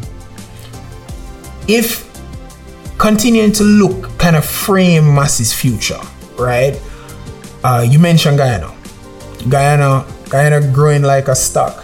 if 1.67 2.09
continuing 2.97 3.51
to 3.53 3.63
look 3.63 4.17
kind 4.17 4.35
of 4.35 4.45
frame 4.45 5.13
Massy's 5.13 5.53
future, 5.53 5.99
right? 6.37 6.79
Uh, 7.63 7.85
you 7.87 7.99
mentioned 7.99 8.37
Guyana, 8.37 8.73
Guyana, 9.49 10.05
Guyana 10.29 10.71
growing 10.71 11.01
like 11.01 11.27
a 11.27 11.35
stock, 11.35 11.83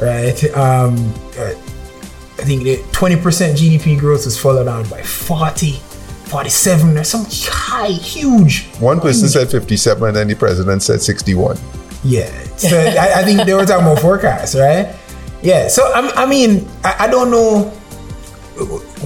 right? 0.00 0.42
Um, 0.54 0.96
uh, 1.38 1.54
I 2.38 2.42
think 2.42 2.64
the 2.64 2.76
20% 2.92 3.20
GDP 3.54 3.98
growth 3.98 4.26
was 4.26 4.38
followed 4.38 4.68
on 4.68 4.86
by 4.88 5.00
40, 5.00 5.72
47, 5.72 6.98
or 6.98 7.04
some 7.04 7.24
high, 7.30 7.88
huge. 7.88 8.66
One 8.78 9.00
person 9.00 9.28
said 9.28 9.50
57 9.50 10.06
and 10.08 10.16
then 10.16 10.28
the 10.28 10.34
president 10.34 10.82
said 10.82 11.00
61. 11.00 11.58
Yeah. 12.04 12.30
So 12.56 12.78
I, 12.78 13.20
I 13.20 13.24
think 13.24 13.44
they 13.44 13.54
were 13.54 13.64
talking 13.64 13.86
about 13.86 14.00
forecasts, 14.00 14.54
right? 14.54 14.94
Yeah. 15.42 15.68
So 15.68 15.82
I, 15.94 16.24
I 16.24 16.26
mean, 16.26 16.68
I, 16.84 16.96
I 17.00 17.08
don't 17.08 17.30
know. 17.30 17.72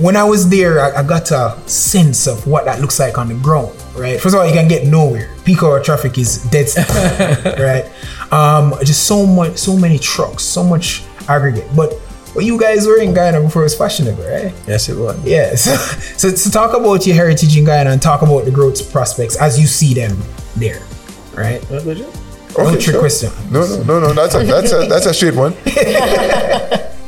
When 0.01 0.17
I 0.17 0.25
was 0.25 0.49
there, 0.49 0.81
I, 0.81 1.01
I 1.01 1.03
got 1.03 1.31
a 1.31 1.59
sense 1.67 2.27
of 2.27 2.47
what 2.47 2.65
that 2.67 2.81
looks 2.81 2.99
like 2.99 3.19
on 3.19 3.29
the 3.29 3.35
ground, 3.35 3.75
right? 3.97 4.21
First 4.21 4.35
of 4.35 4.41
all, 4.41 4.47
you 4.47 4.53
can 4.53 4.69
get 4.69 4.87
nowhere. 4.87 5.35
Peak 5.45 5.63
hour 5.63 5.83
traffic 5.83 6.17
is 6.19 6.43
dead 6.45 6.69
right? 7.59 8.33
Um, 8.33 8.75
just 8.85 9.07
so 9.07 9.27
much, 9.27 9.57
so 9.59 9.77
many 9.77 9.99
trucks, 9.99 10.45
so 10.45 10.63
much 10.63 11.03
aggregate. 11.29 11.69
But 11.75 11.95
well, 12.35 12.45
you 12.45 12.59
guys 12.59 12.87
were 12.87 12.99
in 13.01 13.13
Guyana 13.13 13.41
before 13.41 13.63
it 13.63 13.67
was 13.67 13.77
fashionable, 13.77 14.23
right? 14.23 14.55
Yes, 14.69 14.89
it 14.89 14.97
was. 14.97 15.23
Yeah. 15.25 15.55
So, 15.57 15.75
so, 16.17 16.29
so 16.31 16.51
talk 16.51 16.77
about 16.77 17.07
your 17.07 17.17
heritage 17.17 17.57
in 17.57 17.65
Guyana 17.65 17.91
and 17.91 18.01
talk 18.01 18.23
about 18.23 18.45
the 18.45 18.51
growth 18.51 18.93
prospects 18.93 19.37
as 19.37 19.59
you 19.59 19.67
see 19.67 19.95
them 19.95 20.17
there, 20.57 20.81
right? 21.35 21.61
No 22.57 22.71
trick 22.73 22.81
sure. 22.83 23.01
question. 23.01 23.31
No, 23.51 23.67
no, 23.85 23.99
no, 24.01 24.13
no. 24.13 24.13
That's 24.13 24.35
a 24.35 24.45
that's 24.45 24.73
a 24.73 24.87
that's 24.87 25.07
a 25.07 25.15
straight 25.15 25.35
one. 25.35 25.55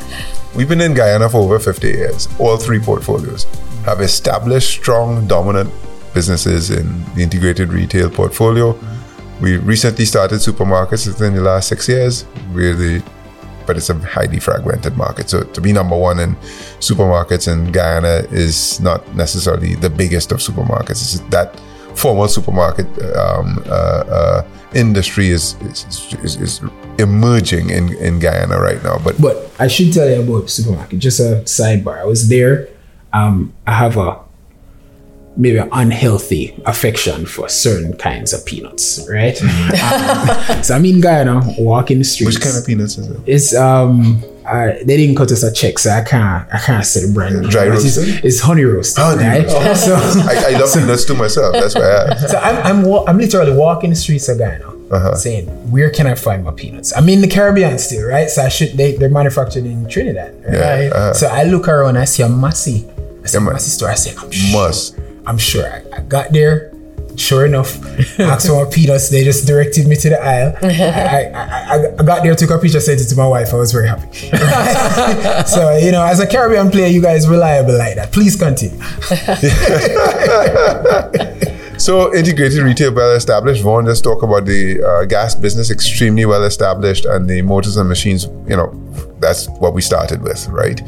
We've 0.54 0.68
been 0.68 0.82
in 0.82 0.92
Guyana 0.92 1.30
for 1.30 1.38
over 1.38 1.58
50 1.58 1.86
years. 1.86 2.28
All 2.38 2.58
three 2.58 2.78
portfolios 2.78 3.44
have 3.86 4.02
established 4.02 4.68
strong, 4.68 5.26
dominant 5.26 5.70
businesses 6.12 6.70
in 6.70 7.04
the 7.14 7.22
integrated 7.22 7.72
retail 7.72 8.10
portfolio. 8.10 8.78
We 9.40 9.56
recently 9.56 10.04
started 10.04 10.36
supermarkets 10.36 11.06
within 11.06 11.34
the 11.34 11.40
last 11.40 11.68
six 11.68 11.88
years. 11.88 12.24
The 12.52 13.02
but 13.66 13.76
it's 13.76 13.90
a 13.90 13.94
highly 13.94 14.40
fragmented 14.40 14.96
market. 14.96 15.30
So 15.30 15.44
to 15.44 15.60
be 15.60 15.72
number 15.72 15.96
one 15.96 16.18
in 16.18 16.34
supermarkets 16.80 17.50
in 17.50 17.72
Guyana 17.72 18.26
is 18.30 18.80
not 18.80 19.14
necessarily 19.14 19.76
the 19.76 19.88
biggest 19.88 20.32
of 20.32 20.38
supermarkets. 20.38 20.90
It's 20.90 21.20
that 21.30 21.58
formal 21.94 22.28
supermarket 22.28 22.86
um, 23.16 23.62
uh, 23.66 23.70
uh, 23.70 24.46
industry 24.74 25.28
is 25.28 25.54
is, 25.62 26.14
is 26.22 26.36
is 26.36 26.60
emerging 26.98 27.70
in, 27.70 27.94
in 27.96 28.18
Guyana 28.18 28.58
right 28.60 28.82
now. 28.82 28.98
But 28.98 29.20
But 29.20 29.50
I 29.58 29.68
should 29.68 29.92
tell 29.92 30.08
you 30.08 30.22
about 30.22 30.42
the 30.42 30.48
supermarket. 30.48 30.98
Just 30.98 31.20
a 31.20 31.42
sidebar. 31.44 31.98
I 31.98 32.04
was 32.04 32.28
there. 32.28 32.68
Um, 33.12 33.52
I 33.66 33.72
have 33.72 33.96
a 33.96 34.20
maybe 35.36 35.56
an 35.56 35.68
unhealthy 35.72 36.54
affection 36.66 37.24
for 37.24 37.48
certain 37.48 37.96
kinds 37.96 38.32
of 38.34 38.44
peanuts, 38.44 39.06
right? 39.10 39.40
Um, 39.42 40.62
so 40.62 40.74
I'm 40.74 40.84
in 40.84 41.00
Guyana, 41.00 41.42
walking 41.58 41.98
the 41.98 42.04
streets. 42.04 42.34
which 42.34 42.44
kind 42.44 42.56
of 42.56 42.66
peanuts 42.66 42.98
is 42.98 43.08
it? 43.08 43.20
It's 43.26 43.54
um. 43.54 44.22
Uh, 44.44 44.72
they 44.84 44.96
didn't 44.96 45.14
cut 45.16 45.30
us 45.30 45.42
a 45.42 45.52
check, 45.52 45.78
so 45.78 45.90
I 45.90 46.02
can't. 46.02 46.48
I 46.52 46.58
can't 46.58 46.84
say 46.84 47.06
the 47.06 47.12
brand. 47.12 47.48
Dry 47.50 47.68
But 47.68 47.78
it's, 47.78 47.96
it's 47.96 48.40
honey 48.40 48.64
roast, 48.64 48.96
Honey 48.98 49.24
right? 49.24 49.48
So, 49.76 49.94
I, 49.94 50.54
I 50.54 50.58
love 50.58 50.72
peanuts 50.74 51.04
too 51.04 51.14
myself. 51.14 51.52
That's 51.54 51.74
why 51.74 52.06
I 52.10 52.16
so 52.16 52.38
I'm 52.38 52.84
I'm, 52.86 53.08
I'm 53.08 53.18
literally 53.18 53.54
walking 53.56 53.90
the 53.90 53.96
streets 53.96 54.28
of 54.28 54.38
Guyana, 54.38 54.68
Uh-huh. 54.90 55.14
saying, 55.14 55.46
"Where 55.70 55.90
can 55.90 56.06
I 56.06 56.14
find 56.16 56.42
my 56.44 56.50
peanuts?" 56.52 56.92
I'm 56.96 57.08
in 57.08 57.20
the 57.20 57.28
Caribbean 57.28 57.78
still, 57.78 58.06
right? 58.08 58.28
So 58.28 58.42
I 58.42 58.48
should 58.48 58.72
they 58.76 58.96
they're 58.96 59.08
manufactured 59.08 59.64
in 59.64 59.88
Trinidad, 59.88 60.34
right? 60.44 60.88
uh-huh. 60.90 61.12
So 61.14 61.28
I 61.28 61.44
look 61.44 61.68
around, 61.68 61.96
I 61.96 62.04
see 62.04 62.22
a 62.24 62.28
Massy, 62.28 62.84
I 63.22 63.26
see 63.28 63.38
Yeah, 63.38 63.46
a. 63.48 63.52
Massy 63.52 63.70
store. 63.70 63.90
I 63.90 63.94
say, 63.94 64.12
"I'm 64.18 64.30
sure, 64.30 64.60
Must. 64.60 64.98
I'm 65.26 65.38
sure." 65.38 65.64
I, 65.66 65.82
I 65.98 66.00
got 66.02 66.32
there. 66.32 66.71
Sure 67.16 67.46
enough, 67.46 67.84
asked 68.20 68.48
for 68.48 68.64
my 68.64 68.70
peanuts. 68.70 69.08
They 69.10 69.24
just 69.24 69.46
directed 69.46 69.86
me 69.86 69.96
to 69.96 70.10
the 70.10 70.22
aisle. 70.22 70.56
I, 70.62 71.30
I, 71.34 71.76
I, 71.76 71.94
I 71.98 72.02
got 72.02 72.22
there, 72.22 72.34
took 72.34 72.50
a 72.50 72.58
picture, 72.58 72.80
sent 72.80 73.00
it 73.00 73.06
to 73.06 73.16
my 73.16 73.26
wife. 73.26 73.52
I 73.52 73.56
was 73.56 73.72
very 73.72 73.88
happy. 73.88 74.10
so 75.48 75.76
you 75.76 75.92
know, 75.92 76.04
as 76.04 76.20
a 76.20 76.26
Caribbean 76.26 76.70
player, 76.70 76.86
you 76.86 77.02
guys 77.02 77.28
reliable 77.28 77.76
like 77.76 77.96
that. 77.96 78.12
Please 78.12 78.36
continue. 78.36 78.78
So 81.82 82.14
integrated 82.14 82.62
retail 82.62 82.94
well 82.94 83.10
established. 83.16 83.62
Vaughn 83.62 83.86
just 83.86 84.04
talk 84.04 84.22
about 84.22 84.44
the 84.44 84.80
uh, 84.84 85.04
gas 85.04 85.34
business 85.34 85.68
extremely 85.68 86.24
well 86.24 86.44
established, 86.44 87.04
and 87.06 87.28
the 87.28 87.42
motors 87.42 87.76
and 87.76 87.88
machines. 87.88 88.26
You 88.46 88.56
know, 88.56 88.70
that's 89.18 89.48
what 89.48 89.74
we 89.74 89.82
started 89.82 90.22
with, 90.22 90.46
right? 90.48 90.80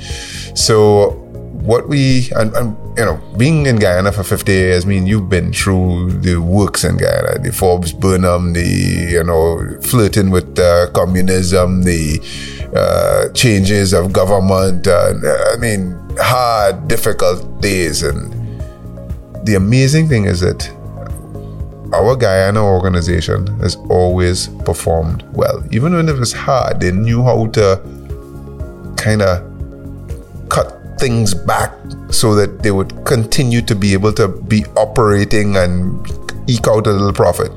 So 0.54 1.23
what 1.64 1.88
we 1.88 2.30
and, 2.36 2.54
and 2.54 2.76
you 2.98 3.04
know, 3.04 3.18
being 3.38 3.64
in 3.66 3.76
Guyana 3.76 4.12
for 4.12 4.22
50 4.22 4.52
years, 4.52 4.84
I 4.84 4.88
mean, 4.88 5.06
you've 5.06 5.30
been 5.30 5.52
through 5.52 6.12
the 6.12 6.36
works 6.36 6.84
in 6.84 6.98
Guyana, 6.98 7.38
the 7.38 7.52
Forbes 7.52 7.92
Burnham, 7.92 8.52
the 8.52 9.08
you 9.10 9.24
know, 9.24 9.80
flirting 9.80 10.30
with 10.30 10.58
uh, 10.58 10.90
communism, 10.92 11.82
the 11.82 12.20
uh, 12.76 13.32
changes 13.32 13.94
of 13.94 14.12
government. 14.12 14.86
Uh, 14.86 15.14
I 15.52 15.56
mean, 15.58 15.98
hard, 16.18 16.86
difficult 16.86 17.62
days 17.62 18.02
and 18.02 18.32
the 19.46 19.54
amazing 19.54 20.08
thing 20.08 20.26
is 20.26 20.40
that 20.40 20.70
our 21.94 22.16
Guyana 22.16 22.62
organization 22.62 23.46
has 23.60 23.76
always 23.88 24.48
performed 24.64 25.22
well. 25.32 25.64
Even 25.70 25.94
when 25.94 26.08
it 26.08 26.16
was 26.16 26.32
hard, 26.32 26.80
they 26.80 26.90
knew 26.90 27.22
how 27.22 27.46
to 27.48 27.80
kind 28.96 29.22
of 29.22 29.42
cut 30.48 30.83
things 30.98 31.34
back 31.34 31.72
so 32.10 32.34
that 32.34 32.62
they 32.62 32.70
would 32.70 33.04
continue 33.04 33.62
to 33.62 33.74
be 33.74 33.92
able 33.92 34.12
to 34.12 34.28
be 34.28 34.64
operating 34.76 35.56
and 35.56 36.06
eke 36.48 36.68
out 36.68 36.86
a 36.86 36.92
little 36.92 37.12
profit. 37.12 37.50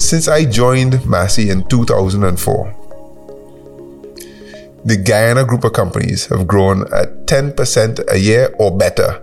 Since 0.00 0.28
I 0.28 0.44
joined 0.44 1.04
Massy 1.06 1.50
in 1.50 1.66
2004, 1.68 2.74
the 4.84 4.96
Guyana 4.96 5.44
group 5.44 5.64
of 5.64 5.72
companies 5.72 6.26
have 6.26 6.46
grown 6.46 6.82
at 6.94 7.26
10% 7.26 8.10
a 8.10 8.18
year 8.18 8.54
or 8.58 8.76
better 8.76 9.22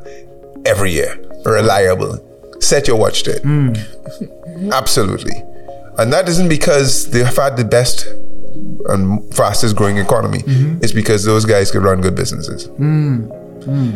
every 0.65 0.91
year. 0.91 1.17
Reliable. 1.45 2.19
Set 2.59 2.87
your 2.87 2.97
watch 2.97 3.23
date. 3.23 3.41
Hmm. 3.41 3.73
Absolutely. 4.71 5.41
And 5.97 6.11
that 6.11 6.27
isn't 6.27 6.49
because 6.49 7.09
they've 7.11 7.25
had 7.25 7.57
the 7.57 7.63
best 7.63 8.05
and 8.89 9.33
fastest 9.33 9.75
growing 9.75 9.97
economy. 9.97 10.39
Mm-hmm. 10.39 10.79
It's 10.83 10.93
because 10.93 11.23
those 11.23 11.45
guys 11.45 11.71
could 11.71 11.83
run 11.83 12.01
good 12.01 12.15
businesses. 12.15 12.65
Hmm. 12.67 13.29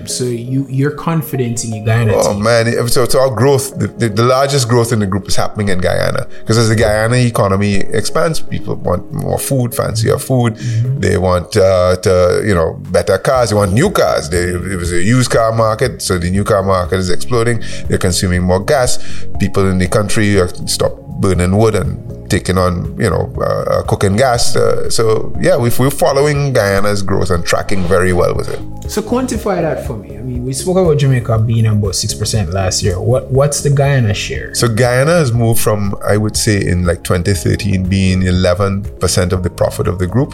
So 0.07 0.23
you 0.23 0.65
you're 0.69 0.91
confident 0.91 1.63
in 1.63 1.73
your 1.75 1.85
Guyana 1.85 2.13
Oh 2.15 2.33
team. 2.33 2.43
man! 2.43 2.87
So, 2.87 3.05
so 3.05 3.19
our 3.21 3.33
growth, 3.35 3.77
the, 3.77 3.87
the, 3.87 4.09
the 4.09 4.23
largest 4.23 4.67
growth 4.67 4.91
in 4.91 4.99
the 4.99 5.07
group 5.07 5.27
is 5.27 5.35
happening 5.35 5.69
in 5.69 5.79
Guyana 5.79 6.27
because 6.39 6.57
as 6.57 6.69
the 6.69 6.75
Guyana 6.75 7.17
economy 7.17 7.75
expands, 7.75 8.39
people 8.39 8.75
want 8.75 9.11
more 9.13 9.37
food, 9.39 9.73
fancier 9.75 10.17
food. 10.17 10.55
They 11.01 11.17
want 11.17 11.55
uh, 11.55 11.95
to, 11.97 12.43
you 12.45 12.55
know, 12.55 12.73
better 12.91 13.17
cars. 13.17 13.49
They 13.51 13.55
want 13.55 13.73
new 13.73 13.89
cars. 13.91 14.29
They, 14.29 14.43
it 14.49 14.77
was 14.77 14.91
a 14.91 15.01
used 15.03 15.31
car 15.31 15.51
market, 15.53 16.01
so 16.01 16.17
the 16.17 16.29
new 16.29 16.43
car 16.43 16.63
market 16.63 16.97
is 16.97 17.09
exploding. 17.09 17.61
They're 17.87 17.97
consuming 17.97 18.43
more 18.43 18.63
gas. 18.63 18.97
People 19.39 19.69
in 19.69 19.77
the 19.77 19.87
country 19.87 20.37
stop 20.67 20.93
burning 21.21 21.55
wood 21.57 21.75
and 21.75 22.18
taking 22.29 22.57
on, 22.57 22.99
you 22.99 23.09
know, 23.09 23.33
uh, 23.37 23.63
uh, 23.63 23.83
cooking 23.83 24.15
gas. 24.15 24.55
Uh, 24.55 24.89
so 24.89 25.35
yeah, 25.39 25.57
we, 25.57 25.69
we're 25.79 25.89
following 25.89 26.53
Guyana's 26.53 27.01
growth 27.01 27.29
and 27.29 27.45
tracking 27.45 27.83
very 27.83 28.13
well 28.13 28.35
with 28.35 28.49
it. 28.49 28.59
So 28.89 29.01
quantify 29.01 29.61
that 29.61 29.85
for 29.85 29.97
me. 29.97 30.17
I 30.17 30.21
mean, 30.21 30.45
we 30.45 30.53
spoke 30.53 30.77
about 30.77 30.97
Jamaica 30.97 31.39
being 31.39 31.65
about 31.65 31.95
six 31.95 32.13
percent 32.13 32.51
last 32.51 32.81
year. 32.81 32.99
What 32.99 33.29
what's 33.31 33.61
the 33.61 33.69
Guyana 33.69 34.13
share? 34.13 34.55
So 34.55 34.67
Guyana 34.67 35.11
has 35.11 35.31
moved 35.31 35.61
from, 35.61 35.95
I 36.07 36.17
would 36.17 36.35
say, 36.35 36.65
in 36.65 36.85
like 36.85 37.03
2013 37.03 37.87
being 37.87 38.21
11% 38.21 39.31
of 39.31 39.43
the 39.43 39.49
profit 39.49 39.87
of 39.87 39.99
the 39.99 40.07
group 40.07 40.33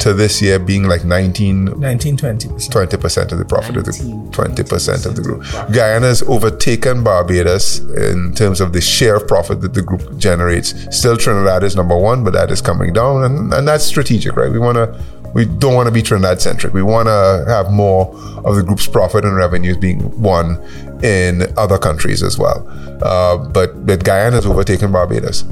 to 0.00 0.12
this 0.12 0.42
year 0.42 0.58
being 0.58 0.84
like 0.84 1.04
19, 1.04 1.80
19, 1.80 2.16
20%. 2.16 2.70
20% 2.70 3.32
of 3.32 3.38
the 3.38 3.44
profit 3.44 3.76
of 3.76 3.84
the 3.84 3.92
20% 3.92 5.06
of 5.06 5.16
the 5.16 5.22
group. 5.22 5.44
Guyana 5.72 6.06
has 6.08 6.22
overtaken 6.22 7.02
Barbados 7.02 7.78
in 7.78 8.34
terms 8.34 8.60
of 8.60 8.72
the 8.72 8.80
share 8.80 9.16
of 9.16 9.26
profit 9.26 9.60
that 9.62 9.74
the 9.74 9.82
group 9.82 10.16
generates. 10.18 10.74
Still 10.96 11.16
Trinidad 11.16 11.33
Trinidad 11.34 11.64
is 11.64 11.74
number 11.74 11.96
one, 11.98 12.22
but 12.22 12.32
that 12.32 12.50
is 12.50 12.60
coming 12.60 12.92
down, 12.92 13.24
and, 13.24 13.52
and 13.52 13.66
that's 13.66 13.84
strategic, 13.84 14.36
right? 14.36 14.50
We 14.50 14.60
want 14.60 14.76
to, 14.76 15.00
we 15.34 15.44
don't 15.44 15.74
want 15.74 15.88
to 15.88 15.92
be 15.92 16.00
Trinidad 16.00 16.40
centric. 16.40 16.72
We 16.72 16.82
want 16.82 17.08
to 17.08 17.44
have 17.48 17.72
more 17.72 18.14
of 18.44 18.54
the 18.54 18.62
group's 18.62 18.86
profit 18.86 19.24
and 19.24 19.34
revenues 19.34 19.76
being 19.76 19.98
won 20.20 20.62
in 21.02 21.42
other 21.58 21.76
countries 21.76 22.22
as 22.22 22.38
well. 22.38 22.66
Uh, 23.02 23.38
but 23.48 23.84
but 23.84 24.04
Guyana 24.04 24.36
has 24.36 24.46
overtaken 24.46 24.92
Barbados. 24.92 25.42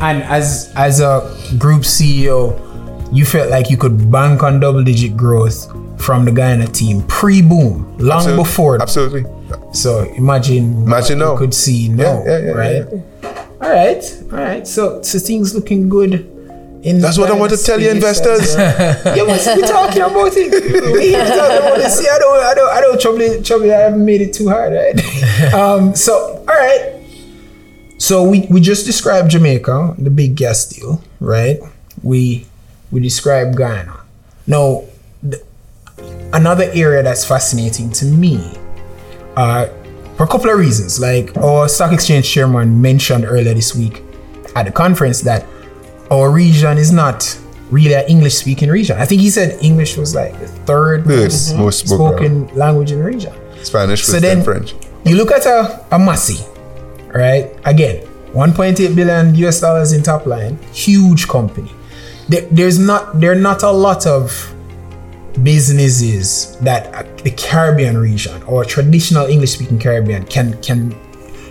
And 0.00 0.22
as 0.22 0.72
as 0.76 1.00
a 1.00 1.20
group 1.58 1.82
CEO, 1.82 2.54
you 3.12 3.24
felt 3.24 3.50
like 3.50 3.70
you 3.70 3.76
could 3.76 4.10
bank 4.10 4.44
on 4.44 4.60
double 4.60 4.84
digit 4.84 5.16
growth 5.16 5.66
from 6.00 6.24
the 6.24 6.32
Guyana 6.32 6.68
team 6.68 7.02
pre 7.08 7.42
boom, 7.42 7.96
long 7.98 8.18
Absolutely. 8.18 8.44
before. 8.44 8.82
Absolutely. 8.82 9.24
So 9.72 10.04
imagine, 10.14 10.84
Imagine 10.84 11.18
you 11.18 11.36
could 11.36 11.54
see 11.54 11.88
now, 11.88 12.22
Yeah, 12.24 12.38
yeah, 12.38 12.38
yeah, 12.38 12.50
right? 12.52 12.86
All 13.60 13.70
right, 13.70 14.22
all 14.24 14.38
right. 14.38 14.66
So 14.66 15.02
so 15.02 15.18
things 15.18 15.54
looking 15.54 15.88
good. 15.88 16.30
In 16.84 17.00
That's 17.00 17.16
what 17.16 17.30
I 17.30 17.34
want 17.34 17.50
to 17.50 17.56
tell 17.56 17.80
you, 17.80 17.88
investors. 17.90 18.54
yeah, 18.58 19.24
we 19.24 19.32
we 19.32 19.62
talking 19.66 20.02
about 20.02 20.32
it. 20.36 20.52
We 20.92 21.12
to 21.12 21.56
about 21.56 21.80
it. 21.80 21.90
See, 21.90 22.06
I 22.06 22.18
don't, 22.18 22.44
I 22.44 22.54
don't, 22.54 22.70
I 22.76 22.80
don't 22.82 23.00
trouble, 23.00 23.42
trouble. 23.42 23.72
I 23.72 23.76
haven't 23.88 24.04
made 24.04 24.20
it 24.20 24.34
too 24.34 24.50
hard, 24.50 24.74
right? 24.74 25.54
um. 25.54 25.94
So, 25.94 26.44
all 26.46 26.54
right. 26.54 27.00
So 27.96 28.22
we 28.22 28.46
we 28.50 28.60
just 28.60 28.84
described 28.84 29.30
Jamaica, 29.30 29.94
the 29.96 30.10
big 30.10 30.36
gas 30.36 30.66
deal, 30.66 31.02
right? 31.20 31.58
We 32.02 32.46
we 32.90 33.00
described 33.00 33.56
Guyana. 33.56 34.00
Now, 34.46 34.84
the, 35.22 35.42
another 36.34 36.70
area 36.74 37.02
that's 37.02 37.24
fascinating 37.24 37.90
to 37.92 38.04
me, 38.04 38.52
uh, 39.36 39.68
for 40.16 40.24
a 40.24 40.26
couple 40.26 40.50
of 40.50 40.58
reasons. 40.58 41.00
Like 41.00 41.36
our 41.38 41.68
stock 41.68 41.92
exchange 41.92 42.28
chairman 42.30 42.80
mentioned 42.80 43.24
earlier 43.24 43.54
this 43.54 43.74
week 43.74 44.02
at 44.56 44.66
the 44.66 44.72
conference 44.72 45.20
that 45.22 45.46
our 46.10 46.30
region 46.30 46.78
is 46.78 46.92
not 46.92 47.38
really 47.70 47.94
an 47.94 48.04
English 48.08 48.34
speaking 48.34 48.68
region. 48.70 48.96
I 48.98 49.04
think 49.06 49.20
he 49.20 49.30
said 49.30 49.58
English 49.62 49.96
was 49.96 50.14
like 50.14 50.38
the 50.38 50.46
third 50.46 51.04
Third 51.04 51.30
most 51.56 51.86
spoken. 51.88 52.46
spoken 52.46 52.56
language 52.56 52.92
in 52.92 52.98
the 52.98 53.04
region. 53.04 53.32
Spanish 53.62 54.04
So 54.04 54.20
then 54.20 54.42
French. 54.44 54.74
you 55.04 55.16
look 55.16 55.30
at 55.32 55.46
a, 55.46 55.84
a 55.90 55.98
Massy, 55.98 56.44
right? 57.14 57.50
Again, 57.64 58.06
1.8 58.32 58.94
billion 58.94 59.34
US 59.36 59.60
dollars 59.60 59.92
in 59.92 60.02
top 60.02 60.26
line, 60.26 60.58
huge 60.72 61.26
company. 61.26 61.70
There, 62.28 62.42
there's 62.50 62.78
not 62.78 63.18
there 63.20 63.32
are 63.32 63.36
not 63.50 63.62
a 63.62 63.70
lot 63.70 64.06
of 64.06 64.53
businesses 65.42 66.56
that 66.58 67.18
the 67.18 67.30
Caribbean 67.32 67.98
region 67.98 68.42
or 68.44 68.64
traditional 68.64 69.26
English 69.26 69.52
speaking 69.52 69.78
Caribbean 69.78 70.24
can 70.26 70.60
can 70.62 70.94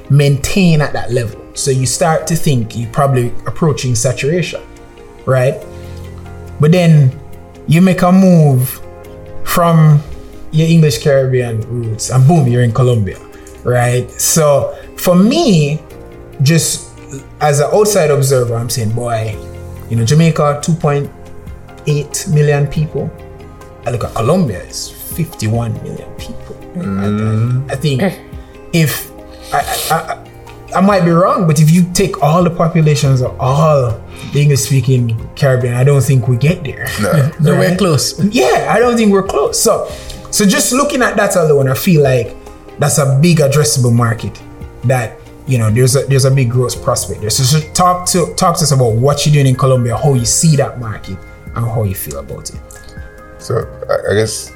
maintain 0.09 0.81
at 0.81 0.93
that 0.93 1.11
level. 1.11 1.39
So 1.55 1.71
you 1.71 1.85
start 1.85 2.27
to 2.27 2.35
think 2.35 2.75
you're 2.77 2.91
probably 2.91 3.29
approaching 3.45 3.95
saturation, 3.95 4.61
right? 5.25 5.63
But 6.59 6.71
then 6.71 7.19
you 7.67 7.81
make 7.81 8.01
a 8.01 8.11
move 8.11 8.79
from 9.43 10.01
your 10.51 10.67
English 10.67 11.03
Caribbean 11.03 11.61
roots 11.61 12.09
and 12.09 12.27
boom, 12.27 12.47
you're 12.47 12.63
in 12.63 12.71
Colombia, 12.71 13.19
right? 13.63 14.09
So 14.11 14.77
for 14.97 15.15
me, 15.15 15.81
just 16.41 16.91
as 17.41 17.59
an 17.59 17.69
outside 17.73 18.11
observer, 18.11 18.55
I'm 18.55 18.69
saying, 18.69 18.91
boy, 18.91 19.37
you 19.89 19.95
know, 19.95 20.05
Jamaica, 20.05 20.61
2.8 20.63 22.33
million 22.33 22.67
people. 22.67 23.11
I 23.85 23.91
look 23.91 24.03
at 24.03 24.13
Colombia, 24.15 24.63
it's 24.63 24.89
51 24.89 25.73
million 25.83 26.09
people. 26.15 26.55
I, 26.75 26.79
I 26.79 26.81
mm. 26.81 27.79
think 27.79 28.01
eh. 28.01 28.17
if 28.71 29.11
I, 29.53 29.59
I, 29.91 29.97
I, 30.13 30.77
I 30.77 30.81
might 30.81 31.03
be 31.05 31.11
wrong, 31.11 31.45
but 31.45 31.59
if 31.59 31.69
you 31.69 31.83
take 31.93 32.23
all 32.23 32.43
the 32.43 32.49
populations 32.49 33.21
of 33.21 33.39
all 33.39 34.01
the 34.31 34.41
English 34.41 34.61
speaking 34.61 35.29
Caribbean, 35.35 35.75
I 35.75 35.83
don't 35.83 36.01
think 36.01 36.27
we 36.27 36.37
get 36.37 36.63
there. 36.63 36.87
Nowhere 37.39 37.69
Right? 37.69 37.77
close. 37.77 38.19
Yeah, 38.23 38.71
I 38.73 38.79
don't 38.79 38.97
think 38.97 39.11
we're 39.11 39.27
close. 39.27 39.61
So, 39.61 39.89
so 40.31 40.45
just 40.45 40.71
looking 40.73 41.01
at 41.01 41.15
that 41.17 41.35
alone, 41.35 41.69
I 41.69 41.75
feel 41.75 42.01
like 42.01 42.35
that's 42.79 42.97
a 42.97 43.19
big 43.21 43.37
addressable 43.39 43.93
market. 43.93 44.41
That 44.85 45.19
you 45.45 45.57
know, 45.57 45.69
there's 45.69 45.95
a 45.95 46.05
there's 46.05 46.25
a 46.25 46.31
big 46.31 46.49
growth 46.49 46.81
prospect 46.83 47.21
there. 47.21 47.29
So, 47.29 47.43
so 47.43 47.59
talk 47.73 48.07
to 48.07 48.33
talk 48.35 48.57
to 48.57 48.63
us 48.63 48.71
about 48.71 48.93
what 48.93 49.25
you're 49.25 49.33
doing 49.33 49.47
in 49.47 49.55
Colombia, 49.55 49.95
how 49.97 50.13
you 50.13 50.25
see 50.25 50.55
that 50.55 50.79
market, 50.79 51.17
and 51.55 51.65
how 51.65 51.83
you 51.83 51.95
feel 51.95 52.19
about 52.19 52.49
it. 52.49 52.59
So 53.43 53.59
I, 53.89 54.11
I 54.11 54.13
guess 54.15 54.51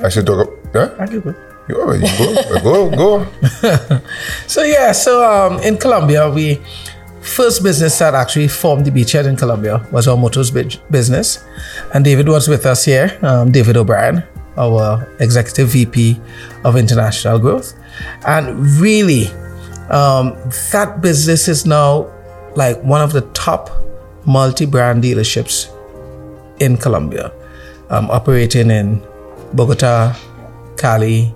I 0.00 0.08
should 0.08 0.24
talk. 0.26 0.48
Yeah? 0.74 0.96
I 0.98 1.04
do. 1.06 1.20
You 1.68 1.74
go, 1.76 1.92
you 1.92 2.00
go, 2.00 2.90
go, 2.90 2.90
go. 2.96 4.00
So 4.48 4.62
yeah, 4.64 4.92
so 4.92 5.22
um, 5.22 5.60
in 5.60 5.76
Colombia, 5.76 6.28
we 6.28 6.58
first 7.20 7.62
business 7.62 7.98
that 8.00 8.14
actually 8.14 8.48
formed 8.48 8.84
the 8.84 8.90
beachhead 8.90 9.26
in 9.26 9.36
Colombia 9.36 9.86
was 9.92 10.08
our 10.08 10.16
motors 10.16 10.50
business, 10.50 11.44
and 11.94 12.04
David 12.04 12.28
was 12.28 12.48
with 12.48 12.66
us 12.66 12.84
here. 12.84 13.16
Um, 13.22 13.52
David 13.52 13.76
O'Brien, 13.76 14.24
our 14.56 15.06
executive 15.20 15.68
VP 15.68 16.20
of 16.64 16.76
international 16.76 17.38
growth, 17.38 17.74
and 18.26 18.66
really, 18.80 19.28
um, 19.90 20.34
that 20.72 21.00
business 21.00 21.48
is 21.48 21.64
now 21.64 22.10
like 22.56 22.82
one 22.82 23.00
of 23.02 23.12
the 23.12 23.22
top 23.32 23.70
multi-brand 24.26 25.02
dealerships 25.02 25.68
in 26.60 26.76
Colombia, 26.76 27.32
um, 27.92 28.10
operating 28.10 28.70
in 28.70 29.00
Bogota, 29.54 30.16
Cali, 30.76 31.32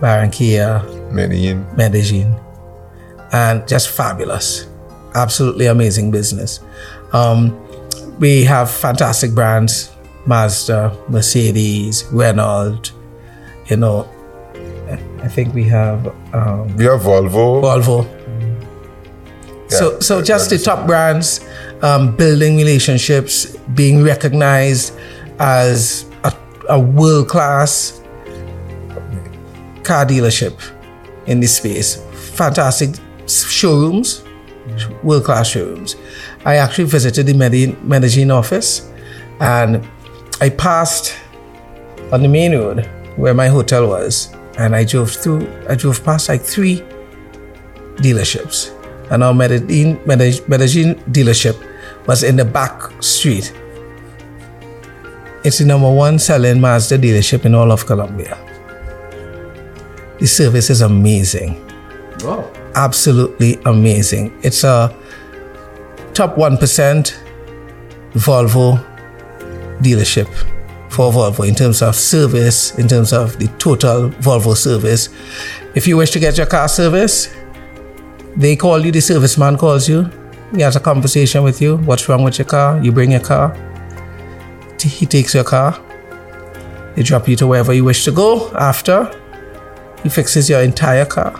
Barranquilla, 0.00 0.84
Medellin. 1.10 1.66
Medellin, 1.76 2.34
and 3.32 3.66
just 3.66 3.88
fabulous, 3.90 4.66
absolutely 5.14 5.66
amazing 5.66 6.10
business. 6.10 6.60
Um, 7.12 7.52
we 8.20 8.44
have 8.44 8.70
fantastic 8.70 9.34
brands: 9.34 9.90
Mazda, 10.26 10.96
Mercedes, 11.08 12.04
Renault. 12.12 12.92
You 13.68 13.76
know, 13.78 14.08
I 15.22 15.28
think 15.28 15.54
we 15.54 15.64
have 15.64 16.06
um, 16.34 16.76
We 16.76 16.84
have 16.84 17.00
Volvo. 17.00 17.62
Volvo. 17.62 18.06
so, 19.68 19.92
Yeah, 19.92 19.98
so 20.00 20.16
that- 20.18 20.26
just 20.26 20.50
the 20.50 20.58
top 20.58 20.86
brands, 20.86 21.40
um, 21.82 22.14
building 22.16 22.56
relationships, 22.58 23.46
being 23.74 24.02
recognized 24.04 24.92
as 25.38 26.10
a, 26.24 26.32
a 26.68 26.80
world 26.80 27.28
class 27.28 28.02
car 29.82 30.04
dealership 30.04 30.60
in 31.26 31.40
this 31.40 31.56
space. 31.56 31.96
Fantastic 32.36 32.90
showrooms, 33.26 34.24
world 35.02 35.24
class 35.24 35.48
showrooms. 35.48 35.96
I 36.44 36.56
actually 36.56 36.84
visited 36.84 37.26
the 37.26 37.34
Medellin, 37.34 37.76
Medellin 37.86 38.30
office 38.30 38.90
and 39.40 39.86
I 40.40 40.50
passed 40.50 41.14
on 42.12 42.22
the 42.22 42.28
main 42.28 42.52
road 42.52 42.88
where 43.16 43.34
my 43.34 43.48
hotel 43.48 43.88
was 43.88 44.32
and 44.58 44.74
I 44.74 44.84
drove 44.84 45.10
through, 45.10 45.46
I 45.68 45.74
drove 45.74 46.04
past 46.04 46.28
like 46.28 46.42
three 46.42 46.82
dealerships. 47.96 48.72
And 49.10 49.22
our 49.22 49.34
Medellin, 49.34 50.00
Medellin, 50.06 50.94
dealership 51.10 51.56
was 52.06 52.22
in 52.22 52.36
the 52.36 52.44
back 52.44 52.90
street. 53.02 53.52
It's 55.46 55.58
the 55.58 55.64
number 55.64 55.88
one 55.88 56.18
selling 56.18 56.60
Mazda 56.60 56.98
dealership 56.98 57.44
in 57.44 57.54
all 57.54 57.70
of 57.70 57.86
Colombia. 57.86 58.36
The 60.18 60.26
service 60.26 60.70
is 60.70 60.80
amazing. 60.80 61.64
Wow. 62.24 62.50
Absolutely 62.74 63.60
amazing. 63.64 64.36
It's 64.42 64.64
a 64.64 64.92
top 66.14 66.34
1% 66.34 67.14
Volvo 68.14 68.84
dealership 69.78 70.26
for 70.90 71.12
Volvo 71.12 71.46
in 71.48 71.54
terms 71.54 71.80
of 71.80 71.94
service, 71.94 72.76
in 72.76 72.88
terms 72.88 73.12
of 73.12 73.38
the 73.38 73.46
total 73.58 74.10
Volvo 74.18 74.56
service. 74.56 75.10
If 75.76 75.86
you 75.86 75.96
wish 75.96 76.10
to 76.10 76.18
get 76.18 76.36
your 76.36 76.46
car 76.46 76.66
service, 76.66 77.32
they 78.34 78.56
call 78.56 78.84
you, 78.84 78.90
the 78.90 78.98
serviceman 78.98 79.56
calls 79.56 79.88
you, 79.88 80.10
he 80.52 80.62
has 80.62 80.74
a 80.74 80.80
conversation 80.80 81.44
with 81.44 81.62
you. 81.62 81.76
What's 81.76 82.08
wrong 82.08 82.24
with 82.24 82.36
your 82.36 82.46
car? 82.46 82.82
You 82.82 82.90
bring 82.90 83.12
your 83.12 83.20
car. 83.20 83.56
He 84.82 85.06
takes 85.06 85.34
your 85.34 85.44
car. 85.44 85.80
They 86.94 87.02
drop 87.02 87.28
you 87.28 87.36
to 87.36 87.46
wherever 87.46 87.72
you 87.72 87.84
wish 87.84 88.04
to 88.04 88.12
go. 88.12 88.50
After, 88.52 89.10
he 90.02 90.08
fixes 90.08 90.48
your 90.48 90.62
entire 90.62 91.04
car. 91.04 91.38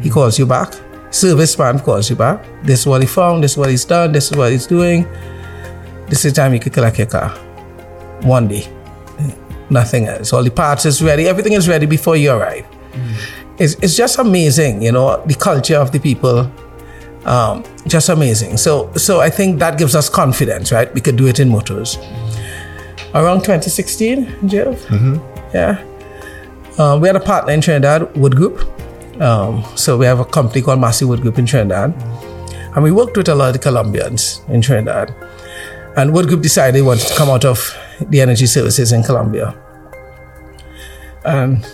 He 0.00 0.08
hmm. 0.08 0.14
calls 0.14 0.38
you 0.38 0.46
back. 0.46 0.72
Serviceman 1.10 1.82
calls 1.82 2.08
you 2.10 2.16
back. 2.16 2.44
This 2.62 2.80
is 2.80 2.86
what 2.86 3.00
he 3.02 3.06
found. 3.06 3.44
This 3.44 3.52
is 3.52 3.58
what 3.58 3.70
he's 3.70 3.84
done. 3.84 4.12
This 4.12 4.30
is 4.30 4.36
what 4.36 4.50
he's 4.50 4.66
doing. 4.66 5.06
This 6.08 6.24
is 6.24 6.32
the 6.32 6.40
time 6.40 6.54
you 6.54 6.60
could 6.60 6.72
collect 6.72 6.98
your 6.98 7.06
car. 7.06 7.30
One 8.22 8.48
day. 8.48 8.66
Nothing 9.70 10.06
else. 10.06 10.32
All 10.32 10.42
the 10.42 10.50
parts 10.50 10.84
is 10.84 11.02
ready. 11.02 11.26
Everything 11.28 11.54
is 11.54 11.68
ready 11.68 11.86
before 11.86 12.16
you 12.16 12.32
arrive. 12.32 12.64
Hmm. 12.64 13.14
It's, 13.58 13.74
it's 13.74 13.96
just 13.96 14.18
amazing, 14.18 14.82
you 14.82 14.92
know, 14.92 15.22
the 15.26 15.34
culture 15.34 15.76
of 15.76 15.92
the 15.92 16.00
people. 16.00 16.50
Um, 17.24 17.64
just 17.86 18.08
amazing. 18.08 18.56
So, 18.56 18.92
so 18.94 19.20
I 19.20 19.30
think 19.30 19.58
that 19.60 19.78
gives 19.78 19.94
us 19.94 20.08
confidence, 20.08 20.72
right? 20.72 20.92
We 20.92 21.00
could 21.00 21.16
do 21.16 21.28
it 21.28 21.40
in 21.40 21.48
motors. 21.48 21.96
Hmm. 21.96 22.31
Around 23.14 23.40
2016, 23.40 24.48
Jeff. 24.48 24.90
Yeah. 25.52 25.84
Um, 26.78 27.00
we 27.00 27.08
had 27.08 27.16
a 27.16 27.20
partner 27.20 27.52
in 27.52 27.60
Trinidad, 27.60 28.16
Wood 28.16 28.34
Group. 28.34 28.66
Um, 29.20 29.64
so 29.76 29.98
we 29.98 30.06
have 30.06 30.18
a 30.20 30.24
company 30.24 30.62
called 30.62 30.80
Massy 30.80 31.04
Wood 31.04 31.20
Group 31.20 31.38
in 31.38 31.44
Trinidad. 31.44 31.92
And 32.74 32.82
we 32.82 32.90
worked 32.90 33.16
with 33.16 33.28
a 33.28 33.34
lot 33.34 33.48
of 33.48 33.52
the 33.52 33.58
Colombians 33.58 34.40
in 34.48 34.62
Trinidad. 34.62 35.14
And 35.96 36.14
Wood 36.14 36.28
Group 36.28 36.40
decided 36.40 36.74
they 36.74 36.80
wanted 36.82 37.06
to 37.08 37.14
come 37.14 37.28
out 37.28 37.44
of 37.44 37.76
the 38.08 38.22
energy 38.22 38.46
services 38.46 38.92
in 38.92 39.02
Colombia. 39.02 39.54
And 41.24 41.64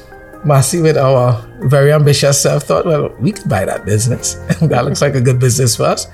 Massy, 0.48 0.80
with 0.80 0.96
our 0.96 1.40
very 1.60 1.92
ambitious 1.92 2.42
self, 2.42 2.64
thought, 2.64 2.86
well, 2.86 3.14
we 3.20 3.32
could 3.32 3.48
buy 3.48 3.64
that 3.64 3.84
business. 3.84 4.34
that 4.62 4.84
looks 4.84 5.00
like 5.00 5.14
a 5.14 5.20
good 5.20 5.38
business 5.38 5.76
for 5.76 5.84
us. 5.84 6.06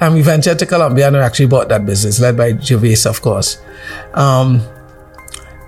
And 0.00 0.14
we 0.14 0.22
ventured 0.22 0.58
to 0.60 0.66
Colombia 0.66 1.06
and 1.06 1.16
we 1.16 1.22
actually 1.22 1.46
bought 1.46 1.68
that 1.68 1.86
business, 1.86 2.18
led 2.18 2.36
by 2.36 2.54
Gervase, 2.54 3.06
of 3.06 3.22
course. 3.22 3.62
Um, 4.14 4.60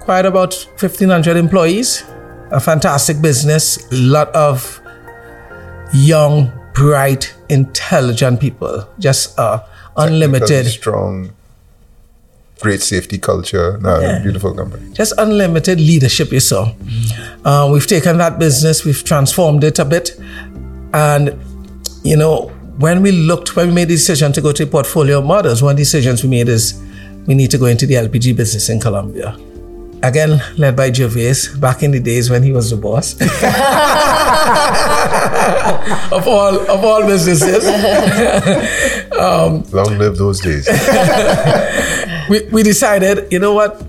quite 0.00 0.24
about 0.24 0.54
1,500 0.80 1.36
employees, 1.36 2.02
a 2.50 2.58
fantastic 2.58 3.20
business, 3.20 3.86
a 3.92 3.96
lot 3.96 4.28
of 4.34 4.80
young, 5.92 6.50
bright, 6.74 7.34
intelligent 7.50 8.40
people, 8.40 8.88
just 8.98 9.38
uh, 9.38 9.62
unlimited. 9.96 10.66
Strong, 10.66 11.34
great 12.60 12.82
safety 12.82 13.18
culture. 13.18 13.78
No, 13.80 14.00
Yeah. 14.00 14.18
beautiful 14.22 14.52
company. 14.54 14.82
just 14.92 15.12
unlimited 15.18 15.78
leadership 15.80 16.32
you 16.32 16.40
saw 16.40 16.62
uh, 17.44 17.68
we've 17.72 17.86
taken 17.86 18.18
that 18.18 18.38
business 18.38 18.84
we've 18.84 19.04
transformed 19.04 19.62
it 19.64 19.78
a 19.78 19.84
bit 19.84 20.06
and 20.92 21.24
you 22.02 22.16
know 22.16 22.50
when 22.78 23.02
we 23.02 23.10
looked 23.12 23.54
when 23.56 23.68
we 23.68 23.74
made 23.74 23.88
the 23.88 23.94
decision 23.94 24.32
to 24.32 24.40
go 24.40 24.52
to 24.52 24.66
portfolio 24.66 25.20
models 25.22 25.62
one 25.62 25.72
of 25.72 25.76
the 25.76 25.82
decisions 25.82 26.22
we 26.24 26.28
made 26.30 26.48
is 26.48 26.74
we 27.26 27.34
need 27.34 27.50
to 27.50 27.58
go 27.58 27.66
into 27.66 27.86
the 27.86 27.94
lpg 27.94 28.34
business 28.36 28.68
in 28.68 28.80
colombia 28.80 29.36
again 30.02 30.40
led 30.56 30.76
by 30.76 30.90
gervase 30.90 31.58
back 31.60 31.82
in 31.82 31.90
the 31.90 32.00
days 32.00 32.30
when 32.30 32.42
he 32.42 32.52
was 32.52 32.70
the 32.70 32.76
boss 32.76 33.14
of 36.12 36.26
all 36.26 36.58
of 36.70 36.84
all 36.84 37.06
businesses 37.06 37.64
Long 39.72 39.98
live 39.98 40.16
those 40.16 40.40
days. 40.40 40.68
we, 42.30 42.46
we 42.52 42.62
decided, 42.62 43.30
you 43.32 43.38
know 43.38 43.54
what? 43.54 43.82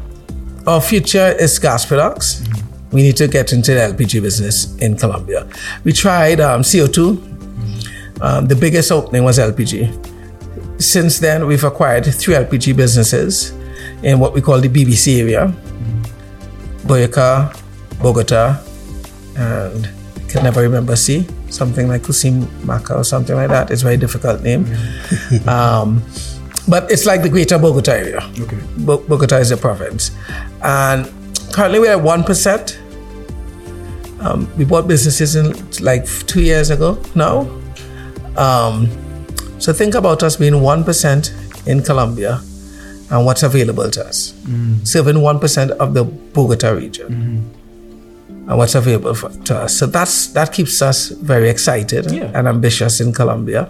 Our 0.66 0.82
future 0.82 1.36
is 1.39 1.60
gas 1.60 1.86
products. 1.86 2.43
We 2.91 3.03
need 3.03 3.18
to 3.18 3.28
get 3.28 3.53
into 3.53 3.74
the 3.74 3.82
LPG 3.82 4.22
business 4.22 4.76
in 4.78 4.97
Colombia. 4.97 5.47
We 5.84 5.93
tried 5.93 6.39
um, 6.39 6.62
CO2. 6.62 8.22
Um, 8.22 8.47
the 8.47 8.55
biggest 8.55 8.91
opening 8.91 9.24
was 9.24 9.38
LPG. 9.38 10.82
Since 10.82 11.20
then, 11.20 11.45
we've 11.45 11.64
acquired 11.64 12.05
three 12.05 12.34
LPG 12.34 12.76
businesses 12.76 13.51
in 14.03 14.20
what 14.20 14.34
we 14.34 14.41
call 14.41 14.60
the 14.60 14.70
BBC 14.70 15.20
area 15.20 15.53
Boyacá, 16.86 17.56
Bogota, 18.02 18.62
and 19.36 19.88
I 20.18 20.32
can 20.32 20.44
never 20.44 20.62
remember 20.62 20.96
C, 20.96 21.28
something 21.50 21.88
like 21.88 22.04
Cusimaca 22.04 22.96
or 22.98 23.04
something 23.04 23.36
like 23.36 23.50
that. 23.50 23.72
It's 23.72 23.82
a 23.82 23.86
very 23.86 23.98
difficult 23.98 24.42
name. 24.42 24.66
um, 25.48 26.04
but 26.68 26.92
it's 26.92 27.06
like 27.06 27.24
the 27.24 27.30
greater 27.30 27.58
Bogota 27.58 27.94
area. 27.94 28.22
Okay. 28.40 28.58
Bo- 28.78 29.00
Bogota 29.08 29.38
is 29.38 29.52
a 29.52 29.58
province. 29.58 30.12
And 30.62 31.12
currently 31.52 31.80
we're 31.80 31.98
at 31.98 32.04
1%. 32.04 32.78
Um, 34.22 34.52
we 34.58 34.66
bought 34.66 34.88
businesses 34.88 35.36
in 35.36 35.54
like 35.84 36.06
two 36.28 36.42
years 36.42 36.70
ago 36.70 37.02
now. 37.16 37.48
Um, 38.38 38.90
so 39.60 39.74
think 39.74 39.96
about 39.96 40.24
us 40.24 40.36
being 40.38 40.54
1% 40.54 41.68
in 41.68 41.82
Colombia 41.82 42.42
and 43.12 43.26
what's 43.26 43.43
available 43.43 43.89
to 43.89 44.05
us. 44.05 44.34
Serving 44.84 45.16
1% 45.16 45.70
of 45.72 45.93
the 45.93 46.03
Bogota 46.03 46.72
region. 46.72 47.51
And 48.47 48.57
what's 48.57 48.76
available 48.76 49.14
for, 49.14 49.30
to 49.30 49.57
us. 49.57 49.78
So 49.78 49.86
that's 49.86 50.28
that 50.34 50.51
keeps 50.53 50.82
us 50.82 51.10
very 51.10 51.49
excited 51.49 52.12
Yeah. 52.12 52.32
and 52.34 52.47
ambitious 52.47 52.99
in 52.99 53.14
Colombia. 53.14 53.70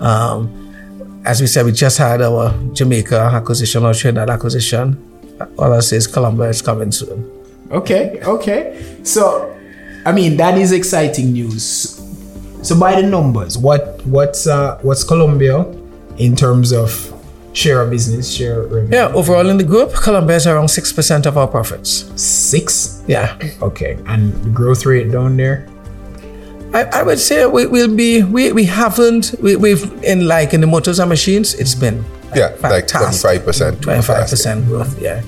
Um, 0.00 0.64
as 1.24 1.40
we 1.40 1.46
said, 1.46 1.64
we 1.66 1.72
just 1.72 1.98
had 1.98 2.22
our 2.22 2.52
Jamaica 2.72 3.30
acquisition 3.34 3.84
or 3.84 3.94
Trinidad 3.94 4.30
acquisition. 4.30 4.96
All 5.58 5.72
I 5.72 5.80
say 5.80 5.96
is 5.98 6.06
Colombia 6.06 6.48
is 6.48 6.62
coming 6.62 6.90
soon. 6.90 7.30
Okay, 7.70 8.18
okay. 8.24 8.96
So, 9.04 9.54
I 10.06 10.10
mean, 10.12 10.36
that 10.38 10.56
is 10.58 10.72
exciting 10.72 11.32
news. 11.32 11.94
So, 12.62 12.78
by 12.78 13.00
the 13.00 13.06
numbers, 13.06 13.56
what 13.58 14.04
what's 14.06 14.46
uh, 14.48 14.78
what's 14.82 15.04
Colombia 15.04 15.62
in 16.16 16.34
terms 16.34 16.72
of 16.72 17.07
share 17.58 17.82
of 17.82 17.90
business, 17.90 18.32
share 18.32 18.62
of 18.62 18.72
revenue? 18.72 18.96
Yeah, 18.96 19.08
overall 19.14 19.48
in 19.48 19.58
the 19.58 19.64
group, 19.64 19.92
Colombia 19.94 20.36
is 20.36 20.46
around 20.46 20.66
6% 20.66 21.26
of 21.26 21.36
our 21.36 21.48
profits. 21.48 21.90
Six. 22.20 23.02
Yeah. 23.08 23.36
Okay, 23.60 23.98
and 24.06 24.32
the 24.44 24.50
growth 24.50 24.86
rate 24.86 25.10
down 25.10 25.36
there. 25.36 25.66
I, 26.72 26.84
I 27.00 27.02
would 27.02 27.18
say 27.18 27.46
we 27.46 27.66
will 27.66 27.94
be, 27.94 28.22
we, 28.22 28.52
we 28.52 28.64
haven't, 28.64 29.34
we, 29.42 29.56
we've, 29.56 29.90
in 30.04 30.28
like 30.28 30.52
in 30.54 30.60
the 30.60 30.66
motors 30.66 30.98
and 30.98 31.08
machines, 31.08 31.54
it's 31.54 31.74
been 31.74 32.04
Yeah, 32.36 32.54
like 32.62 32.86
25%. 32.86 33.76
25% 33.76 34.66
growth, 34.66 35.00
yeah. 35.00 35.22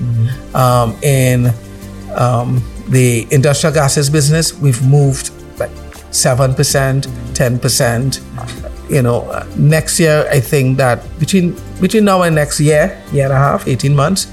Um, 0.54 0.94
in 1.02 1.46
um, 2.14 2.62
the 2.88 3.26
industrial 3.30 3.72
gases 3.74 4.10
business, 4.10 4.52
we've 4.52 4.82
moved 4.86 5.30
like 5.58 5.70
7%, 6.12 7.06
10%. 7.32 8.69
You 8.90 9.02
know, 9.02 9.30
next 9.56 10.00
year, 10.00 10.26
I 10.32 10.40
think 10.40 10.76
that 10.78 10.98
between 11.20 11.54
between 11.80 12.04
now 12.04 12.22
and 12.22 12.34
next 12.34 12.58
year, 12.60 12.98
year 13.12 13.24
and 13.24 13.32
a 13.32 13.36
half, 13.38 13.66
18 13.68 13.94
months, 13.94 14.26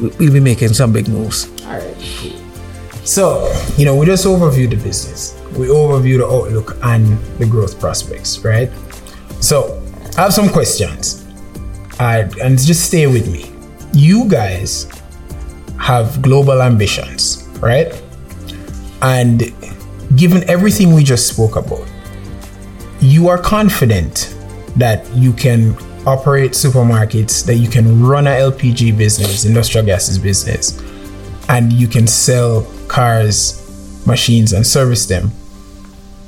we- 0.00 0.12
we'll 0.18 0.32
be 0.32 0.40
making 0.40 0.74
some 0.74 0.92
big 0.92 1.08
moves. 1.08 1.48
All 1.66 1.72
right, 1.72 1.82
cool. 2.20 2.32
So, 3.04 3.50
you 3.78 3.84
know, 3.86 3.96
we 3.96 4.04
just 4.06 4.26
overviewed 4.26 4.70
the 4.70 4.76
business. 4.76 5.32
We 5.56 5.68
overviewed 5.68 6.18
the 6.18 6.26
outlook 6.26 6.76
and 6.82 7.18
the 7.38 7.46
growth 7.46 7.80
prospects, 7.80 8.38
right? 8.44 8.70
So, 9.40 9.80
I 10.18 10.22
have 10.22 10.34
some 10.34 10.50
questions. 10.50 11.24
Uh, 11.98 12.28
and 12.44 12.58
just 12.60 12.84
stay 12.84 13.06
with 13.06 13.26
me. 13.32 13.50
You 13.92 14.26
guys 14.28 14.86
have 15.78 16.20
global 16.22 16.60
ambitions, 16.62 17.42
right? 17.60 17.90
And 19.02 19.50
given 20.16 20.44
everything 20.48 20.92
we 20.94 21.02
just 21.02 21.26
spoke 21.26 21.56
about, 21.56 21.86
you 23.08 23.28
are 23.28 23.38
confident 23.38 24.34
that 24.76 25.08
you 25.14 25.32
can 25.32 25.76
operate 26.06 26.52
supermarkets, 26.52 27.44
that 27.46 27.56
you 27.56 27.68
can 27.68 28.04
run 28.04 28.26
a 28.26 28.30
LPG 28.30 28.96
business, 28.96 29.44
industrial 29.44 29.86
gases 29.86 30.18
business, 30.18 30.78
and 31.48 31.72
you 31.72 31.88
can 31.88 32.06
sell 32.06 32.66
cars, 32.86 34.04
machines, 34.06 34.52
and 34.52 34.66
service 34.66 35.06
them 35.06 35.30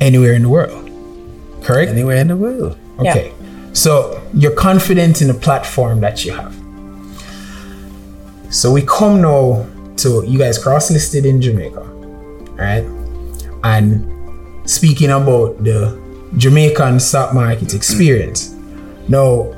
anywhere 0.00 0.32
in 0.32 0.42
the 0.42 0.48
world. 0.48 0.90
Correct? 1.62 1.90
Anywhere 1.90 2.16
in 2.16 2.28
the 2.28 2.36
world. 2.36 2.78
Yeah. 3.02 3.10
Okay. 3.10 3.34
So 3.74 4.22
you're 4.32 4.54
confident 4.54 5.20
in 5.20 5.28
the 5.28 5.34
platform 5.34 6.00
that 6.00 6.24
you 6.24 6.32
have. 6.32 6.54
So 8.50 8.72
we 8.72 8.82
come 8.82 9.20
now 9.20 9.66
to 9.98 10.24
you 10.26 10.38
guys 10.38 10.58
cross 10.58 10.90
listed 10.90 11.26
in 11.26 11.42
Jamaica, 11.42 11.82
right? 12.56 12.84
And 13.62 14.68
speaking 14.68 15.10
about 15.10 15.62
the 15.62 15.99
Jamaican 16.36 17.00
stock 17.00 17.34
market 17.34 17.74
experience. 17.74 18.54
Now, 19.08 19.52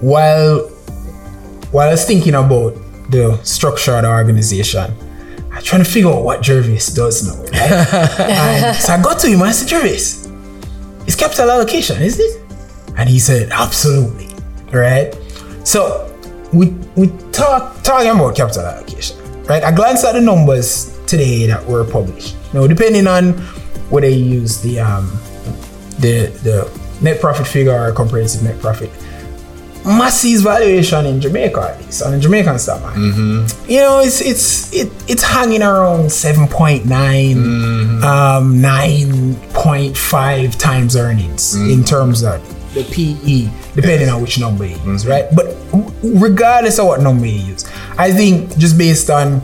while 0.00 0.68
while 1.70 1.88
I 1.88 1.92
was 1.92 2.04
thinking 2.04 2.34
about 2.34 2.74
the 3.10 3.38
structure 3.42 3.94
of 3.94 4.02
the 4.02 4.10
organization, 4.10 4.94
I'm 5.52 5.62
trying 5.62 5.84
to 5.84 5.90
figure 5.90 6.10
out 6.10 6.24
what 6.24 6.40
Gervase 6.40 6.94
does 6.94 7.26
now. 7.26 7.42
Right? 7.52 8.72
so 8.80 8.92
I 8.92 9.02
got 9.02 9.18
to 9.20 9.26
him 9.28 9.40
and 9.40 9.50
I 9.50 9.52
said, 9.52 9.68
Gervase, 9.68 10.26
it's 11.06 11.16
capital 11.16 11.50
allocation, 11.50 12.00
isn't 12.02 12.24
it? 12.24 12.94
And 12.96 13.08
he 13.08 13.18
said, 13.18 13.50
absolutely. 13.50 14.28
Right? 14.72 15.14
So 15.64 16.04
we 16.52 16.68
we 16.96 17.08
talk 17.32 17.82
talking 17.82 18.10
about 18.10 18.36
capital 18.36 18.62
allocation. 18.62 19.16
Right? 19.44 19.62
I 19.62 19.72
glanced 19.72 20.04
at 20.04 20.12
the 20.12 20.20
numbers 20.20 20.98
today 21.06 21.46
that 21.46 21.64
were 21.66 21.84
published. 21.84 22.36
Now, 22.52 22.66
depending 22.66 23.06
on 23.06 23.32
whether 23.90 24.08
you 24.08 24.40
use 24.40 24.60
the 24.60 24.80
um 24.80 25.10
the 25.98 26.26
the 26.42 26.80
net 27.00 27.20
profit 27.20 27.46
figure 27.46 27.72
or 27.72 27.92
comprehensive 27.92 28.42
net 28.42 28.58
profit, 28.60 28.90
Massy's 29.84 30.42
valuation 30.42 31.06
in 31.06 31.20
Jamaica 31.20 31.74
at 31.74 31.84
least 31.84 32.02
on 32.02 32.12
the 32.12 32.18
Jamaican 32.18 32.58
stock 32.58 32.80
market. 32.82 33.00
Mm-hmm. 33.00 33.70
You 33.70 33.80
know, 33.80 34.00
it's 34.00 34.20
it's 34.20 34.72
it, 34.72 34.90
it's 35.08 35.22
hanging 35.22 35.62
around 35.62 36.06
7.9, 36.06 36.84
mm-hmm. 36.84 38.04
um, 38.04 38.54
9.5 38.54 40.58
times 40.58 40.96
earnings 40.96 41.54
in 41.54 41.60
mm-hmm. 41.60 41.84
terms 41.84 42.22
of 42.22 42.42
the 42.74 42.84
PE, 42.84 43.50
depending 43.74 44.08
on 44.08 44.20
which 44.20 44.38
number 44.38 44.66
you 44.66 44.76
use, 44.84 45.06
right? 45.06 45.26
But 45.34 45.56
regardless 46.02 46.78
of 46.78 46.86
what 46.86 47.00
number 47.00 47.26
you 47.26 47.40
use, 47.40 47.64
I 47.96 48.12
think 48.12 48.56
just 48.58 48.76
based 48.76 49.10
on 49.10 49.40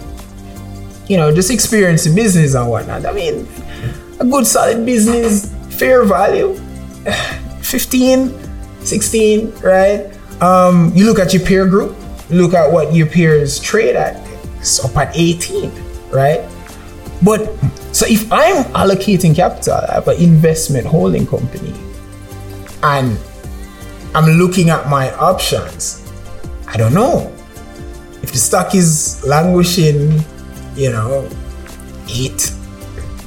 you 1.09 1.17
know 1.17 1.35
just 1.35 1.51
experience 1.51 2.07
in 2.07 2.15
business 2.15 2.55
and 2.55 2.69
whatnot, 2.69 3.07
I 3.07 3.13
mean, 3.13 3.49
a 4.21 4.25
good 4.25 4.47
solid 4.47 4.85
business, 4.85 5.47
fair 5.79 6.05
value, 6.05 6.55
15, 7.61 8.33
16, 8.81 9.53
right? 9.61 10.11
Um, 10.41 10.93
you 10.95 11.07
look 11.07 11.19
at 11.19 11.33
your 11.33 11.45
peer 11.45 11.67
group, 11.67 11.97
look 12.31 12.55
at 12.55 12.71
what 12.71 12.95
your 12.95 13.07
peers 13.07 13.61
trade 13.61 13.97
at, 13.97 14.17
it's 14.59 14.85
up 14.85 14.97
at 14.97 15.17
18, 15.17 15.71
right? 16.11 16.49
But 17.23 17.47
so 17.93 18.07
if 18.09 18.31
I'm 18.33 18.65
allocating 18.75 19.35
capital, 19.35 19.75
I 19.75 19.95
have 19.95 20.09
an 20.09 20.21
investment 20.21 20.87
holding 20.87 21.27
company, 21.27 21.75
and 22.83 23.19
I'm 24.15 24.27
looking 24.39 24.71
at 24.71 24.89
my 24.89 25.13
options. 25.15 26.01
I 26.67 26.77
don't 26.77 26.95
know. 26.95 27.33
If 28.23 28.33
the 28.33 28.39
stock 28.39 28.75
is 28.75 29.25
languishing, 29.27 30.21
you 30.75 30.91
know, 30.91 31.29
eight, 32.09 32.53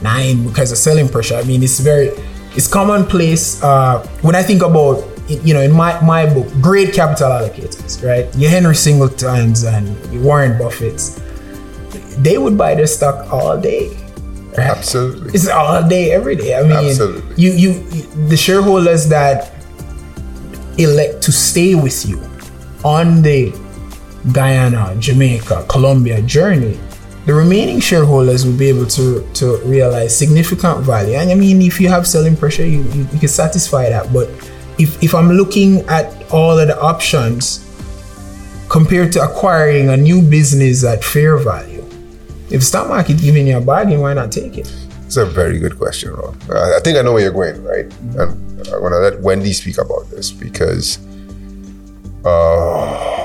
nine 0.01 0.45
because 0.47 0.71
of 0.71 0.77
selling 0.77 1.07
pressure. 1.07 1.35
I 1.35 1.43
mean, 1.43 1.63
it's 1.63 1.79
very, 1.79 2.11
it's 2.57 2.67
commonplace. 2.67 3.63
Uh, 3.63 4.05
when 4.21 4.35
I 4.35 4.41
think 4.41 4.63
about, 4.63 5.05
you 5.29 5.53
know, 5.53 5.61
in 5.61 5.71
my, 5.71 6.01
my 6.01 6.25
book, 6.25 6.47
great 6.59 6.93
capital 6.93 7.29
allocators, 7.29 8.03
right? 8.03 8.25
Your 8.35 8.49
Henry 8.49 8.75
Singletons 8.75 9.63
and 9.63 9.87
your 10.11 10.23
Warren 10.23 10.57
Buffett's, 10.57 11.21
they 12.17 12.37
would 12.39 12.57
buy 12.57 12.73
their 12.73 12.87
stock 12.87 13.31
all 13.31 13.59
day. 13.61 13.89
right? 14.57 14.59
Absolutely. 14.75 15.33
It's 15.35 15.47
all 15.47 15.87
day, 15.87 16.11
every 16.11 16.35
day. 16.35 16.57
I 16.57 16.63
mean, 16.63 16.71
Absolutely. 16.71 17.35
you, 17.35 17.51
you, 17.51 17.69
you, 17.91 18.01
the 18.27 18.37
shareholders 18.37 19.07
that 19.09 19.53
elect 20.79 21.21
to 21.23 21.31
stay 21.31 21.75
with 21.75 22.07
you 22.07 22.19
on 22.83 23.21
the 23.21 23.53
Guyana, 24.31 24.95
Jamaica, 24.97 25.65
Colombia 25.69 26.21
journey, 26.23 26.79
the 27.27 27.33
remaining 27.33 27.81
shareholders 27.81 28.45
will 28.45 28.57
be 28.57 28.69
able 28.69 28.85
to, 28.85 29.21
to 29.33 29.57
realize 29.65 30.17
significant 30.17 30.79
value. 30.79 31.15
And 31.15 31.29
I 31.29 31.35
mean, 31.35 31.61
if 31.61 31.77
you 31.81 31.89
have 31.89 32.07
selling 32.07 32.37
pressure, 32.37 32.65
you, 32.65 32.83
you, 32.83 33.05
you 33.11 33.19
can 33.19 33.27
satisfy 33.27 33.89
that. 33.89 34.13
But 34.13 34.29
if, 34.79 35.03
if 35.03 35.13
I'm 35.13 35.29
looking 35.33 35.81
at 35.89 36.31
all 36.31 36.57
of 36.57 36.69
the 36.69 36.81
options 36.81 37.65
compared 38.69 39.11
to 39.11 39.21
acquiring 39.21 39.89
a 39.89 39.97
new 39.97 40.21
business 40.21 40.85
at 40.85 41.03
fair 41.03 41.37
value, 41.37 41.83
if 42.49 42.61
the 42.61 42.61
stock 42.61 42.87
market 42.87 43.19
giving 43.19 43.45
you 43.45 43.57
a 43.57 43.61
bargain, 43.61 43.99
why 43.99 44.13
not 44.13 44.31
take 44.31 44.57
it? 44.57 44.73
It's 45.05 45.17
a 45.17 45.25
very 45.25 45.59
good 45.59 45.77
question, 45.77 46.13
Rob. 46.13 46.41
I 46.49 46.79
think 46.79 46.97
I 46.97 47.01
know 47.01 47.11
where 47.11 47.23
you're 47.23 47.33
going, 47.33 47.61
right? 47.61 47.93
And 48.15 48.67
I'm 48.69 48.81
gonna 48.81 48.99
let 48.99 49.19
Wendy 49.19 49.51
speak 49.51 49.79
about 49.79 50.09
this 50.11 50.31
because, 50.31 50.97
uh, 52.23 53.16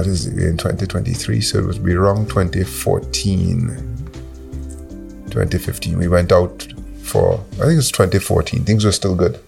what 0.00 0.06
is 0.06 0.26
it 0.26 0.38
in 0.42 0.56
2023? 0.56 1.42
So 1.42 1.58
it 1.58 1.66
would 1.66 1.84
be 1.84 1.94
wrong 1.94 2.24
2014, 2.24 3.68
2015. 5.26 5.98
We 5.98 6.08
went 6.08 6.32
out 6.32 6.72
for 7.02 7.34
I 7.60 7.66
think 7.66 7.78
it's 7.78 7.90
2014. 7.90 8.64
Things 8.64 8.86
were 8.86 8.92
still 8.92 9.14
good 9.14 9.38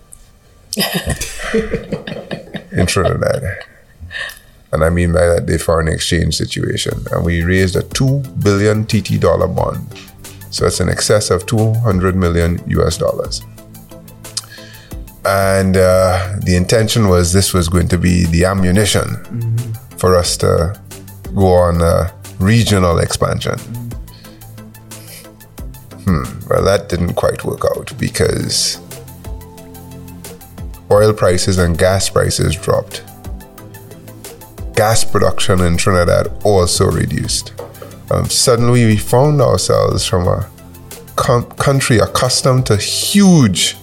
in 2.70 2.84
Trinidad. 2.86 3.64
And 4.72 4.84
I 4.84 4.90
mean 4.90 5.14
by 5.14 5.24
that 5.24 5.46
the 5.46 5.58
foreign 5.58 5.88
exchange 5.88 6.36
situation. 6.36 7.02
And 7.10 7.24
we 7.24 7.42
raised 7.42 7.74
a 7.74 7.82
two 7.84 8.18
billion 8.42 8.84
TT 8.84 9.18
dollar 9.18 9.48
bond. 9.48 9.86
So 10.50 10.66
it's 10.66 10.80
in 10.80 10.90
excess 10.90 11.30
of 11.30 11.46
200 11.46 12.14
million 12.14 12.60
US 12.66 12.98
dollars. 12.98 13.40
And 15.24 15.78
uh, 15.78 16.36
the 16.44 16.56
intention 16.56 17.08
was 17.08 17.32
this 17.32 17.54
was 17.54 17.70
going 17.70 17.88
to 17.88 17.96
be 17.96 18.26
the 18.26 18.44
ammunition 18.44 19.16
for 20.02 20.16
us 20.16 20.36
to 20.36 20.76
go 21.32 21.46
on 21.46 21.80
a 21.80 22.12
regional 22.40 22.98
expansion. 22.98 23.56
Hmm, 26.04 26.24
well, 26.50 26.64
that 26.64 26.88
didn't 26.88 27.14
quite 27.14 27.44
work 27.44 27.64
out 27.76 27.96
because 28.00 28.80
oil 30.90 31.12
prices 31.12 31.58
and 31.58 31.78
gas 31.78 32.08
prices 32.08 32.56
dropped. 32.56 33.04
Gas 34.74 35.04
production 35.04 35.60
in 35.60 35.76
Trinidad 35.76 36.26
also 36.42 36.90
reduced. 36.90 37.52
Um, 38.10 38.24
suddenly, 38.28 38.84
we 38.84 38.96
found 38.96 39.40
ourselves 39.40 40.04
from 40.04 40.26
a 40.26 40.50
com- 41.14 41.48
country 41.52 41.98
accustomed 41.98 42.66
to 42.66 42.76
huge 42.76 43.76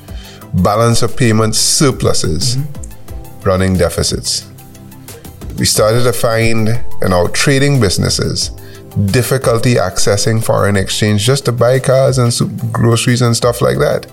balance 0.53 1.01
of 1.01 1.15
payment 1.15 1.55
surpluses 1.55 2.57
running 3.45 3.78
deficits. 3.78 4.48
We 5.60 5.66
started 5.66 6.03
to 6.03 6.14
find 6.14 6.70
in 7.01 7.12
our 7.12 7.28
trading 7.28 7.82
businesses 7.82 8.49
difficulty 9.12 9.76
accessing 9.76 10.43
foreign 10.43 10.78
exchange 10.78 11.26
just 11.26 11.45
to 11.45 11.51
buy 11.51 11.80
cars 11.80 12.18
and 12.18 12.32
groceries 12.72 13.22
and 13.22 13.36
stuff 13.36 13.62
like 13.62 13.78
that. 13.78 14.07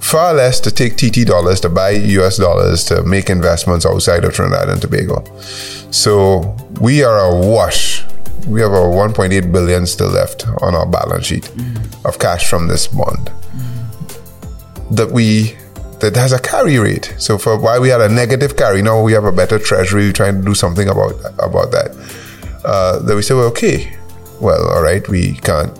Far 0.00 0.34
less 0.34 0.60
to 0.60 0.70
take 0.70 0.96
TT 0.96 1.26
dollars 1.26 1.60
to 1.60 1.70
buy 1.70 1.90
US 1.90 2.36
dollars 2.36 2.84
to 2.84 3.02
make 3.04 3.30
investments 3.30 3.86
outside 3.86 4.24
of 4.24 4.34
Trinidad 4.34 4.68
and 4.68 4.82
Tobago. 4.82 5.24
So 5.90 6.56
we 6.80 7.02
are 7.02 7.18
awash. 7.18 8.04
We 8.46 8.60
have 8.60 8.72
a 8.72 8.76
1.8 8.76 9.52
billion 9.52 9.86
still 9.86 10.10
left 10.10 10.46
on 10.62 10.74
our 10.74 10.86
balance 10.86 11.26
sheet 11.26 11.44
mm. 11.44 12.04
of 12.04 12.18
cash 12.18 12.48
from 12.48 12.68
this 12.68 12.86
bond 12.86 13.30
that 14.90 15.10
we 15.10 15.56
that 16.00 16.16
has 16.16 16.32
a 16.32 16.38
carry 16.38 16.78
rate. 16.78 17.14
So 17.18 17.38
for 17.38 17.58
why 17.58 17.78
we 17.78 17.88
had 17.88 18.00
a 18.00 18.08
negative 18.08 18.56
carry, 18.56 18.82
now 18.82 19.02
we 19.02 19.12
have 19.12 19.24
a 19.24 19.32
better 19.32 19.58
treasury. 19.58 20.06
We're 20.06 20.12
trying 20.12 20.40
to 20.40 20.44
do 20.44 20.54
something 20.54 20.88
about 20.88 21.14
about 21.38 21.70
that. 21.72 21.90
Uh, 22.64 22.98
that 23.00 23.16
we 23.16 23.22
say, 23.22 23.34
well, 23.34 23.46
okay, 23.46 23.96
well, 24.40 24.68
all 24.68 24.82
right, 24.82 25.06
we 25.08 25.34
can't 25.34 25.72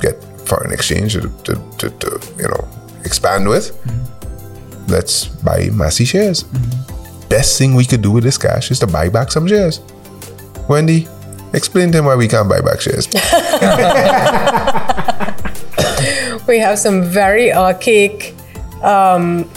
get 0.00 0.22
foreign 0.46 0.72
exchange 0.72 1.14
to, 1.14 1.28
to, 1.44 1.54
to, 1.78 1.90
to 1.90 2.20
you 2.38 2.48
know 2.48 2.68
expand 3.04 3.48
with. 3.48 3.74
Let's 4.88 5.26
buy 5.26 5.70
Massy 5.72 6.04
shares. 6.04 6.44
Best 7.28 7.58
thing 7.58 7.74
we 7.74 7.84
could 7.84 8.02
do 8.02 8.12
with 8.12 8.22
this 8.22 8.38
cash 8.38 8.70
is 8.70 8.78
to 8.80 8.86
buy 8.86 9.08
back 9.08 9.32
some 9.32 9.48
shares. 9.48 9.80
Wendy, 10.68 11.08
explain 11.52 11.90
to 11.90 11.98
him 11.98 12.04
why 12.04 12.14
we 12.14 12.28
can't 12.28 12.48
buy 12.48 12.60
back 12.60 12.80
shares. 12.80 13.08
We 16.46 16.60
have 16.60 16.78
some 16.78 17.02
very 17.02 17.52
archaic 17.52 18.35
Um, 18.86 19.50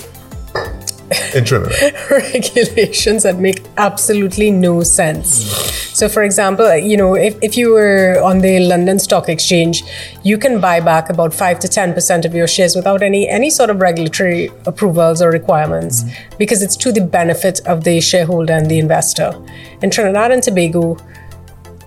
in 1.33 1.45
Trinidad. 1.45 1.93
regulations 2.11 3.23
that 3.23 3.37
make 3.37 3.63
absolutely 3.77 4.51
no 4.51 4.83
sense. 4.83 5.29
So, 5.93 6.07
for 6.07 6.23
example, 6.23 6.65
uh, 6.65 6.75
you 6.75 6.95
know, 6.95 7.15
if, 7.15 7.37
if 7.41 7.57
you 7.57 7.71
were 7.71 8.21
on 8.23 8.39
the 8.39 8.59
London 8.59 8.99
Stock 8.99 9.27
Exchange, 9.27 9.83
you 10.23 10.37
can 10.37 10.61
buy 10.61 10.79
back 10.79 11.09
about 11.09 11.33
five 11.33 11.59
to 11.59 11.67
ten 11.67 11.93
percent 11.93 12.25
of 12.25 12.33
your 12.33 12.47
shares 12.47 12.75
without 12.75 13.03
any 13.03 13.27
any 13.27 13.49
sort 13.49 13.69
of 13.69 13.81
regulatory 13.81 14.49
approvals 14.65 15.21
or 15.21 15.29
requirements, 15.29 16.03
mm-hmm. 16.03 16.37
because 16.37 16.61
it's 16.61 16.75
to 16.77 16.91
the 16.91 17.01
benefit 17.01 17.59
of 17.65 17.83
the 17.83 17.99
shareholder 17.99 18.53
and 18.53 18.69
the 18.69 18.79
investor. 18.79 19.33
In 19.81 19.89
Trinidad 19.89 20.31
and 20.31 20.41
Tobago, 20.41 20.97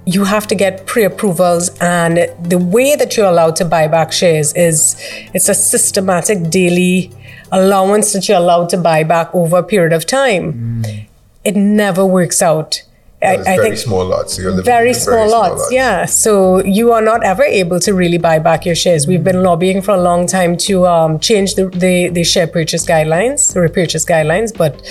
you 0.05 0.25
have 0.25 0.47
to 0.49 0.55
get 0.55 0.87
pre-approvals 0.87 1.71
and 1.81 2.29
the 2.43 2.59
way 2.59 2.97
that 2.97 3.17
you're 3.17 3.27
allowed 3.27 3.57
to 3.57 3.65
buy 3.65 3.87
back 3.87 4.13
shares 4.13 4.53
is 4.55 4.97
it's 5.33 5.49
a 5.49 5.55
systematic 5.55 6.51
daily 6.51 7.13
allowance 7.53 8.13
that 8.13 8.29
you're 8.29 8.39
allowed 8.39 8.69
to 8.71 8.77
buy 8.77 9.05
back 9.05 9.33
over 9.35 9.59
a 9.59 9.63
period 9.63 9.93
of 9.93 10.07
time. 10.07 10.83
It 11.45 11.55
never 11.55 12.05
works 12.05 12.43
out. 12.43 12.83
I, 13.23 13.37
I 13.37 13.43
very 13.45 13.63
think 13.63 13.77
small 13.77 14.05
lots. 14.05 14.37
Very 14.37 14.89
in 14.89 14.95
small 14.95 15.31
lots. 15.31 15.69
yeah. 15.71 16.07
So 16.07 16.65
you 16.65 16.91
are 16.91 17.03
not 17.03 17.23
ever 17.23 17.45
able 17.45 17.79
to 17.81 17.95
really 17.95 18.19
buy 18.19 18.41
back 18.41 18.67
your 18.67 18.75
shares. 18.75 19.07
We've 19.07 19.23
been 19.23 19.45
lobbying 19.45 19.81
for 19.81 19.93
a 19.93 20.01
long 20.01 20.27
time 20.27 20.57
to 20.57 20.87
um, 20.89 21.21
change 21.21 21.55
the, 21.55 21.69
the, 21.69 22.09
the 22.09 22.25
share 22.25 22.49
purchase 22.49 22.85
guidelines 22.85 23.55
the 23.55 23.61
repurchase 23.61 24.05
guidelines 24.05 24.57
but 24.57 24.85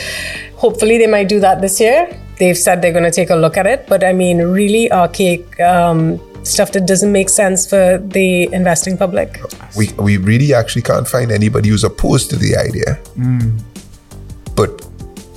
hopefully 0.55 0.97
they 0.97 1.07
might 1.07 1.27
do 1.27 1.39
that 1.41 1.61
this 1.61 1.79
year 1.81 2.07
they've 2.41 2.57
said 2.65 2.81
they're 2.81 2.97
going 2.99 3.09
to 3.11 3.17
take 3.21 3.29
a 3.37 3.39
look 3.45 3.55
at 3.61 3.67
it 3.73 3.85
but 3.91 4.03
i 4.03 4.11
mean 4.21 4.37
really 4.59 4.83
archaic 4.91 5.59
um, 5.71 6.01
stuff 6.43 6.69
that 6.75 6.85
doesn't 6.91 7.11
make 7.19 7.29
sense 7.29 7.59
for 7.71 7.83
the 8.17 8.27
investing 8.59 8.95
public 9.03 9.29
we, 9.77 9.85
we 10.07 10.17
really 10.17 10.53
actually 10.61 10.81
can't 10.91 11.07
find 11.15 11.31
anybody 11.31 11.69
who's 11.69 11.83
opposed 11.91 12.29
to 12.31 12.35
the 12.35 12.51
idea. 12.67 12.89
But 14.59 14.69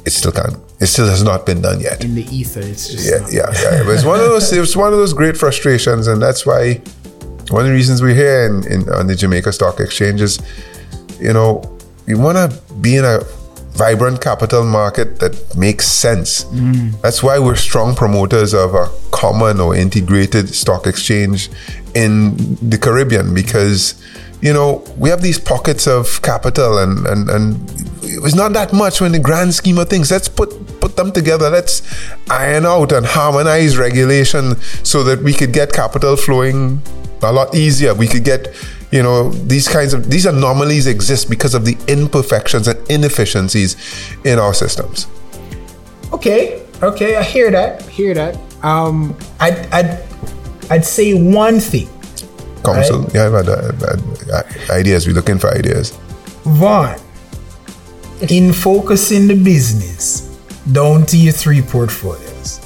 it 0.05 0.11
still 0.13 0.33
can't. 0.33 0.57
It 0.81 0.87
still 0.87 1.07
has 1.07 1.23
not 1.23 1.47
been 1.47 1.61
done 1.63 1.81
yet. 1.81 2.05
In 2.05 2.15
the 2.15 2.25
ether, 2.35 2.61
it's 2.61 2.89
just 2.89 3.07
Yeah, 3.09 3.19
not- 3.21 3.33
yeah, 3.33 3.51
yeah. 3.63 3.83
But 3.85 3.93
it's 3.97 4.05
one 4.05 4.19
of 4.21 4.27
those. 4.27 4.53
It's 4.53 4.77
one 4.77 4.93
of 4.93 4.99
those 4.99 5.13
great 5.15 5.37
frustrations, 5.37 6.09
and 6.09 6.21
that's 6.21 6.45
why 6.45 6.81
one 7.51 7.63
of 7.63 7.69
the 7.69 7.73
reasons 7.81 8.03
we're 8.03 8.15
here 8.25 8.47
in, 8.47 8.55
in 8.73 8.81
on 8.99 9.07
the 9.07 9.15
Jamaica 9.15 9.53
Stock 9.53 9.79
Exchange 9.81 10.21
is, 10.21 10.41
you 11.21 11.33
know, 11.33 11.63
you 12.07 12.19
want 12.19 12.37
to 12.43 12.49
be 12.87 12.97
in 12.97 13.05
a 13.05 13.21
vibrant 13.75 14.21
capital 14.21 14.65
market 14.65 15.19
that 15.19 15.57
makes 15.57 15.87
sense. 15.87 16.45
Mm. 16.45 17.01
That's 17.01 17.23
why 17.23 17.39
we're 17.39 17.57
strong 17.57 17.95
promoters 17.95 18.55
of 18.55 18.75
a 18.75 18.89
common 19.11 19.61
or 19.61 19.75
integrated 19.75 20.49
stock 20.49 20.87
exchange 20.87 21.51
in 21.95 22.37
the 22.69 22.79
Caribbean 22.79 23.35
because 23.35 24.01
you 24.41 24.53
know 24.53 24.85
we 24.97 25.11
have 25.11 25.23
these 25.23 25.39
pockets 25.39 25.87
of 25.87 26.23
capital 26.23 26.79
and 26.79 27.07
and 27.07 27.31
and 27.31 27.71
it's 28.03 28.35
not 28.35 28.53
that 28.53 28.73
much 28.73 29.01
when 29.01 29.13
the 29.13 29.19
grand 29.19 29.55
scheme 29.55 29.79
of 29.79 29.89
things. 29.89 30.11
Let's 30.11 30.29
put 30.29 30.51
put 30.81 30.97
them 30.97 31.11
together. 31.11 31.51
Let's 31.51 31.83
iron 32.31 32.67
out 32.67 32.93
and 32.93 33.05
harmonize 33.05 33.77
regulation 33.77 34.57
so 34.85 35.03
that 35.05 35.21
we 35.23 35.33
could 35.33 35.53
get 35.53 35.73
capital 35.73 36.17
flowing 36.17 36.81
a 37.23 37.33
lot 37.33 37.55
easier. 37.55 37.95
We 37.95 38.07
could 38.07 38.25
get 38.25 38.55
you 38.91 39.03
know 39.03 39.31
these 39.31 39.69
kinds 39.69 39.93
of 39.95 40.11
these 40.11 40.27
anomalies 40.27 40.87
exist 40.87 41.29
because 41.29 41.55
of 41.55 41.65
the 41.65 41.77
imperfections 41.89 42.69
and 42.69 42.79
inefficiencies 42.91 43.77
in 44.25 44.39
our 44.39 44.55
systems 44.55 45.07
Okay, 46.15 46.63
okay, 46.81 47.17
I 47.17 47.25
hear 47.25 47.51
that. 47.51 47.83
I 47.83 47.91
Hear 47.91 48.15
that. 48.15 48.39
Um, 48.63 49.17
I'd, 49.41 49.67
I'd, 49.73 50.05
I'd 50.71 50.85
say 50.85 51.13
one 51.13 51.59
thing. 51.59 51.89
council 52.65 53.05
yeah 53.13 53.27
I've 53.27 53.33
had, 53.33 53.49
uh, 53.49 53.97
uh, 54.33 54.43
ideas 54.71 55.07
we're 55.07 55.13
looking 55.13 55.39
for 55.39 55.53
ideas 55.53 55.91
Vaughn, 56.45 56.97
in 58.31 58.55
focusing 58.55 59.27
the 59.29 59.35
business 59.35 60.23
down 60.73 61.05
to 61.07 61.17
your 61.19 61.35
three 61.35 61.61
portfolios, 61.61 62.61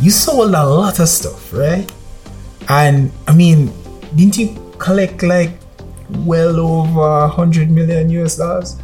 you 0.00 0.10
sold 0.12 0.54
a 0.54 0.64
lot 0.64 1.00
of 1.00 1.08
stuff, 1.08 1.52
right? 1.52 1.90
And 2.68 3.10
I 3.26 3.34
mean, 3.34 3.72
didn't 4.14 4.38
you 4.38 4.54
collect 4.80 5.22
like 5.22 5.52
well 6.24 6.58
over 6.58 7.28
100 7.28 7.70
million 7.70 8.10
US 8.10 8.36
dollars 8.36 8.76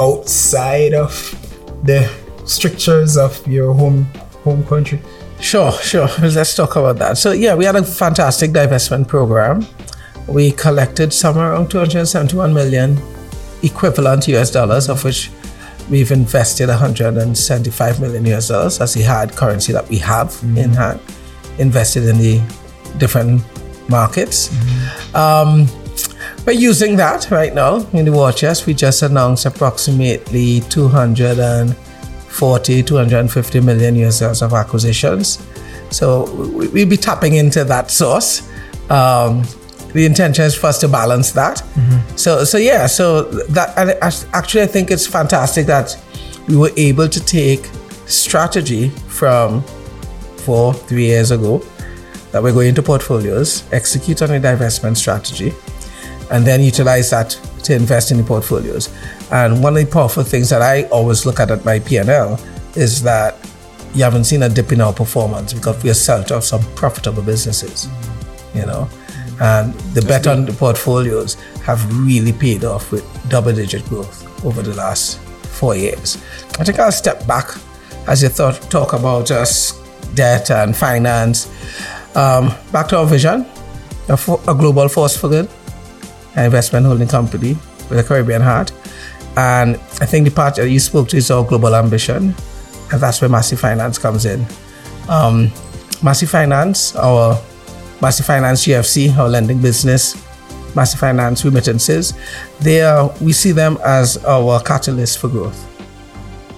outside 0.00 0.94
of 0.94 1.12
the 1.84 2.10
strictures 2.44 3.16
of 3.16 3.46
your 3.46 3.72
home 3.74 4.04
home 4.42 4.64
country? 4.66 5.00
Sure, 5.40 5.72
sure. 5.72 6.08
Let's 6.20 6.56
talk 6.56 6.76
about 6.76 6.98
that. 6.98 7.18
So, 7.18 7.32
yeah, 7.32 7.54
we 7.54 7.64
had 7.64 7.76
a 7.76 7.82
fantastic 7.82 8.50
divestment 8.50 9.08
program. 9.08 9.66
We 10.26 10.52
collected 10.52 11.12
somewhere 11.12 11.52
around 11.52 11.70
271 11.70 12.54
million 12.54 12.98
equivalent 13.62 14.26
US 14.28 14.50
dollars, 14.50 14.88
of 14.88 15.04
which 15.04 15.30
we've 15.90 16.10
invested 16.10 16.68
175 16.68 18.00
million 18.00 18.24
US 18.26 18.48
dollars 18.48 18.80
as 18.80 18.94
the 18.94 19.02
hard 19.02 19.32
currency 19.36 19.72
that 19.72 19.88
we 19.88 19.98
have 19.98 20.28
mm-hmm. 20.28 20.58
in 20.58 20.72
hand, 20.72 21.00
invested 21.58 22.04
in 22.04 22.18
the 22.18 22.40
different 22.98 23.42
markets. 23.88 24.48
Mm-hmm. 24.48 25.16
Um, 25.16 25.66
we're 26.46 26.52
using 26.52 26.96
that 26.96 27.30
right 27.30 27.54
now 27.54 27.76
in 27.92 28.04
the 28.04 28.12
war 28.12 28.32
chest. 28.32 28.66
We 28.66 28.74
just 28.74 29.02
announced 29.02 29.46
approximately 29.46 30.60
240, 30.60 32.82
250 32.82 33.60
million 33.60 33.96
US 33.96 34.20
dollars 34.20 34.42
of 34.42 34.52
acquisitions. 34.52 35.44
So 35.90 36.30
we'll 36.34 36.88
be 36.88 36.96
tapping 36.96 37.34
into 37.34 37.64
that 37.64 37.90
source. 37.90 38.48
Um, 38.90 39.42
the 39.94 40.04
intention 40.04 40.44
is 40.44 40.54
for 40.54 40.66
us 40.66 40.78
to 40.80 40.88
balance 40.88 41.30
that. 41.32 41.58
Mm-hmm. 41.58 42.16
So, 42.16 42.44
so 42.44 42.58
yeah, 42.58 42.86
so 42.86 43.22
that 43.22 43.78
and 43.78 43.90
actually, 44.34 44.62
I 44.62 44.66
think 44.66 44.90
it's 44.90 45.06
fantastic 45.06 45.66
that 45.66 45.96
we 46.48 46.56
were 46.56 46.72
able 46.76 47.08
to 47.08 47.20
take 47.20 47.70
strategy 48.06 48.90
from 49.08 49.62
four, 50.44 50.74
three 50.74 51.06
years 51.06 51.30
ago 51.30 51.62
that 52.34 52.42
we're 52.42 52.52
going 52.52 52.66
into 52.66 52.82
portfolios, 52.82 53.62
execute 53.70 54.20
on 54.20 54.30
a 54.32 54.40
divestment 54.40 54.96
strategy, 54.96 55.52
and 56.32 56.44
then 56.44 56.60
utilize 56.60 57.08
that 57.10 57.30
to 57.62 57.76
invest 57.76 58.10
in 58.10 58.16
the 58.16 58.24
portfolios. 58.24 58.92
And 59.30 59.62
one 59.62 59.76
of 59.76 59.86
the 59.86 59.88
powerful 59.88 60.24
things 60.24 60.50
that 60.50 60.60
I 60.60 60.82
always 60.88 61.24
look 61.24 61.38
at 61.38 61.52
at 61.52 61.64
my 61.64 61.78
P&L 61.78 62.40
is 62.74 63.00
that 63.04 63.36
you 63.94 64.02
haven't 64.02 64.24
seen 64.24 64.42
a 64.42 64.48
dip 64.48 64.72
in 64.72 64.80
our 64.80 64.92
performance 64.92 65.52
because 65.52 65.80
we 65.84 65.90
are 65.90 65.94
sold 65.94 66.32
off 66.32 66.42
some 66.42 66.60
profitable 66.74 67.22
businesses, 67.22 67.86
you 68.52 68.66
know. 68.66 68.88
And 69.40 69.72
the 69.94 70.02
bet 70.02 70.26
on 70.26 70.44
the 70.44 70.54
portfolios 70.54 71.34
have 71.64 71.80
really 72.04 72.32
paid 72.32 72.64
off 72.64 72.90
with 72.90 73.04
double 73.30 73.52
digit 73.52 73.84
growth 73.84 74.44
over 74.44 74.60
the 74.60 74.74
last 74.74 75.20
four 75.20 75.76
years. 75.76 76.16
I 76.58 76.64
think 76.64 76.80
I'll 76.80 76.90
step 76.90 77.24
back 77.28 77.54
as 78.08 78.24
you 78.24 78.28
thought, 78.28 78.60
talk 78.72 78.92
about 78.92 79.26
just 79.26 79.84
debt 80.14 80.50
and 80.50 80.76
finance. 80.76 81.50
Um, 82.14 82.54
back 82.72 82.88
to 82.88 82.98
our 82.98 83.06
vision 83.06 83.46
a, 84.08 84.14
a 84.48 84.54
global 84.54 84.88
force 84.88 85.16
for 85.16 85.28
good, 85.28 85.48
an 86.36 86.44
investment 86.44 86.86
holding 86.86 87.08
company 87.08 87.56
with 87.88 87.98
a 87.98 88.04
Caribbean 88.04 88.42
heart. 88.42 88.72
And 89.36 89.76
I 90.00 90.06
think 90.06 90.28
the 90.28 90.34
part 90.34 90.56
that 90.56 90.68
you 90.68 90.78
spoke 90.78 91.08
to 91.08 91.16
is 91.16 91.30
our 91.30 91.44
global 91.44 91.74
ambition, 91.74 92.34
and 92.92 93.00
that's 93.00 93.20
where 93.20 93.28
Massy 93.28 93.56
Finance 93.56 93.98
comes 93.98 94.26
in. 94.26 94.46
Um, 95.08 95.50
Massy 96.02 96.26
Finance, 96.26 96.94
our 96.96 97.40
Massy 98.00 98.22
Finance 98.22 98.66
GFC, 98.66 99.16
our 99.16 99.28
lending 99.28 99.60
business, 99.60 100.14
Massy 100.76 100.98
Finance 100.98 101.44
remittances, 101.44 102.14
they 102.60 102.82
are, 102.82 103.12
we 103.20 103.32
see 103.32 103.52
them 103.52 103.78
as 103.84 104.22
our 104.24 104.60
catalyst 104.60 105.18
for 105.18 105.28
growth. 105.28 105.70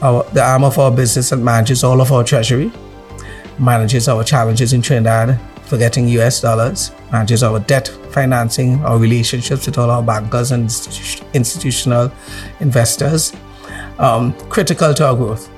Our, 0.03 0.25
the 0.33 0.43
arm 0.43 0.65
of 0.65 0.79
our 0.79 0.91
business 0.91 1.31
that 1.31 1.39
manages 1.39 1.83
all 1.83 2.01
of 2.01 2.13
our 2.13 2.25
treasury, 2.25 2.71
manages 3.59 4.09
our 4.09 4.25
challenges 4.25 4.73
in 4.73 4.83
Trinidad 4.83 5.39
for 5.65 5.79
getting 5.79 6.09
US 6.09 6.41
dollars, 6.41 6.93
manages 7.13 7.43
our 7.43 7.59
debt 7.61 7.89
financing, 8.11 8.85
our 8.85 8.99
relationships 8.99 9.67
with 9.67 9.79
all 9.79 9.91
our 9.91 10.03
bankers 10.03 10.53
and 10.53 10.65
institutional 11.35 12.11
investors, 12.61 13.33
um, 13.99 14.33
critical 14.49 14.95
to 14.95 15.07
our 15.07 15.17
growth. 15.17 15.51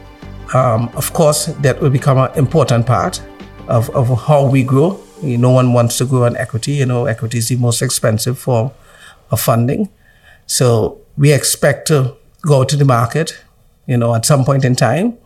Um, 0.55 0.89
of 0.97 1.13
course, 1.13 1.47
that 1.47 1.81
will 1.81 1.91
become 1.91 2.19
an 2.19 2.31
important 2.37 2.87
part 2.87 3.21
of, 3.69 3.91
of 3.91 4.09
how 4.23 4.47
we 4.47 4.63
grow 4.63 4.99
no 5.23 5.51
one 5.51 5.73
wants 5.73 5.99
to 5.99 6.05
grow 6.05 6.25
on 6.25 6.37
equity. 6.37 6.73
You 6.73 6.87
know, 6.87 7.07
equity 7.07 7.39
is 7.39 7.49
the 7.49 7.57
most 7.57 7.83
expensive 7.83 8.39
form 8.39 8.71
of 9.31 9.41
funding. 9.41 9.89
So 10.47 11.01
we 11.17 11.33
expect 11.33 11.89
to 11.89 12.17
go 12.43 12.65
to 12.65 12.77
the 12.77 12.85
market, 12.85 13.39
you 13.87 13.97
know, 13.97 14.15
at 14.15 14.25
some 14.25 14.45
point 14.45 14.65
in 14.65 14.75
time 14.77 15.19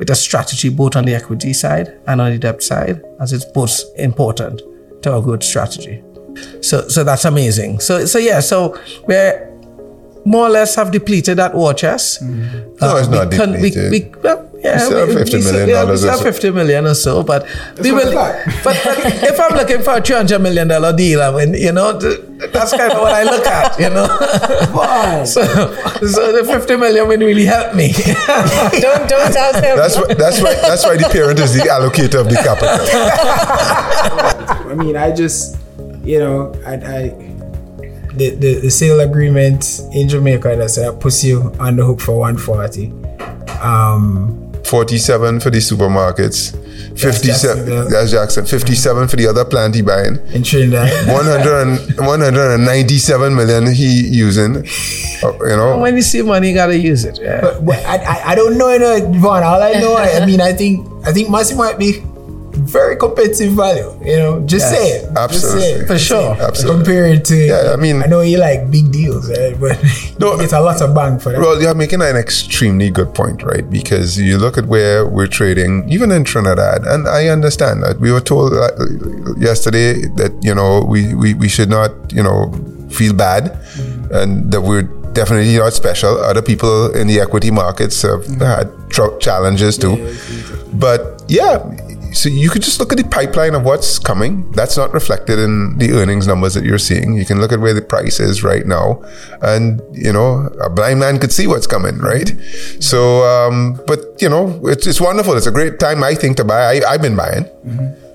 with 0.00 0.10
a 0.10 0.16
strategy 0.16 0.70
both 0.70 0.96
on 0.96 1.04
the 1.04 1.14
equity 1.14 1.52
side 1.52 2.00
and 2.08 2.20
on 2.20 2.32
the 2.32 2.38
debt 2.38 2.62
side, 2.62 3.00
as 3.20 3.32
it's 3.32 3.44
both 3.44 3.84
important 3.96 4.62
to 5.02 5.14
a 5.14 5.22
good 5.22 5.42
strategy. 5.44 6.02
So, 6.62 6.88
so 6.88 7.04
that's 7.04 7.26
amazing. 7.26 7.80
So, 7.80 8.06
so 8.06 8.18
yeah, 8.18 8.40
so 8.40 8.80
we're 9.06 9.46
more 10.24 10.46
or 10.46 10.48
less 10.48 10.74
have 10.74 10.90
depleted 10.90 11.36
that 11.36 11.54
war 11.54 11.74
chest. 11.74 12.24
Mm-hmm. 12.24 12.76
no, 12.80 12.96
it's 12.96 13.08
not 13.08 13.30
can, 13.30 13.52
depleted. 13.52 13.92
We, 13.92 14.00
we, 14.00 14.12
well, 14.22 14.49
yeah, 14.62 14.78
still 14.78 15.06
we, 15.06 15.14
50 15.14 15.36
we, 15.36 15.44
million 15.44 15.68
yeah, 15.68 15.74
dollars. 15.82 16.02
We 16.02 16.10
still 16.10 16.22
50 16.22 16.50
million 16.50 16.86
or 16.86 16.94
so, 16.94 17.22
but 17.22 17.46
That's 17.46 17.80
we 17.80 17.92
will. 17.92 18.12
But, 18.62 18.80
but 18.84 18.98
if 19.24 19.40
I'm 19.40 19.56
looking 19.56 19.82
for 19.82 19.96
a 19.96 20.00
200 20.00 20.38
million 20.38 20.68
dollar 20.68 20.94
deal, 20.94 21.22
I 21.22 21.30
mean, 21.32 21.54
you 21.54 21.72
know, 21.72 21.98
that's 21.98 22.72
kind 22.76 22.92
of 22.92 23.00
what 23.00 23.12
I 23.12 23.22
look 23.22 23.46
at, 23.46 23.78
you 23.78 23.90
know. 23.90 24.06
so, 25.24 25.42
so 26.06 26.32
the 26.32 26.44
50 26.44 26.76
million 26.76 27.08
would 27.08 27.20
really 27.20 27.44
help 27.44 27.74
me. 27.74 27.92
don't 27.92 29.08
don't 29.08 29.32
tell 29.32 29.54
him. 29.54 29.76
That's 29.76 29.96
why, 29.96 30.14
that's 30.14 30.40
why 30.42 30.54
that's 30.54 30.84
why 30.84 30.96
the 30.96 31.08
parent 31.10 31.38
is 31.40 31.54
the 31.54 31.60
allocator 31.60 32.20
of 32.20 32.28
the 32.28 32.36
capital. 32.36 32.78
I 34.70 34.74
mean, 34.74 34.96
I 34.96 35.10
just, 35.12 35.58
you 36.04 36.18
know, 36.18 36.52
I, 36.66 36.74
I 36.74 37.30
the, 38.14 38.30
the, 38.30 38.60
the 38.60 38.70
sale 38.70 39.00
agreement 39.00 39.80
in 39.92 40.08
Jamaica 40.08 40.56
that 40.56 40.70
said 40.70 40.86
that 40.92 41.00
puts 41.00 41.24
you 41.24 41.54
on 41.58 41.76
the 41.76 41.84
hook 41.84 42.00
for 42.00 42.18
140. 42.18 42.92
Um, 43.62 44.39
47 44.70 45.40
for 45.40 45.50
the 45.50 45.58
supermarkets. 45.58 46.54
57 46.96 47.26
Jacksonville. 47.26 47.90
that's 47.90 48.10
Jackson. 48.12 48.46
57 48.46 49.08
for 49.08 49.16
the 49.16 49.26
other 49.26 49.44
plant 49.44 49.74
he 49.74 49.82
buying. 49.82 50.16
in 50.32 50.44
Trinidad. 50.44 51.08
100 51.12 51.62
and, 51.62 51.96
197 51.98 53.34
million 53.34 53.72
he 53.72 54.06
using. 54.06 54.58
Uh, 55.22 55.32
you 55.42 55.56
know, 55.56 55.78
when 55.78 55.96
you 55.96 56.02
see 56.02 56.22
money, 56.22 56.50
you 56.50 56.54
gotta 56.54 56.78
use 56.78 57.04
it. 57.04 57.18
Yeah. 57.20 57.40
but, 57.40 57.66
but 57.66 57.84
I, 57.84 57.96
I, 57.96 58.30
I 58.30 58.34
don't 58.36 58.56
know, 58.56 58.70
you 58.70 58.78
know, 58.78 59.12
Vaughn. 59.18 59.42
All 59.42 59.60
I 59.60 59.72
know, 59.72 59.94
I, 59.94 60.22
I 60.22 60.26
mean, 60.26 60.40
I 60.40 60.52
think 60.52 60.86
I 61.04 61.12
think 61.12 61.30
Massy 61.30 61.56
might 61.56 61.76
be 61.76 62.02
very 62.64 62.96
competitive 62.96 63.52
value. 63.52 63.90
You 64.04 64.16
know, 64.16 64.40
just 64.46 64.66
Yes. 64.66 64.76
say 64.78 64.86
it. 64.96 65.02
Just 65.02 65.12
say 65.12 65.22
Absolutely. 65.22 65.86
For 65.86 65.94
Just 65.94 66.04
sure. 66.06 66.34
say 66.34 66.40
it. 66.40 66.48
Absolutely. 66.48 66.76
Compared 66.84 67.24
to, 67.24 67.36
Yeah, 67.36 67.72
I 67.72 67.76
mean- 67.76 68.02
I 68.02 68.06
know 68.06 68.20
you 68.20 68.38
like 68.38 68.70
big 68.70 68.90
deals, 68.92 69.28
right? 69.28 69.58
but 69.58 69.78
No, 70.18 70.38
it's 70.40 70.52
a 70.52 70.60
lot 70.60 70.80
of 70.82 70.94
bang 70.94 71.18
for 71.18 71.32
that. 71.32 71.40
Well, 71.40 71.60
you're 71.60 71.74
making 71.74 72.02
an 72.02 72.16
extremely 72.16 72.90
good 72.90 73.14
point, 73.14 73.42
right? 73.42 73.68
Because 73.68 74.18
you 74.18 74.38
look 74.38 74.58
at 74.58 74.66
where 74.66 75.06
we're 75.06 75.26
trading, 75.26 75.88
even 75.88 76.10
in 76.10 76.24
Trinidad, 76.24 76.84
and 76.86 77.08
I 77.08 77.28
understand 77.28 77.82
that 77.82 78.00
we 78.00 78.12
were 78.12 78.20
told 78.20 78.52
uh, 78.52 78.68
yesterday 79.38 80.06
that 80.16 80.32
you 80.42 80.54
know 80.54 80.84
we, 80.86 81.14
we, 81.14 81.34
we 81.34 81.48
should 81.48 81.70
not 81.70 81.90
you 82.12 82.22
know 82.22 82.52
feel 82.90 83.12
bad, 83.14 83.56
and 84.10 84.50
that 84.52 84.60
we're 84.62 84.82
definitely 85.14 85.56
not 85.56 85.72
special. 85.72 86.18
Other 86.18 86.42
people 86.42 86.90
in 86.94 87.06
the 87.06 87.20
equity 87.20 87.50
markets 87.50 88.02
have 88.02 88.26
had 88.40 88.68
tr- 88.90 89.16
challenges 89.20 89.78
too, 89.78 89.96
but 90.74 91.22
yeah. 91.28 91.58
So 92.12 92.28
you 92.28 92.50
could 92.50 92.62
just 92.62 92.80
look 92.80 92.92
at 92.92 92.98
the 92.98 93.04
pipeline 93.04 93.54
of 93.54 93.64
what's 93.64 93.98
coming. 93.98 94.50
That's 94.52 94.76
not 94.76 94.92
reflected 94.92 95.38
in 95.38 95.78
the 95.78 95.92
earnings 95.92 96.26
numbers 96.26 96.54
that 96.54 96.64
you're 96.64 96.78
seeing. 96.78 97.14
You 97.16 97.24
can 97.24 97.40
look 97.40 97.52
at 97.52 97.60
where 97.60 97.74
the 97.74 97.82
price 97.82 98.20
is 98.20 98.42
right 98.42 98.66
now, 98.66 99.02
and 99.42 99.80
you 99.92 100.12
know 100.12 100.48
a 100.60 100.68
blind 100.68 101.00
man 101.00 101.18
could 101.18 101.32
see 101.32 101.46
what's 101.46 101.66
coming, 101.66 101.98
right? 101.98 102.30
So, 102.80 103.24
um, 103.24 103.80
but 103.86 104.20
you 104.20 104.28
know, 104.28 104.60
it's 104.64 104.86
it's 104.86 105.00
wonderful. 105.00 105.36
It's 105.36 105.46
a 105.46 105.52
great 105.52 105.78
time, 105.78 106.02
I 106.02 106.14
think, 106.14 106.36
to 106.38 106.44
buy. 106.44 106.60
I, 106.60 106.80
I've 106.88 107.02
been 107.02 107.16
buying. 107.16 107.46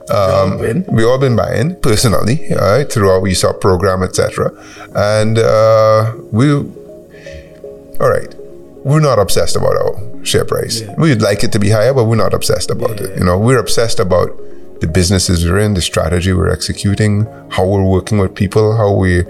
Um, 0.10 0.60
been. 0.60 0.86
we 0.92 1.04
all 1.04 1.18
been 1.18 1.36
buying 1.36 1.80
personally, 1.82 2.54
all 2.54 2.78
right, 2.78 2.92
through 2.92 3.10
our 3.10 3.26
ESOP 3.28 3.60
program, 3.60 4.04
etc. 4.04 4.52
And 4.94 5.40
uh, 5.40 6.14
we, 6.32 6.54
all 6.54 8.10
right, 8.10 8.35
we're 8.86 9.00
not 9.00 9.18
obsessed 9.18 9.56
about 9.56 9.76
our 9.76 10.24
share 10.24 10.46
price. 10.46 10.84
We'd 10.98 11.20
like 11.20 11.44
it 11.44 11.52
to 11.54 11.60
be 11.60 11.72
higher, 11.72 11.92
but 11.92 12.06
we're 12.06 12.16
not 12.16 12.36
obsessed 12.36 12.70
about 12.70 13.02
it. 13.02 13.18
You 13.18 13.26
know, 13.26 13.36
we're 13.36 13.58
obsessed 13.58 14.00
about 14.00 14.30
the 14.80 14.86
businesses 14.86 15.44
we're 15.44 15.58
in, 15.58 15.74
the 15.74 15.82
strategy 15.82 16.34
we're 16.34 16.52
executing, 16.52 17.26
how 17.50 17.66
we're 17.66 17.84
working 17.84 18.20
with 18.20 18.36
people, 18.36 18.78
how 18.78 18.94
we 18.94 19.24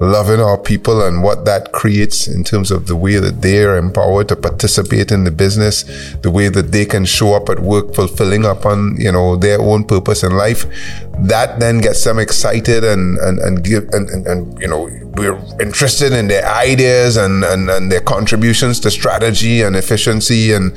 loving 0.00 0.40
our 0.40 0.56
people 0.56 1.02
and 1.02 1.22
what 1.22 1.44
that 1.44 1.72
creates 1.72 2.26
in 2.26 2.42
terms 2.42 2.70
of 2.70 2.86
the 2.86 2.96
way 2.96 3.16
that 3.16 3.42
they 3.42 3.62
are 3.62 3.76
empowered 3.76 4.28
to 4.28 4.34
participate 4.34 5.12
in 5.12 5.24
the 5.24 5.30
business, 5.30 5.84
the 6.22 6.30
way 6.30 6.48
that 6.48 6.72
they 6.72 6.86
can 6.86 7.04
show 7.04 7.34
up 7.34 7.50
at 7.50 7.60
work 7.60 7.94
fulfilling 7.94 8.46
upon, 8.46 8.96
you 8.98 9.12
know, 9.12 9.36
their 9.36 9.60
own 9.60 9.84
purpose 9.84 10.22
in 10.22 10.32
life. 10.32 10.64
That 11.18 11.60
then 11.60 11.78
gets 11.78 12.02
them 12.02 12.18
excited 12.18 12.82
and, 12.82 13.18
and, 13.18 13.38
and 13.40 13.62
give, 13.62 13.84
and, 13.92 14.08
and, 14.08 14.26
and 14.26 14.58
you 14.58 14.68
know, 14.68 14.88
we're 15.16 15.38
interested 15.60 16.14
in 16.14 16.28
their 16.28 16.46
ideas 16.46 17.18
and, 17.18 17.44
and, 17.44 17.68
and 17.68 17.92
their 17.92 18.00
contributions 18.00 18.80
to 18.80 18.90
strategy 18.90 19.60
and 19.60 19.76
efficiency 19.76 20.52
and, 20.52 20.74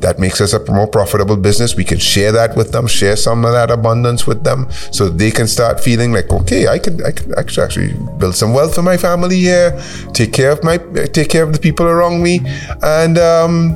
that 0.00 0.18
makes 0.18 0.40
us 0.40 0.52
a 0.52 0.72
more 0.72 0.86
profitable 0.86 1.36
business. 1.36 1.74
We 1.76 1.84
can 1.84 1.98
share 1.98 2.32
that 2.32 2.56
with 2.56 2.72
them, 2.72 2.86
share 2.86 3.16
some 3.16 3.44
of 3.44 3.52
that 3.52 3.70
abundance 3.70 4.26
with 4.26 4.44
them, 4.44 4.70
so 4.92 5.08
they 5.08 5.30
can 5.30 5.46
start 5.46 5.80
feeling 5.80 6.12
like, 6.12 6.30
okay, 6.30 6.68
I 6.68 6.78
can, 6.78 7.04
I 7.04 7.12
can 7.12 7.32
actually 7.38 7.94
build 8.18 8.34
some 8.34 8.52
wealth 8.52 8.74
for 8.74 8.82
my 8.82 8.96
family 8.96 9.38
here, 9.38 9.80
take 10.12 10.32
care 10.32 10.50
of 10.50 10.62
my, 10.62 10.78
take 11.12 11.30
care 11.30 11.42
of 11.42 11.52
the 11.52 11.58
people 11.58 11.86
around 11.86 12.22
me, 12.22 12.40
and 12.82 13.18
um, 13.18 13.72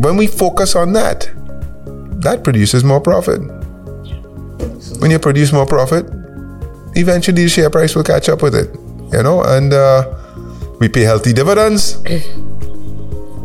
when 0.00 0.16
we 0.16 0.26
focus 0.26 0.74
on 0.74 0.92
that, 0.94 1.30
that 2.22 2.42
produces 2.42 2.84
more 2.84 3.00
profit. 3.00 3.40
When 5.00 5.10
you 5.10 5.18
produce 5.18 5.52
more 5.52 5.66
profit, 5.66 6.06
eventually 6.96 7.44
the 7.44 7.48
share 7.48 7.70
price 7.70 7.94
will 7.94 8.04
catch 8.04 8.28
up 8.28 8.42
with 8.42 8.54
it, 8.54 8.74
you 9.12 9.22
know, 9.22 9.42
and 9.44 9.72
uh, 9.72 10.14
we 10.80 10.88
pay 10.88 11.02
healthy 11.02 11.32
dividends. 11.32 12.02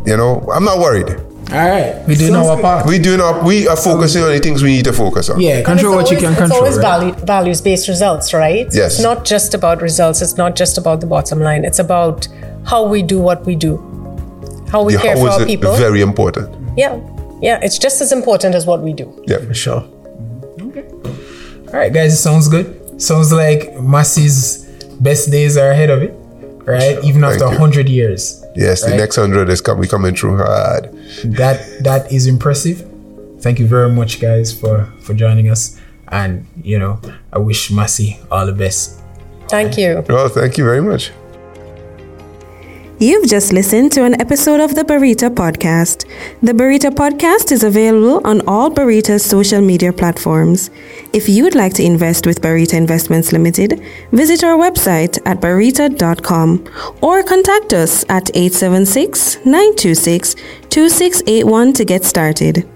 You 0.06 0.18
know, 0.18 0.46
I'm 0.52 0.64
not 0.64 0.80
worried. 0.80 1.16
All 1.52 1.58
right. 1.68 2.02
We 2.08 2.14
doing 2.16 2.32
Sounds 2.32 2.48
our 2.48 2.60
part. 2.60 2.86
We 2.86 2.98
do 2.98 3.16
not. 3.16 3.44
We 3.44 3.68
are 3.68 3.76
focusing 3.76 4.22
on 4.22 4.30
the 4.30 4.40
things 4.40 4.62
we 4.62 4.70
need 4.76 4.84
to 4.86 4.92
focus 4.92 5.28
on. 5.30 5.40
Yeah, 5.40 5.62
control 5.62 5.94
what 5.94 6.10
you 6.10 6.16
can 6.16 6.34
control. 6.34 6.46
it's 6.46 6.56
always 6.56 6.76
right? 6.78 6.82
value, 6.82 7.12
values 7.26 7.60
based 7.60 7.86
results, 7.88 8.32
right? 8.34 8.72
So 8.72 8.78
Yes. 8.78 8.94
It's 8.94 9.02
not 9.02 9.24
just 9.24 9.54
about 9.54 9.82
results. 9.82 10.22
It's 10.22 10.36
not 10.36 10.56
just 10.56 10.78
about 10.78 11.00
the 11.00 11.06
bottom 11.06 11.40
line. 11.40 11.64
It's 11.64 11.78
about 11.78 12.26
how 12.66 12.86
we 12.88 13.02
do 13.02 13.20
what 13.20 13.44
we 13.44 13.54
do, 13.56 13.76
how 14.70 14.82
we 14.82 14.94
The 14.94 15.00
care 15.00 15.16
how 15.16 15.22
for 15.22 15.28
is 15.28 15.34
our 15.34 15.42
it 15.42 15.46
people. 15.46 15.76
very 15.76 16.00
important. 16.00 16.48
yeah, 16.78 16.98
yeah. 17.40 17.60
It's 17.62 17.78
just 17.78 18.00
as 18.00 18.10
important 18.10 18.54
as 18.54 18.66
what 18.66 18.80
we 18.82 18.92
do. 18.92 19.06
Yeah. 19.26 19.38
For 19.38 19.54
sure. 19.54 19.84
Okay. 20.60 20.84
All 21.68 21.78
right, 21.78 21.92
guys, 21.92 22.12
it 22.14 22.16
sounds 22.16 22.48
good. 22.48 23.00
Sounds 23.00 23.32
like 23.32 23.78
Massy's 23.80 24.64
best 25.00 25.30
days 25.30 25.56
are 25.56 25.70
ahead 25.70 25.90
of 25.90 26.02
it, 26.02 26.14
right? 26.64 27.02
Even 27.04 27.22
after 27.24 27.40
you. 27.44 27.50
100 27.50 27.88
years. 27.88 28.40
Yes, 28.54 28.84
the 28.84 28.96
next 28.96 29.16
hundred 29.16 29.48
is 29.48 29.60
coming 29.60 29.88
coming 29.88 30.14
through 30.14 30.38
hard. 30.38 30.92
That 31.24 31.82
That 31.82 32.12
is 32.12 32.26
impressive. 32.26 32.88
Thank 33.40 33.58
you 33.58 33.66
very 33.66 33.90
much, 33.90 34.20
guys, 34.20 34.58
for, 34.58 34.86
for 35.00 35.12
joining 35.12 35.50
us. 35.50 35.78
And, 36.08 36.46
you 36.62 36.78
know, 36.78 37.00
I 37.32 37.38
wish 37.38 37.70
Massy 37.70 38.18
all 38.30 38.46
the 38.46 38.52
best. 38.52 39.00
Thank 39.48 39.76
you. 39.76 40.04
Well, 40.08 40.28
thank 40.28 40.56
you 40.56 40.64
very 40.64 40.80
much. 40.80 41.10
You've 43.04 43.28
just 43.28 43.52
listened 43.52 43.92
to 43.92 44.04
an 44.04 44.18
episode 44.18 44.60
of 44.60 44.74
the 44.74 44.82
Barita 44.82 45.28
Podcast. 45.28 46.06
The 46.42 46.52
Barita 46.52 46.90
Podcast 46.90 47.52
is 47.52 47.62
available 47.62 48.26
on 48.26 48.40
all 48.48 48.70
Barita's 48.70 49.22
social 49.22 49.60
media 49.60 49.92
platforms. 49.92 50.70
If 51.12 51.28
you 51.28 51.44
would 51.44 51.54
like 51.54 51.74
to 51.74 51.84
invest 51.84 52.26
with 52.26 52.40
Barita 52.40 52.72
Investments 52.72 53.30
Limited, 53.30 53.78
visit 54.12 54.42
our 54.42 54.56
website 54.56 55.18
at 55.26 55.42
barita.com 55.42 56.64
or 57.02 57.22
contact 57.22 57.74
us 57.74 58.06
at 58.08 58.30
876 58.34 59.44
926 59.44 60.36
2681 60.70 61.72
to 61.74 61.84
get 61.84 62.04
started. 62.04 62.66